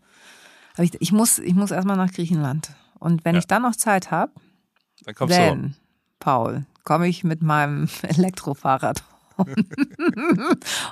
Aber 0.76 0.84
ich, 0.84 0.92
ich 1.02 1.12
muss, 1.12 1.40
ich 1.40 1.56
muss 1.56 1.72
erstmal 1.72 1.98
nach 1.98 2.12
Griechenland. 2.12 2.70
Und 3.04 3.26
wenn 3.26 3.36
Ja. 3.36 3.40
ich 3.40 3.48
dann 3.48 3.62
noch 3.64 3.76
Zeit 3.76 4.12
habe, 4.12 4.32
Dann 5.06 5.16
kommst 5.16 5.36
du. 5.36 5.40
Dann, 5.42 5.76
Paul, 6.20 6.66
komme 6.84 7.08
ich 7.08 7.24
mit 7.24 7.42
meinem 7.42 7.90
Elektrofahrrad. 8.02 9.04
Ich 9.36 9.44
ab 9.44 9.48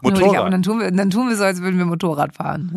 und 0.01 0.13
Motorrad. 0.19 0.51
dann 0.51 0.63
tun, 0.63 0.79
wir, 0.79 0.91
dann 0.91 1.09
tun 1.11 1.29
wir 1.29 1.35
so, 1.37 1.43
als 1.43 1.61
würden 1.61 1.77
wir 1.77 1.85
Motorrad 1.85 2.35
fahren. 2.35 2.71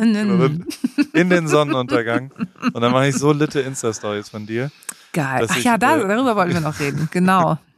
In 1.15 1.31
den 1.31 1.49
Sonnenuntergang. 1.49 2.33
Und 2.73 2.81
dann 2.83 2.93
mache 2.93 3.09
ich 3.09 3.17
so 3.17 3.33
litte 3.33 3.61
Insta-Stories 3.61 4.29
von 4.29 4.47
dir. 4.47 4.71
Geil. 5.13 5.47
Ach 5.49 5.57
ich, 5.57 5.65
ja, 5.65 5.79
da, 5.79 5.97
darüber 5.97 6.37
wollten 6.37 6.53
wir 6.55 6.61
noch 6.61 6.79
reden. 6.81 7.09
Genau. 7.13 7.59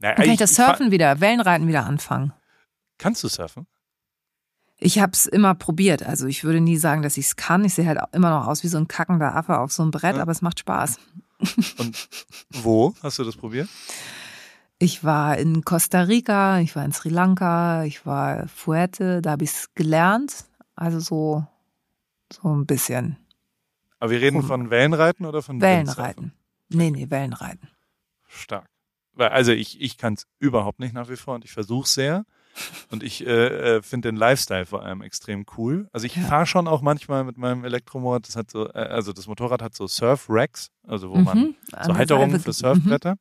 Naja, 0.00 0.14
Dann 0.14 0.24
kann 0.26 0.32
ich 0.32 0.38
das 0.38 0.54
fahr- 0.54 0.66
Surfen 0.76 0.92
wieder, 0.92 1.20
Wellenreiten 1.20 1.66
wieder 1.66 1.84
anfangen. 1.84 2.32
Kannst 2.98 3.24
du 3.24 3.28
surfen? 3.28 3.66
Ich 4.80 4.98
habe 5.00 5.12
es 5.12 5.26
immer 5.26 5.54
probiert. 5.54 6.04
Also 6.04 6.26
ich 6.26 6.44
würde 6.44 6.60
nie 6.60 6.76
sagen, 6.76 7.02
dass 7.02 7.16
ich 7.16 7.26
es 7.26 7.36
kann. 7.36 7.64
Ich 7.64 7.74
sehe 7.74 7.86
halt 7.86 7.98
immer 8.12 8.30
noch 8.30 8.46
aus 8.46 8.62
wie 8.62 8.68
so 8.68 8.78
ein 8.78 8.86
kackender 8.88 9.34
Affe 9.34 9.58
auf 9.58 9.72
so 9.72 9.82
einem 9.82 9.90
Brett, 9.90 10.16
Ja. 10.16 10.22
aber 10.22 10.32
es 10.32 10.40
macht 10.42 10.60
Spaß. 10.60 10.98
Und 11.78 12.08
wo 12.50 12.94
hast 13.02 13.18
du 13.18 13.24
das 13.24 13.36
probiert? 13.36 13.68
Ich 14.78 15.02
war 15.02 15.36
in 15.38 15.64
Costa 15.64 16.02
Rica, 16.02 16.60
ich 16.60 16.76
war 16.76 16.84
in 16.84 16.92
Sri 16.92 17.08
Lanka, 17.08 17.82
ich 17.84 18.06
war 18.06 18.46
Fuerte, 18.46 19.20
da 19.20 19.32
habe 19.32 19.42
ich 19.44 19.50
es 19.50 19.74
gelernt. 19.74 20.44
Also 20.76 21.00
so, 21.00 21.44
so 22.32 22.54
ein 22.54 22.64
bisschen 22.66 23.16
Aber 23.98 24.12
wir 24.12 24.20
reden 24.20 24.44
von 24.44 24.70
Wellenreiten 24.70 25.26
oder 25.26 25.42
von? 25.42 25.60
Wellenreiten. 25.60 26.32
Nee, 26.68 26.92
nee, 26.92 27.10
Wellenreiten. 27.10 27.68
Stark. 28.28 28.68
Also 29.16 29.50
ich, 29.50 29.80
ich 29.80 29.98
kann 29.98 30.14
es 30.14 30.28
überhaupt 30.38 30.78
nicht 30.78 30.94
nach 30.94 31.08
wie 31.08 31.16
vor 31.16 31.34
und 31.34 31.44
ich 31.44 31.50
versuche 31.50 31.88
sehr. 31.88 32.24
Und 32.90 33.02
ich 33.02 33.24
äh, 33.26 33.76
äh, 33.76 33.82
finde 33.82 34.08
den 34.08 34.16
Lifestyle 34.16 34.66
vor 34.66 34.82
allem 34.82 35.00
extrem 35.02 35.44
cool. 35.56 35.88
Also 35.92 36.06
ich 36.06 36.16
Ja. 36.16 36.22
fahre 36.22 36.46
schon 36.46 36.66
auch 36.66 36.82
manchmal 36.82 37.22
mit 37.24 37.38
meinem 37.38 37.64
Elektromotorrad, 37.64 38.26
das 38.26 38.34
hat 38.36 38.50
so, 38.50 38.66
äh, 38.68 38.78
also 38.78 39.12
das 39.12 39.26
Motorrad 39.28 39.62
hat 39.62 39.74
so 39.74 39.86
Surf-Racks, 39.86 40.70
also 40.86 41.10
wo 41.10 41.16
man 41.16 41.38
Mhm. 41.38 41.54
so 41.70 41.76
Also 41.76 41.94
Halterungen 41.96 42.40
für 42.40 42.52
Surfbretter. 42.52 43.14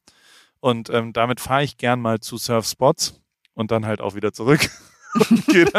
Und 0.60 0.90
ähm, 0.90 1.14
damit 1.14 1.40
fahre 1.40 1.64
ich 1.64 1.78
gern 1.78 2.00
mal 2.02 2.20
zu 2.20 2.38
Surfspots 2.38 3.22
und 3.54 3.70
dann 3.72 3.86
halt 3.86 4.02
auch 4.02 4.16
wieder 4.16 4.34
zurück. 4.34 4.70
nicht, 5.30 5.74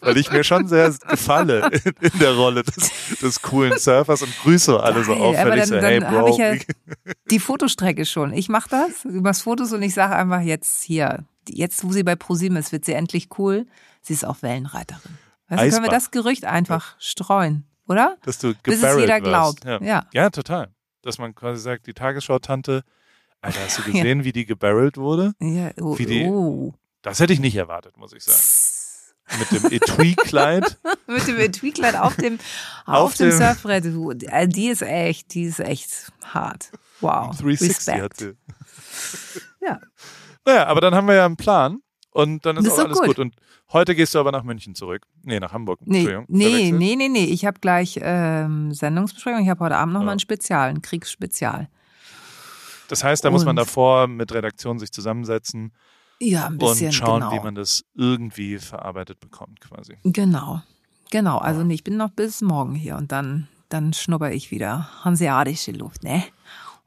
weil 0.00 0.16
ich 0.16 0.30
mir 0.30 0.44
schon 0.44 0.68
sehr 0.68 0.92
gefalle 1.08 1.70
in, 1.84 1.92
in 2.12 2.18
der 2.20 2.34
Rolle 2.34 2.62
des, 2.62 2.90
des 3.20 3.42
coolen 3.42 3.78
Surfers 3.78 4.22
und 4.22 4.32
grüße 4.42 4.80
alle 4.80 5.02
so 5.04 5.12
Geil, 5.12 5.20
auffällig 5.22 5.40
aber 5.46 5.56
dann- 5.56 5.68
so, 5.68 5.76
hey 5.76 6.00
Bro. 6.00 6.28
ich 6.28 6.36
ja- 6.38 7.14
Die 7.30 7.38
Fotostrecke 7.40 8.04
schon. 8.06 8.32
Ich 8.32 8.48
mache 8.48 8.68
das, 8.70 9.02
du 9.02 9.20
machst 9.20 9.42
Fotos 9.42 9.72
und 9.72 9.82
ich 9.82 9.94
sage 9.94 10.14
einfach 10.14 10.40
jetzt 10.40 10.82
hier, 10.82 11.24
jetzt 11.48 11.84
wo 11.84 11.92
sie 11.92 12.02
bei 12.02 12.16
ProSieben 12.16 12.56
ist, 12.56 12.72
wird 12.72 12.84
sie 12.84 12.92
endlich 12.92 13.28
cool. 13.38 13.66
Sie 14.00 14.12
ist 14.14 14.24
auch 14.24 14.42
Wellenreiterin. 14.42 15.18
Du, 15.48 15.56
können 15.56 15.82
wir 15.82 15.90
das 15.90 16.10
Gerücht 16.10 16.44
einfach 16.44 16.94
streuen, 16.98 17.64
oder? 17.86 18.16
dass 18.24 18.38
du 18.38 18.54
Bis 18.62 18.82
es 18.82 18.98
jeder 18.98 19.20
glaubt. 19.20 19.64
Ja. 19.64 19.80
Ja. 19.82 20.06
ja, 20.12 20.30
total. 20.30 20.70
Dass 21.02 21.18
man 21.18 21.34
quasi 21.34 21.60
sagt, 21.60 21.86
die 21.86 21.94
Tagesschau-Tante, 21.94 22.84
Alter, 23.42 23.60
hast 23.64 23.78
du 23.78 23.82
gesehen, 23.92 24.24
wie 24.24 24.32
die 24.32 24.46
gebarrelt 24.46 24.96
wurde? 24.96 25.34
Ja, 25.40 25.70
oh, 25.80 25.98
Wie 25.98 26.06
die- 26.06 26.24
oh. 26.24 26.74
Das 27.02 27.18
hätte 27.20 27.32
ich 27.32 27.40
nicht 27.40 27.56
erwartet, 27.56 27.96
muss 27.96 28.12
ich 28.12 28.22
sagen. 28.24 29.38
Mit 29.38 29.50
dem 29.50 29.72
Etui-Kleid. 29.72 30.78
Mit 31.06 31.26
dem 31.26 31.36
Etui-Kleid 31.38 31.96
auf 31.96 32.16
dem, 32.16 32.38
Auf 32.86 32.96
auf 33.12 33.14
dem 33.14 33.30
dem- 33.30 33.38
Surfbrett. 33.38 33.84
Äh, 34.30 34.48
Die 34.48 34.68
ist 34.68 34.82
echt, 34.82 35.34
die 35.34 35.42
ist 35.44 35.58
echt 35.60 36.12
hart. 36.24 36.70
Wow. 37.00 37.36
360 37.36 37.94
hat 37.94 38.00
Respekt. 38.12 38.18
sie. 38.20 38.32
Ja. 39.60 39.80
Naja, 40.44 40.66
aber 40.66 40.80
dann 40.80 40.94
haben 40.94 41.06
wir 41.06 41.14
ja 41.14 41.24
einen 41.26 41.36
Plan 41.36 41.78
und 42.10 42.44
dann 42.46 42.56
ist 42.56 42.64
auch 42.64 42.68
ist 42.72 42.78
doch 42.78 42.84
alles 42.86 42.98
gut. 42.98 43.06
gut. 43.08 43.18
Und 43.18 43.34
heute 43.72 43.94
gehst 43.94 44.14
du 44.14 44.18
aber 44.20 44.32
nach 44.32 44.42
München 44.42 44.74
zurück. 44.74 45.06
Nee, 45.22 45.38
nach 45.40 45.52
Hamburg. 45.52 45.80
Nee, 45.84 45.98
Entschuldigung. 45.98 46.26
nee, 46.28 46.72
nee, 46.72 46.96
nee, 46.96 47.08
nee. 47.08 47.24
Ich 47.24 47.44
habe 47.46 47.60
gleich 47.60 47.98
ähm, 48.02 48.72
Sendungsbesprechung. 48.74 49.42
Ich 49.42 49.48
habe 49.48 49.60
heute 49.64 49.76
Abend 49.76 49.94
noch 49.94 50.02
Ja. 50.02 50.10
ein 50.10 50.18
Spezial, 50.18 50.68
ein 50.70 50.82
Kriegsspezial. 50.82 51.68
Das 52.88 53.04
heißt, 53.04 53.24
da 53.24 53.30
muss 53.30 53.44
man 53.44 53.50
Und- 53.58 53.64
davor 53.66 54.06
mit 54.06 54.32
Redaktion 54.34 54.78
sich 54.78 54.92
zusammensetzen 54.92 55.72
Ja, 56.20 56.46
ein 56.46 56.58
bisschen, 56.58 56.86
und 56.88 56.92
schauen, 56.92 57.20
genau. 57.20 57.32
wie 57.32 57.40
man 57.40 57.54
das 57.54 57.84
irgendwie 57.94 58.58
verarbeitet 58.58 59.18
bekommt, 59.20 59.60
quasi. 59.60 59.96
Genau, 60.04 60.60
genau. 61.10 61.38
Also 61.38 61.62
nee, 61.64 61.74
ich 61.74 61.84
bin 61.84 61.96
noch 61.96 62.10
bis 62.10 62.42
morgen 62.42 62.74
hier 62.74 62.96
und 62.96 63.10
dann, 63.12 63.48
dann 63.70 63.92
schnupper 63.94 64.32
ich 64.32 64.50
wieder 64.50 64.88
hanseatische 65.04 65.72
Luft, 65.72 66.02
ne? 66.04 66.22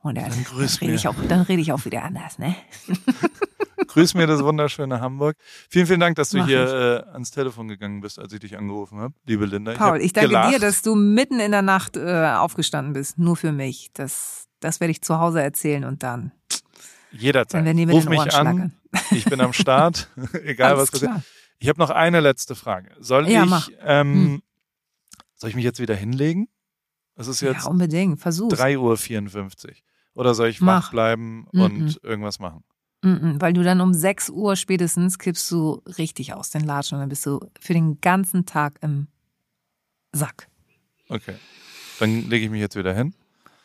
Und 0.06 0.16
dann, 0.20 0.30
Dann 0.30 0.43
grüß 0.43 0.82
rede 0.82 0.91
mir. 0.91 0.95
ich 0.97 1.08
auch, 1.08 1.16
dann 1.28 1.41
rede 1.41 1.64
ich 1.64 1.72
auch 1.72 1.84
wieder 1.84 2.03
anders, 2.03 2.38
ne? 2.38 2.56
Grüß 3.88 4.14
mir 4.14 4.28
das 4.28 4.43
wunderschöne 4.43 4.99
Hamburg. 5.01 5.36
Vielen, 5.68 5.88
vielen 5.88 5.99
Dank, 5.99 6.16
dass 6.16 6.30
du 6.30 6.38
Mach 6.38 6.45
hier 6.45 7.03
äh, 7.08 7.12
ans 7.14 7.32
Telefon 7.32 7.68
gegangen 7.68 8.01
bist, 8.01 8.20
als 8.20 8.32
ich 8.32 8.39
dich 8.39 8.56
angerufen 8.56 8.99
habe, 8.99 9.16
liebe 9.26 9.47
Linda. 9.47 9.74
Paul, 9.74 9.93
hab 9.93 9.99
ich 10.01 10.14
danke 10.14 10.28
gelacht. 10.30 10.53
dir, 10.53 10.60
dass 10.60 10.84
du 10.84 10.93
mitten 10.93 11.39
in 11.39 11.49
der 11.51 11.64
Nacht 11.64 11.97
äh, 11.97 12.34
aufgestanden 12.36 12.93
bist, 12.93 13.18
nur 13.18 13.36
für 13.36 13.51
mich. 13.51 13.89
Das, 13.93 14.45
das 14.60 14.80
werde 14.80 14.91
ich 14.91 15.01
zu 15.01 15.18
Hause 15.18 15.41
erzählen 15.41 15.86
und 15.86 16.03
dann, 16.03 16.32
Jederzeit. 17.12 17.66
dann 17.66 17.89
Ruf 17.89 18.08
mich 18.08 18.32
an. 18.36 18.74
Ich 19.10 19.26
bin 19.26 19.41
am 19.41 19.53
Start. 19.53 20.10
Egal, 20.43 20.74
Alles 20.74 20.84
was 20.84 20.91
passiert. 20.91 21.12
klar. 21.14 21.24
Ich 21.58 21.68
habe 21.70 21.80
noch 21.80 21.89
eine 21.89 22.20
letzte 22.20 22.53
Frage. 22.53 22.91
Soll 22.99 23.28
Ja, 23.28 23.43
ich, 23.45 23.76
ähm, 23.82 24.14
Hm. 24.14 24.41
soll 25.34 25.49
ich 25.49 25.56
mich 25.56 25.66
jetzt 25.66 25.80
wieder 25.80 25.95
hinlegen? 25.95 26.47
Es 27.16 27.28
ist 27.28 27.41
jetzt 27.41 27.64
Ja, 27.64 27.70
unbedingt. 27.72 28.20
Versuch's. 28.20 28.53
3.54 28.60 28.78
Uhr. 28.78 29.72
Oder 30.16 30.34
soll 30.34 30.47
ich 30.47 30.61
Mach. 30.61 30.86
wach 30.86 30.91
bleiben 30.91 31.47
Mhm. 31.51 31.61
und 31.61 31.99
irgendwas 32.03 32.39
machen? 32.39 32.63
Mm-mm, 33.03 33.39
weil 33.39 33.53
du 33.53 33.61
dann 33.63 33.82
um 33.82 33.93
6 33.93 34.32
Uhr 34.32 34.55
spätestens 34.55 35.20
kippst 35.20 35.51
du 35.51 35.84
richtig 35.97 36.34
aus 36.34 36.49
den 36.49 36.61
Latschen 36.63 36.95
und 36.95 37.01
dann 37.01 37.09
bist 37.09 37.26
du 37.26 37.39
für 37.59 37.74
den 37.74 38.01
ganzen 38.01 38.45
Tag 38.47 38.80
im 38.82 39.07
Sack. 40.11 40.47
Okay. 41.09 41.36
Dann 41.99 42.28
lege 42.30 42.45
ich 42.45 42.51
mich 42.51 42.61
jetzt 42.61 42.76
wieder 42.76 42.95
hin. 42.95 43.13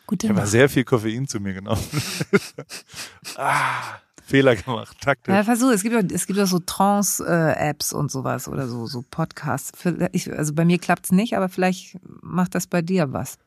Gute 0.05 0.27
Ich 0.27 0.33
habe 0.33 0.45
sehr 0.45 0.69
viel 0.69 0.83
Koffein 0.83 1.27
zu 1.27 1.39
mir 1.39 1.53
genommen. 1.53 1.81
ah, 3.37 3.81
Fehler 4.23 4.55
gemacht. 4.55 4.97
Taktisch. 5.01 5.33
Ja, 5.33 5.43
versuch, 5.43 5.71
es 5.71 5.81
gibt 5.83 5.95
auch, 5.95 6.03
es 6.13 6.27
gibt 6.27 6.39
auch 6.39 6.45
so 6.47 6.59
Trance-Apps 6.59 7.93
und 7.93 8.11
sowas 8.11 8.47
oder 8.47 8.67
so, 8.67 8.85
so 8.85 9.03
Podcasts. 9.09 9.71
Also 9.85 10.53
bei 10.53 10.65
mir 10.65 10.77
klappt's 10.79 11.11
nicht, 11.11 11.35
aber 11.35 11.49
vielleicht 11.49 11.97
macht 12.21 12.55
das 12.55 12.67
bei 12.67 12.81
dir 12.81 13.11
was. 13.13 13.37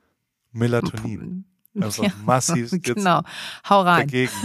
Melatonin. 0.53 1.45
Also 1.81 2.07
massiv 2.25 2.73
jetzt 2.73 2.85
Genau. 2.85 3.23
Hau 3.69 3.83
rein. 3.83 4.07
dagegen. 4.07 4.33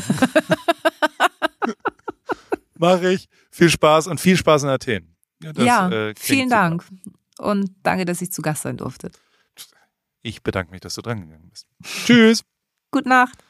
Mache 2.76 3.14
ich. 3.14 3.28
Viel 3.52 3.70
Spaß 3.70 4.08
und 4.08 4.20
viel 4.22 4.38
Spaß 4.38 4.64
in 4.64 4.70
Athen. 4.70 5.16
das, 5.40 5.66
ja, 5.66 5.90
äh, 5.90 6.14
vielen 6.18 6.50
super. 6.50 6.62
Dank. 6.62 6.86
und 7.40 7.72
danke, 7.84 8.06
dass 8.06 8.22
ich 8.22 8.32
zu 8.32 8.42
Gast 8.42 8.62
sein 8.64 8.78
durfte. 8.78 9.12
Ich 10.22 10.44
bedanke 10.44 10.72
mich, 10.72 10.82
dass 10.82 10.96
du 10.96 11.02
dran 11.02 11.22
gegangen 11.22 11.50
bist. 11.50 11.68
Tschüss. 12.06 12.44
Gute 12.92 13.10
Nacht. 13.10 13.44